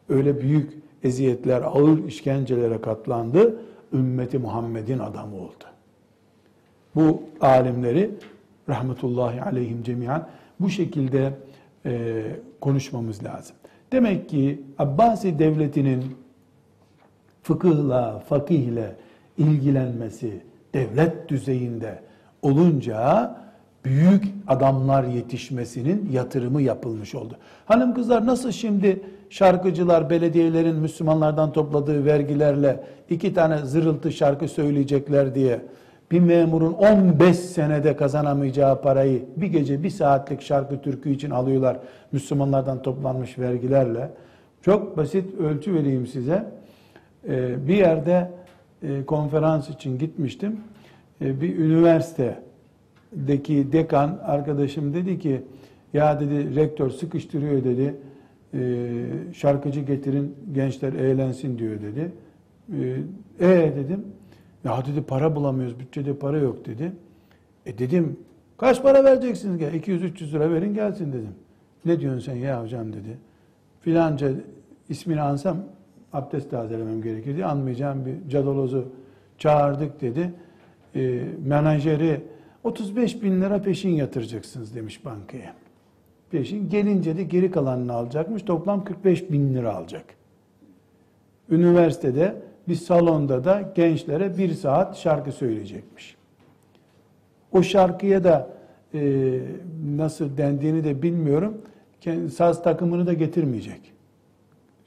Öyle 0.09 0.41
büyük 0.41 0.73
eziyetler, 1.03 1.61
ağır 1.61 2.05
işkencelere 2.07 2.81
katlandı. 2.81 3.55
Ümmeti 3.93 4.37
Muhammed'in 4.37 4.99
adamı 4.99 5.35
oldu. 5.35 5.63
Bu 6.95 7.23
alimleri 7.41 8.11
rahmetullahi 8.69 9.41
aleyhim 9.41 9.83
cemiyan 9.83 10.27
bu 10.59 10.69
şekilde 10.69 11.33
e, 11.85 12.23
konuşmamız 12.61 13.23
lazım. 13.23 13.55
Demek 13.91 14.29
ki 14.29 14.61
Abbasi 14.79 15.39
devletinin 15.39 16.03
fıkıhla, 17.43 18.19
fakihle 18.19 18.95
ilgilenmesi 19.37 20.41
devlet 20.73 21.29
düzeyinde 21.29 21.99
olunca 22.41 23.31
büyük 23.85 24.23
adamlar 24.47 25.03
yetişmesinin 25.03 26.09
yatırımı 26.11 26.61
yapılmış 26.61 27.15
oldu. 27.15 27.37
Hanım 27.65 27.93
kızlar 27.93 28.25
nasıl 28.25 28.51
şimdi 28.51 29.01
şarkıcılar 29.29 30.09
belediyelerin 30.09 30.75
Müslümanlardan 30.75 31.53
topladığı 31.53 32.05
vergilerle 32.05 32.83
iki 33.09 33.33
tane 33.33 33.57
zırıltı 33.57 34.11
şarkı 34.11 34.47
söyleyecekler 34.47 35.35
diye 35.35 35.61
bir 36.11 36.19
memurun 36.19 36.73
15 36.73 37.37
senede 37.37 37.95
kazanamayacağı 37.95 38.81
parayı 38.81 39.25
bir 39.35 39.47
gece 39.47 39.83
bir 39.83 39.89
saatlik 39.89 40.41
şarkı 40.41 40.81
türkü 40.81 41.09
için 41.09 41.29
alıyorlar 41.29 41.79
Müslümanlardan 42.11 42.81
toplanmış 42.81 43.39
vergilerle. 43.39 44.09
Çok 44.61 44.97
basit 44.97 45.39
ölçü 45.39 45.73
vereyim 45.73 46.07
size. 46.07 46.45
Ee, 47.27 47.67
bir 47.67 47.75
yerde 47.75 48.31
e, 48.83 49.05
konferans 49.05 49.69
için 49.69 49.97
gitmiştim. 49.97 50.59
Ee, 51.21 51.41
bir 51.41 51.57
üniversitedeki 51.57 53.71
dekan 53.71 54.19
arkadaşım 54.23 54.93
dedi 54.93 55.19
ki 55.19 55.41
ya 55.93 56.19
dedi 56.19 56.55
rektör 56.55 56.89
sıkıştırıyor 56.89 57.63
dedi. 57.63 57.95
Ee, 58.53 58.59
şarkıcı 59.33 59.79
getirin 59.79 60.35
gençler 60.53 60.93
eğlensin 60.93 61.57
diyor 61.57 61.81
dedi. 61.81 62.11
E 63.39 63.73
dedim 63.75 64.05
ya 64.63 64.85
dedi 64.85 65.01
para 65.01 65.35
bulamıyoruz, 65.35 65.79
bütçede 65.79 66.15
para 66.15 66.37
yok 66.37 66.65
dedi. 66.65 66.91
E 67.65 67.77
dedim, 67.77 68.19
kaç 68.57 68.81
para 68.81 69.03
vereceksiniz? 69.03 69.57
Gel, 69.57 69.73
200-300 69.73 70.31
lira 70.31 70.51
verin 70.51 70.73
gelsin 70.73 71.13
dedim. 71.13 71.35
Ne 71.85 71.99
diyorsun 71.99 72.19
sen 72.19 72.35
ya 72.35 72.63
hocam 72.63 72.93
dedi. 72.93 73.17
Filanca 73.81 74.31
ismini 74.89 75.21
ansam 75.21 75.57
abdest 76.13 76.51
tazelemem 76.51 77.01
gerekir 77.01 77.35
diye 77.35 77.45
anmayacağım 77.45 78.05
bir 78.05 78.29
cadalozu 78.29 78.85
çağırdık 79.37 80.01
dedi. 80.01 80.33
E, 80.95 81.23
menajeri 81.45 82.21
35 82.63 83.23
bin 83.23 83.41
lira 83.41 83.61
peşin 83.61 83.89
yatıracaksınız 83.89 84.75
demiş 84.75 85.05
bankaya. 85.05 85.53
Peşin 86.31 86.69
gelince 86.69 87.17
de 87.17 87.23
geri 87.23 87.51
kalanını 87.51 87.93
alacakmış. 87.93 88.43
Toplam 88.43 88.83
45 88.83 89.31
bin 89.31 89.53
lira 89.53 89.75
alacak. 89.75 90.05
Üniversitede 91.49 92.35
bir 92.67 92.75
salonda 92.75 93.43
da 93.43 93.71
gençlere 93.75 94.37
bir 94.37 94.53
saat 94.53 94.97
şarkı 94.97 95.31
söyleyecekmiş. 95.31 96.15
O 97.51 97.63
şarkıya 97.63 98.23
da 98.23 98.49
e, 98.93 99.39
nasıl 99.95 100.37
dendiğini 100.37 100.83
de 100.83 101.01
bilmiyorum. 101.01 101.57
Saz 102.33 102.63
takımını 102.63 103.07
da 103.07 103.13
getirmeyecek. 103.13 103.93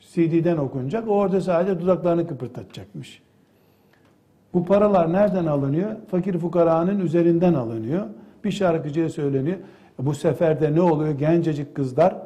CD'den 0.01 0.57
okunacak. 0.57 1.09
O 1.09 1.11
orada 1.11 1.41
sadece 1.41 1.81
dudaklarını 1.81 2.27
kıpırdatacakmış. 2.27 3.23
Bu 4.55 4.65
paralar 4.65 5.13
nereden 5.13 5.47
alınıyor? 5.47 5.91
Fakir 6.11 6.39
fukaranın 6.39 7.01
üzerinden 7.01 7.55
alınıyor. 7.55 8.07
Bir 8.45 8.51
şarkıcıya 8.51 9.09
söyleniyor. 9.09 9.57
Bu 9.99 10.15
sefer 10.15 10.61
de 10.61 10.75
ne 10.75 10.81
oluyor? 10.81 11.19
Gencecik 11.19 11.75
kızlar 11.75 12.17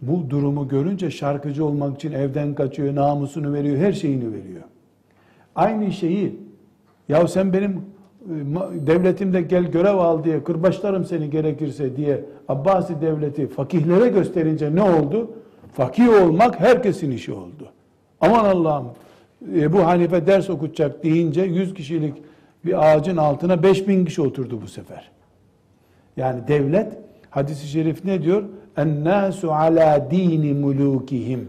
bu 0.00 0.30
durumu 0.30 0.68
görünce 0.68 1.10
şarkıcı 1.10 1.64
olmak 1.64 1.96
için 1.96 2.12
evden 2.12 2.54
kaçıyor, 2.54 2.94
namusunu 2.94 3.52
veriyor, 3.52 3.76
her 3.76 3.92
şeyini 3.92 4.32
veriyor. 4.32 4.62
Aynı 5.58 5.92
şeyi 5.92 6.36
ya 7.08 7.28
sen 7.28 7.52
benim 7.52 7.70
e, 7.72 7.76
devletimde 8.86 9.42
gel 9.42 9.64
görev 9.64 9.96
al 9.96 10.24
diye 10.24 10.44
kırbaçlarım 10.44 11.04
seni 11.04 11.30
gerekirse 11.30 11.96
diye 11.96 12.24
Abbasi 12.48 13.00
devleti 13.00 13.46
fakihlere 13.46 14.08
gösterince 14.08 14.74
ne 14.74 14.82
oldu? 14.82 15.30
Fakih 15.72 16.22
olmak 16.22 16.60
herkesin 16.60 17.10
işi 17.10 17.32
oldu. 17.32 17.68
Aman 18.20 18.44
Allah'ım 18.44 18.86
bu 19.72 19.86
Hanife 19.86 20.26
ders 20.26 20.50
okutacak 20.50 21.04
deyince 21.04 21.42
100 21.42 21.74
kişilik 21.74 22.14
bir 22.64 22.86
ağacın 22.86 23.16
altına 23.16 23.62
5000 23.62 24.04
kişi 24.04 24.22
oturdu 24.22 24.62
bu 24.62 24.68
sefer. 24.68 25.10
Yani 26.16 26.48
devlet 26.48 26.92
hadisi 27.30 27.68
şerif 27.68 28.04
ne 28.04 28.22
diyor? 28.22 28.42
En-nasu 28.76 29.52
ala 29.52 30.10
dini 30.10 30.54
mulukihim. 30.54 31.48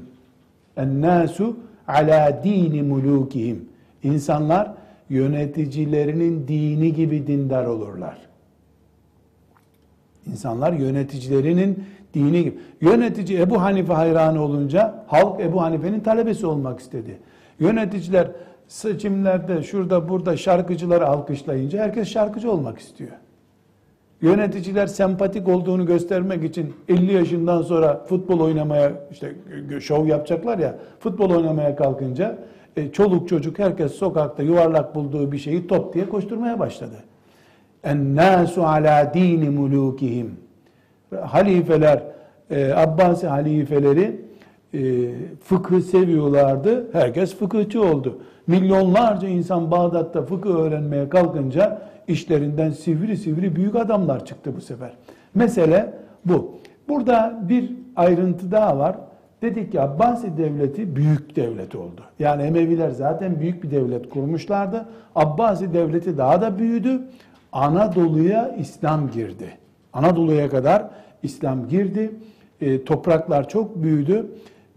En-nasu 0.78 1.58
ala 1.88 2.44
dini 2.44 2.84
mulukihim. 2.84 3.69
İnsanlar 4.04 4.72
yöneticilerinin 5.10 6.48
dini 6.48 6.94
gibi 6.94 7.28
dindar 7.28 7.66
olurlar. 7.66 8.18
İnsanlar 10.28 10.74
yöneticilerinin 10.74 11.84
dini 12.14 12.44
gibi. 12.44 12.58
Yönetici 12.82 13.40
Ebu 13.40 13.62
Hanife 13.62 13.94
hayranı 13.94 14.44
olunca 14.44 15.04
halk 15.08 15.42
Ebu 15.42 15.62
Hanife'nin 15.62 16.00
talebesi 16.00 16.46
olmak 16.46 16.80
istedi. 16.80 17.18
Yöneticiler 17.60 18.32
seçimlerde 18.68 19.64
şurada 19.64 20.10
burada 20.10 20.38
şarkıcıları 20.38 21.08
alkışlayınca 21.08 21.80
herkes 21.84 22.08
şarkıcı 22.10 22.52
olmak 22.52 22.80
istiyor. 22.80 23.12
Yöneticiler 24.22 24.88
sempatik 24.88 25.48
olduğunu 25.48 25.86
göstermek 25.86 26.44
için 26.44 26.74
50 26.88 27.14
yaşından 27.14 27.62
sonra 27.62 28.06
futbol 28.06 28.40
oynamaya 28.40 28.92
işte 29.12 29.36
şov 29.80 30.06
yapacaklar 30.06 30.58
ya 30.58 30.76
futbol 31.00 31.30
oynamaya 31.30 31.76
kalkınca 31.76 32.38
e, 32.80 32.92
çoluk 32.92 33.30
çocuk 33.30 33.60
herkes 33.60 33.92
sokakta 33.92 34.44
yuvarlak 34.44 34.96
bulduğu 34.96 35.32
bir 35.32 35.38
şeyi 35.38 35.68
top 35.68 35.94
diye 35.94 36.10
koşturmaya 36.10 36.60
başladı. 36.60 36.96
En-nasu 37.84 38.64
ala 38.64 39.14
dini 39.14 39.50
mulukihim. 39.50 40.32
Halifeler, 41.22 42.04
e, 42.50 42.74
Abbasi 42.74 43.28
halifeleri 43.28 44.22
e, 44.74 44.80
fıkıh 45.44 45.82
seviyorlardı. 45.82 46.94
Herkes 46.94 47.36
fıkıhçı 47.36 47.84
oldu. 47.84 48.22
Milyonlarca 48.48 49.28
insan 49.28 49.72
Bağdat'ta 49.72 50.26
fıkıh 50.26 50.56
öğrenmeye 50.56 51.10
kalkınca 51.10 51.82
işlerinden 52.08 52.72
sivri 52.72 53.18
sivri 53.18 53.56
büyük 53.56 53.76
adamlar 53.76 54.26
çıktı 54.26 54.56
bu 54.56 54.62
sefer. 54.62 54.92
Mesele 55.36 55.94
bu. 56.26 56.56
Burada 56.90 57.40
bir 57.50 57.72
ayrıntı 57.96 58.52
daha 58.52 58.78
var. 58.78 58.96
Dedik 59.42 59.72
ki 59.72 59.82
Abbasi 59.82 60.38
devleti 60.38 60.96
büyük 60.96 61.36
devlet 61.36 61.76
oldu. 61.76 62.02
Yani 62.20 62.44
Emeviler 62.44 62.90
zaten 62.90 63.40
büyük 63.40 63.64
bir 63.64 63.72
devlet 63.72 64.10
kurmuşlardı. 64.10 64.86
Abbasi 65.16 65.74
devleti 65.74 66.18
daha 66.18 66.42
da 66.42 66.60
büyüdü. 66.60 67.02
Anadolu'ya 67.52 68.56
İslam 68.60 69.12
girdi. 69.12 69.58
Anadolu'ya 69.94 70.50
kadar 70.50 70.90
İslam 71.24 71.68
girdi. 71.68 72.12
E, 72.62 72.84
topraklar 72.84 73.50
çok 73.50 73.84
büyüdü. 73.84 74.26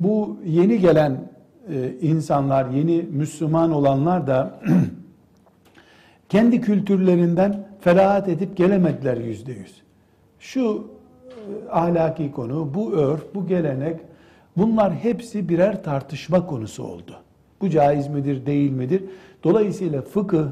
Bu 0.01 0.37
yeni 0.45 0.81
gelen 0.81 1.17
e, 1.69 1.93
insanlar, 2.01 2.71
yeni 2.71 3.03
Müslüman 3.03 3.73
olanlar 3.73 4.27
da 4.27 4.61
kendi 6.29 6.61
kültürlerinden 6.61 7.67
ferahat 7.81 8.29
edip 8.29 8.57
gelemediler 8.57 9.17
yüzde 9.17 9.53
yüz. 9.53 9.83
Şu 10.41 10.87
e, 11.27 11.71
ahlaki 11.71 12.33
konu, 12.33 12.75
bu 12.75 12.93
örf, 12.93 13.35
bu 13.35 13.47
gelenek 13.47 14.01
bunlar 14.57 14.95
hepsi 14.95 15.49
birer 15.49 15.83
tartışma 15.83 16.47
konusu 16.47 16.85
oldu. 16.85 17.17
Bu 17.61 17.71
caiz 17.71 18.09
midir, 18.09 18.47
değil 18.47 18.71
midir? 18.71 19.05
Dolayısıyla 19.45 20.03
fıkıh 20.03 20.47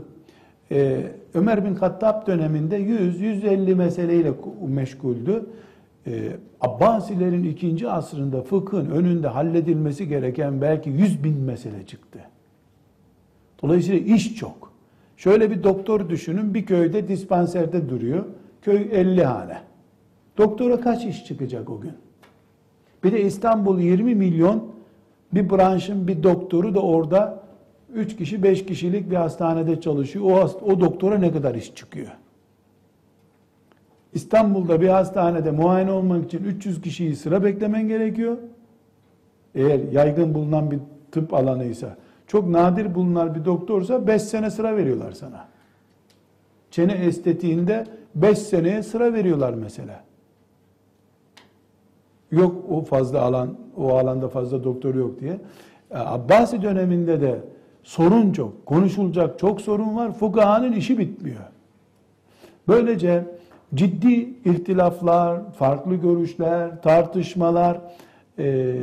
e, 0.73 1.03
Ömer 1.35 1.65
bin 1.65 1.75
Hattab 1.75 2.27
döneminde 2.27 2.81
100-150 2.81 3.75
meseleyle 3.75 4.33
meşguldü. 4.69 5.47
E, 6.07 6.37
Abbasilerin 6.61 7.45
ikinci 7.45 7.89
asrında 7.91 8.43
fıkhın 8.43 8.91
önünde 8.91 9.29
halledilmesi 9.29 10.09
gereken 10.09 10.61
belki 10.61 10.91
100 10.91 11.25
bin 11.25 11.41
mesele 11.41 11.87
çıktı. 11.87 12.19
Dolayısıyla 13.63 14.15
iş 14.15 14.37
çok. 14.37 14.73
Şöyle 15.17 15.51
bir 15.51 15.63
doktor 15.63 16.09
düşünün 16.09 16.55
bir 16.55 16.67
köyde 16.67 17.09
dispanserde 17.09 17.89
duruyor. 17.89 18.25
Köy 18.63 18.89
50 18.93 19.25
hane. 19.25 19.59
Doktora 20.39 20.81
kaç 20.81 21.05
iş 21.05 21.25
çıkacak 21.25 21.71
o 21.71 21.81
gün? 21.81 21.93
Bir 23.05 23.13
de 23.13 23.23
İstanbul 23.23 23.81
20 23.81 24.15
milyon 24.15 24.65
bir 25.35 25.51
branşın 25.51 26.09
bir 26.09 26.23
doktoru 26.23 26.75
da 26.75 26.81
orada 26.81 27.43
3 27.95 28.17
kişi 28.17 28.43
5 28.43 28.67
kişilik 28.67 29.11
bir 29.11 29.17
hastanede 29.17 29.81
çalışıyor. 29.81 30.25
O, 30.25 30.67
o 30.67 30.81
doktora 30.81 31.19
ne 31.19 31.33
kadar 31.33 31.55
iş 31.55 31.75
çıkıyor? 31.75 32.11
İstanbul'da 34.13 34.81
bir 34.81 34.89
hastanede 34.89 35.51
muayene 35.51 35.93
olmak 35.93 36.25
için 36.25 36.45
300 36.45 36.81
kişiyi 36.81 37.17
sıra 37.17 37.45
beklemen 37.45 37.89
gerekiyor. 37.89 38.37
Eğer 39.55 39.81
yaygın 39.93 40.35
bulunan 40.35 40.71
bir 40.71 40.79
tıp 41.13 41.35
alanıysa, 41.35 41.97
çok 42.27 42.49
nadir 42.49 42.95
bulunan 42.95 43.35
bir 43.35 43.45
doktorsa 43.45 44.07
5 44.07 44.23
sene 44.23 44.51
sıra 44.51 44.77
veriyorlar 44.77 45.13
sana. 45.13 45.49
Çene 46.71 46.93
estetiğinde 46.93 47.87
5 48.15 48.39
seneye 48.39 48.83
sıra 48.83 49.15
veriyorlar 49.15 49.55
mesela. 49.55 50.05
Yok 52.33 52.57
o 52.71 52.83
fazla 52.83 53.23
alan, 53.23 53.49
o 53.77 53.95
alanda 53.95 54.29
fazla 54.29 54.65
doktor 54.65 54.95
yok 54.95 55.21
diye. 55.21 55.39
E, 55.91 55.99
Abbasi 55.99 56.63
döneminde 56.63 57.21
de 57.21 57.41
sorun 57.83 58.33
çok, 58.33 58.67
konuşulacak 58.67 59.39
çok 59.39 59.61
sorun 59.61 59.97
var. 59.97 60.13
Fukahanın 60.13 60.73
işi 60.73 60.99
bitmiyor. 60.99 61.41
Böylece 62.69 63.25
ciddi 63.75 64.35
ihtilaflar, 64.45 65.53
farklı 65.53 65.95
görüşler, 65.95 66.83
tartışmalar 66.83 67.81
e, 68.39 68.75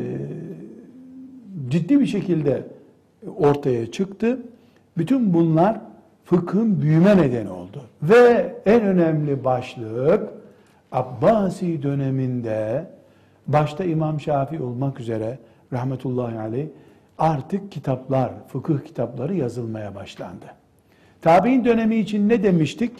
ciddi 1.69 1.99
bir 1.99 2.05
şekilde 2.05 2.63
ortaya 3.37 3.91
çıktı. 3.91 4.39
Bütün 4.97 5.33
bunlar 5.33 5.79
fıkhın 6.25 6.81
büyüme 6.81 7.17
nedeni 7.17 7.49
oldu. 7.49 7.81
Ve 8.03 8.55
en 8.65 8.81
önemli 8.81 9.43
başlık 9.43 10.29
Abbasi 10.91 11.83
döneminde 11.83 12.87
başta 13.47 13.83
İmam 13.83 14.19
Şafii 14.19 14.61
olmak 14.61 14.99
üzere 14.99 15.39
rahmetullahi 15.73 16.39
aleyh 16.39 16.67
artık 17.17 17.71
kitaplar, 17.71 18.31
fıkıh 18.47 18.79
kitapları 18.85 19.35
yazılmaya 19.35 19.95
başlandı. 19.95 20.45
Tabi'in 21.21 21.65
dönemi 21.65 21.95
için 21.95 22.29
ne 22.29 22.43
demiştik? 22.43 22.91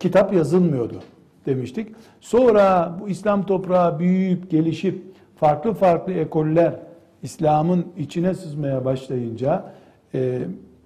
Kitap 0.00 0.34
yazılmıyordu 0.34 1.02
demiştik. 1.46 1.88
Sonra 2.20 2.96
bu 3.00 3.08
İslam 3.08 3.46
toprağı 3.46 3.98
büyüyüp 3.98 4.50
gelişip 4.50 5.02
farklı 5.36 5.74
farklı 5.74 6.12
ekoller 6.12 6.74
İslam'ın 7.22 7.86
içine 7.98 8.34
sızmaya 8.34 8.84
başlayınca 8.84 9.72
e, 10.14 10.38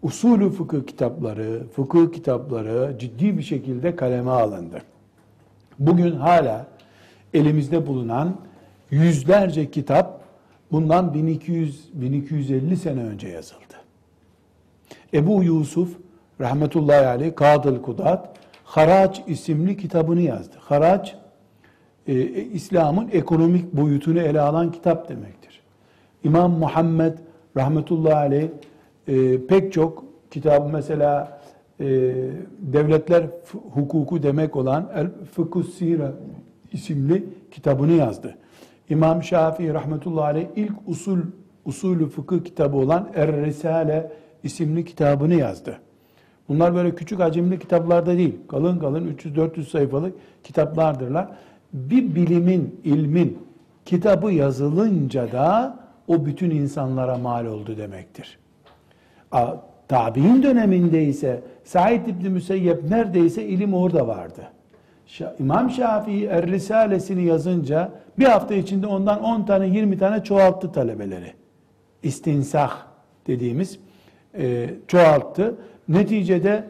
usulü 0.03 0.51
fıkıh 0.51 0.87
kitapları, 0.87 1.63
fıkıh 1.73 2.13
kitapları 2.13 2.99
ciddi 2.99 3.39
bir 3.39 3.43
şekilde 3.43 3.97
kaleme 3.97 4.31
alındı. 4.31 4.83
Bugün 5.79 6.13
hala 6.13 6.67
elimizde 7.35 7.87
bulunan 7.87 8.37
yüzlerce 8.91 9.71
kitap 9.71 10.21
bundan 10.73 11.07
1200-1250 11.15 12.77
sene 12.77 13.03
önce 13.03 13.29
yazıldı. 13.29 13.63
Ebu 15.15 15.43
Yusuf 15.45 15.97
rahmetullahi 16.41 17.07
aleyh 17.07 17.35
Kadıl 17.35 17.83
Kudat 17.83 18.37
Haraç 18.65 19.23
isimli 19.27 19.77
kitabını 19.77 20.21
yazdı. 20.21 20.57
Haraç 20.61 21.17
e, 22.07 22.15
İslam'ın 22.43 23.09
ekonomik 23.13 23.73
boyutunu 23.73 24.21
ele 24.21 24.41
alan 24.41 24.73
kitap 24.73 25.09
demektir. 25.09 25.63
İmam 26.25 26.53
Muhammed 26.53 27.19
rahmetullahi 27.57 28.15
aleyh 28.15 28.49
e, 29.09 29.47
pek 29.47 29.73
çok 29.73 30.05
kitabı 30.31 30.69
mesela 30.69 31.41
e, 31.81 31.87
devletler 32.59 33.27
hukuku 33.71 34.23
demek 34.23 34.57
olan 34.57 34.91
El 34.95 35.07
Fıkhus 35.33 35.75
Sire 35.75 36.13
isimli 36.73 37.25
kitabını 37.51 37.93
yazdı. 37.93 38.37
İmam 38.91 39.23
Şafii 39.23 39.75
rahmetullahi 39.75 40.25
aleyh 40.25 40.47
ilk 40.57 40.73
usul 40.87 41.19
usulü 41.65 42.09
fıkıh 42.09 42.45
kitabı 42.45 42.77
olan 42.77 43.09
Er 43.15 43.37
Risale 43.37 44.13
isimli 44.43 44.85
kitabını 44.85 45.35
yazdı. 45.35 45.79
Bunlar 46.49 46.75
böyle 46.75 46.95
küçük 46.95 47.21
hacimli 47.21 47.59
kitaplarda 47.59 48.17
değil. 48.17 48.35
Kalın 48.49 48.79
kalın 48.79 49.15
300-400 49.15 49.63
sayfalık 49.65 50.15
kitaplardırlar. 50.45 51.29
Bir 51.73 52.15
bilimin, 52.15 52.81
ilmin 52.85 53.39
kitabı 53.85 54.33
yazılınca 54.33 55.33
da 55.33 55.79
o 56.09 56.27
bütün 56.27 56.51
insanlara 56.51 57.19
mal 57.19 57.47
oldu 57.47 57.77
demektir. 57.77 58.39
Tabi'in 59.89 60.43
döneminde 60.43 61.05
ise 61.05 61.43
Said 61.65 62.07
İbni 62.07 62.29
Müseyyep 62.29 62.91
neredeyse 62.91 63.45
ilim 63.45 63.75
orada 63.75 64.07
vardı. 64.07 64.43
İmam 65.39 65.71
Şafii 65.71 66.25
Er 66.25 66.47
Risalesini 66.47 67.25
yazınca 67.25 67.93
bir 68.19 68.25
hafta 68.25 68.55
içinde 68.55 68.87
ondan 68.87 69.23
10 69.23 69.43
tane 69.43 69.69
20 69.69 69.99
tane 69.99 70.25
çoğalttı 70.25 70.73
talebeleri. 70.73 71.33
İstinsah 72.03 72.87
dediğimiz 73.27 73.79
e, 74.39 74.71
çoğalttı. 74.87 75.55
Neticede 75.89 76.65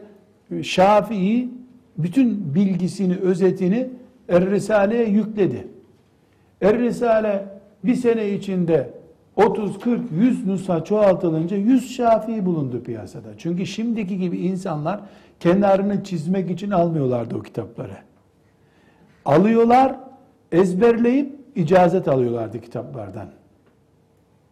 Şafii 0.61 1.49
bütün 1.97 2.55
bilgisini, 2.55 3.15
özetini 3.15 3.89
Er 4.29 4.49
Risale'ye 4.49 5.05
yükledi. 5.05 5.67
Er 6.61 6.79
Risale 6.79 7.45
bir 7.83 7.95
sene 7.95 8.29
içinde 8.29 8.89
30, 9.35 9.79
40, 9.79 10.01
100 10.11 10.47
nüsha 10.47 10.83
çoğaltılınca 10.83 11.57
100 11.57 11.95
Şafii 11.95 12.45
bulundu 12.45 12.83
piyasada. 12.83 13.29
Çünkü 13.37 13.65
şimdiki 13.65 14.17
gibi 14.17 14.37
insanlar 14.37 14.99
kenarını 15.39 16.03
çizmek 16.03 16.51
için 16.51 16.71
almıyorlardı 16.71 17.35
o 17.35 17.41
kitapları. 17.41 17.97
Alıyorlar, 19.27 19.95
ezberleyip 20.51 21.35
icazet 21.55 22.07
alıyorlardı 22.07 22.61
kitaplardan. 22.61 23.27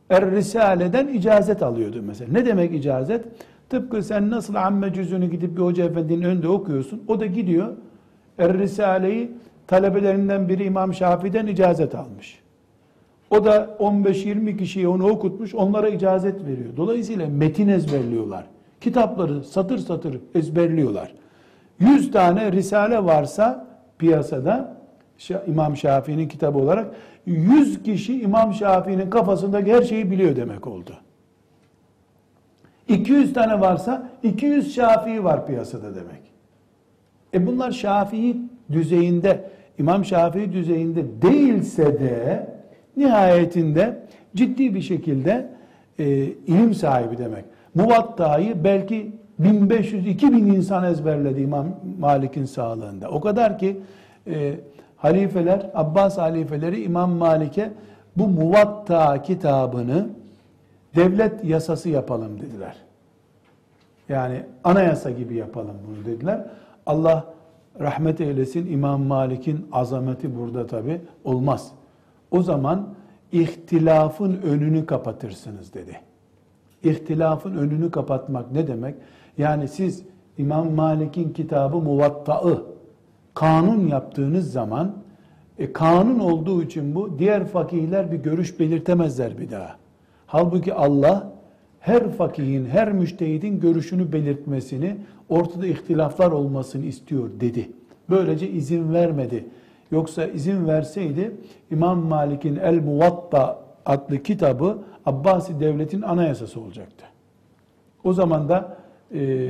Er 0.09 0.31
Risale'den 0.31 1.07
icazet 1.07 1.63
alıyordu 1.63 2.01
mesela. 2.01 2.31
Ne 2.31 2.45
demek 2.45 2.73
icazet? 2.73 3.25
Tıpkı 3.69 4.03
sen 4.03 4.29
nasıl 4.29 4.55
amme 4.55 4.93
cüzünü 4.93 5.31
gidip 5.31 5.57
bir 5.57 5.61
hoca 5.61 5.85
efendinin 5.85 6.21
önünde 6.21 6.47
okuyorsun. 6.47 7.03
O 7.07 7.19
da 7.19 7.25
gidiyor 7.25 7.73
Er 8.37 8.57
Risale'yi 8.57 9.31
talebelerinden 9.67 10.49
biri 10.49 10.63
İmam 10.63 10.93
Şafii'den 10.93 11.47
icazet 11.47 11.95
almış. 11.95 12.39
O 13.29 13.45
da 13.45 13.77
15-20 13.79 14.57
kişiye 14.57 14.87
onu 14.87 15.07
okutmuş, 15.07 15.55
onlara 15.55 15.89
icazet 15.89 16.45
veriyor. 16.45 16.77
Dolayısıyla 16.77 17.27
metin 17.27 17.67
ezberliyorlar. 17.67 18.45
Kitapları 18.81 19.43
satır 19.43 19.77
satır 19.77 20.19
ezberliyorlar. 20.35 21.13
100 21.79 22.11
tane 22.11 22.51
risale 22.51 23.05
varsa 23.05 23.74
piyasada 23.97 24.77
İmam 25.47 25.77
Şafii'nin 25.77 26.27
kitabı 26.27 26.57
olarak 26.59 26.95
100 27.25 27.83
kişi 27.83 28.21
İmam 28.21 28.53
Şafii'nin 28.53 29.09
kafasındaki 29.09 29.73
her 29.73 29.81
şeyi 29.81 30.11
biliyor 30.11 30.35
demek 30.35 30.67
oldu. 30.67 30.91
200 32.87 33.33
tane 33.33 33.59
varsa 33.59 34.09
200 34.23 34.75
Şafii 34.75 35.23
var 35.23 35.47
piyasada 35.47 35.95
demek. 35.95 36.21
E 37.33 37.47
bunlar 37.47 37.71
Şafii 37.71 38.37
düzeyinde, 38.71 39.49
İmam 39.77 40.05
Şafii 40.05 40.51
düzeyinde 40.53 41.05
değilse 41.21 41.99
de 41.99 42.47
nihayetinde 42.97 43.99
ciddi 44.35 44.75
bir 44.75 44.81
şekilde 44.81 45.49
e, 45.99 46.05
ilim 46.25 46.73
sahibi 46.73 47.17
demek. 47.17 47.45
Muvatta'yı 47.75 48.63
belki 48.63 49.11
1500-2000 49.41 50.55
insan 50.55 50.83
ezberledi 50.83 51.41
İmam 51.41 51.67
Malik'in 51.99 52.45
sağlığında. 52.45 53.09
O 53.09 53.21
kadar 53.21 53.59
ki 53.59 53.81
e, 54.27 54.59
halifeler, 54.97 55.69
Abbas 55.73 56.17
halifeleri 56.17 56.83
İmam 56.83 57.11
Malik'e 57.11 57.71
bu 58.17 58.27
Muvatta 58.27 59.21
kitabını 59.21 60.09
devlet 60.95 61.45
yasası 61.45 61.89
yapalım 61.89 62.41
dediler. 62.41 62.75
Yani 64.09 64.43
anayasa 64.63 65.11
gibi 65.11 65.35
yapalım 65.35 65.75
bunu 65.87 66.05
dediler. 66.05 66.45
Allah 66.85 67.25
rahmet 67.79 68.21
eylesin 68.21 68.71
İmam 68.71 69.01
Malik'in 69.01 69.67
azameti 69.71 70.37
burada 70.37 70.67
tabi 70.67 71.01
olmaz. 71.23 71.71
O 72.31 72.41
zaman 72.41 72.87
ihtilafın 73.31 74.41
önünü 74.41 74.85
kapatırsınız 74.85 75.73
dedi. 75.73 75.99
İhtilafın 76.83 77.57
önünü 77.57 77.91
kapatmak 77.91 78.51
ne 78.51 78.67
demek? 78.67 78.95
Yani 79.37 79.67
siz 79.67 80.03
İmam 80.37 80.71
Malik'in 80.71 81.33
kitabı 81.33 81.77
Muvatta'ı 81.77 82.63
kanun 83.33 83.87
yaptığınız 83.87 84.51
zaman 84.51 84.95
e, 85.59 85.73
kanun 85.73 86.19
olduğu 86.19 86.63
için 86.63 86.95
bu 86.95 87.19
diğer 87.19 87.45
fakihler 87.45 88.11
bir 88.11 88.17
görüş 88.17 88.59
belirtemezler 88.59 89.37
bir 89.37 89.51
daha. 89.51 89.75
Halbuki 90.27 90.73
Allah 90.73 91.31
her 91.79 92.11
fakihin, 92.11 92.65
her 92.65 92.91
müştehidin 92.91 93.59
görüşünü 93.59 94.13
belirtmesini, 94.13 94.97
ortada 95.29 95.67
ihtilaflar 95.67 96.31
olmasını 96.31 96.85
istiyor 96.85 97.29
dedi. 97.39 97.69
Böylece 98.09 98.49
izin 98.49 98.93
vermedi. 98.93 99.45
Yoksa 99.91 100.25
izin 100.25 100.67
verseydi 100.67 101.35
İmam 101.71 101.99
Malik'in 101.99 102.55
El 102.55 102.83
Muvatta 102.83 103.59
adlı 103.85 104.23
kitabı 104.23 104.77
Abbasi 105.05 105.59
devletin 105.59 106.01
anayasası 106.01 106.61
olacaktı. 106.61 107.05
O 108.03 108.13
zaman 108.13 108.49
da 108.49 108.77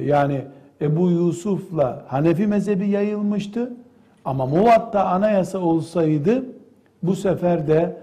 yani 0.05 0.41
Ebu 0.81 1.09
Yusuf'la 1.09 2.05
Hanefi 2.07 2.47
mezhebi 2.47 2.87
yayılmıştı. 2.89 3.73
Ama 4.25 4.45
Muvatta 4.45 5.05
anayasa 5.05 5.59
olsaydı 5.59 6.45
bu 7.03 7.15
sefer 7.15 7.67
de 7.67 7.97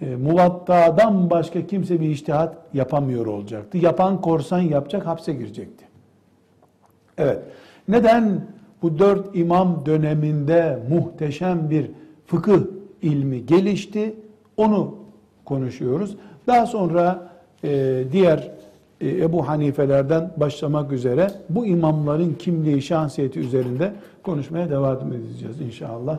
e, 0.00 0.16
Muvatta'dan 0.16 1.30
başka 1.30 1.66
kimse 1.66 2.00
bir 2.00 2.08
iştihat 2.08 2.56
yapamıyor 2.74 3.26
olacaktı. 3.26 3.78
Yapan 3.78 4.20
korsan 4.20 4.60
yapacak, 4.60 5.06
hapse 5.06 5.32
girecekti. 5.32 5.84
Evet. 7.18 7.38
Neden 7.88 8.40
bu 8.82 8.98
dört 8.98 9.36
imam 9.36 9.86
döneminde 9.86 10.78
muhteşem 10.88 11.70
bir 11.70 11.90
fıkıh 12.26 12.60
ilmi 13.02 13.46
gelişti? 13.46 14.14
Onu 14.56 14.94
konuşuyoruz. 15.44 16.16
Daha 16.46 16.66
sonra 16.66 17.28
e, 17.64 18.02
diğer 18.12 18.50
Ebu 19.00 19.48
Hanifelerden 19.48 20.32
başlamak 20.36 20.92
üzere 20.92 21.30
bu 21.48 21.66
imamların 21.66 22.34
kimliği, 22.34 22.82
şahsiyeti 22.82 23.40
üzerinde 23.40 23.92
konuşmaya 24.22 24.70
devam 24.70 25.12
edeceğiz 25.12 25.60
inşallah. 25.60 26.18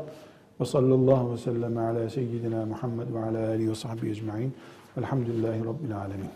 Ve 0.61 0.65
sallallahu 0.65 1.33
ve 1.33 1.37
sellem 1.37 1.77
ala 1.77 2.09
seyyidina 2.09 2.65
Muhammed 2.65 3.13
ve 3.13 3.19
ala 3.19 3.47
alihi 3.47 3.69
ve 3.69 3.75
sahbihi 3.75 4.11
ecma'in. 4.11 4.53
Velhamdülillahi 4.97 5.59
Rabbil 5.59 5.97
alemin. 5.97 6.29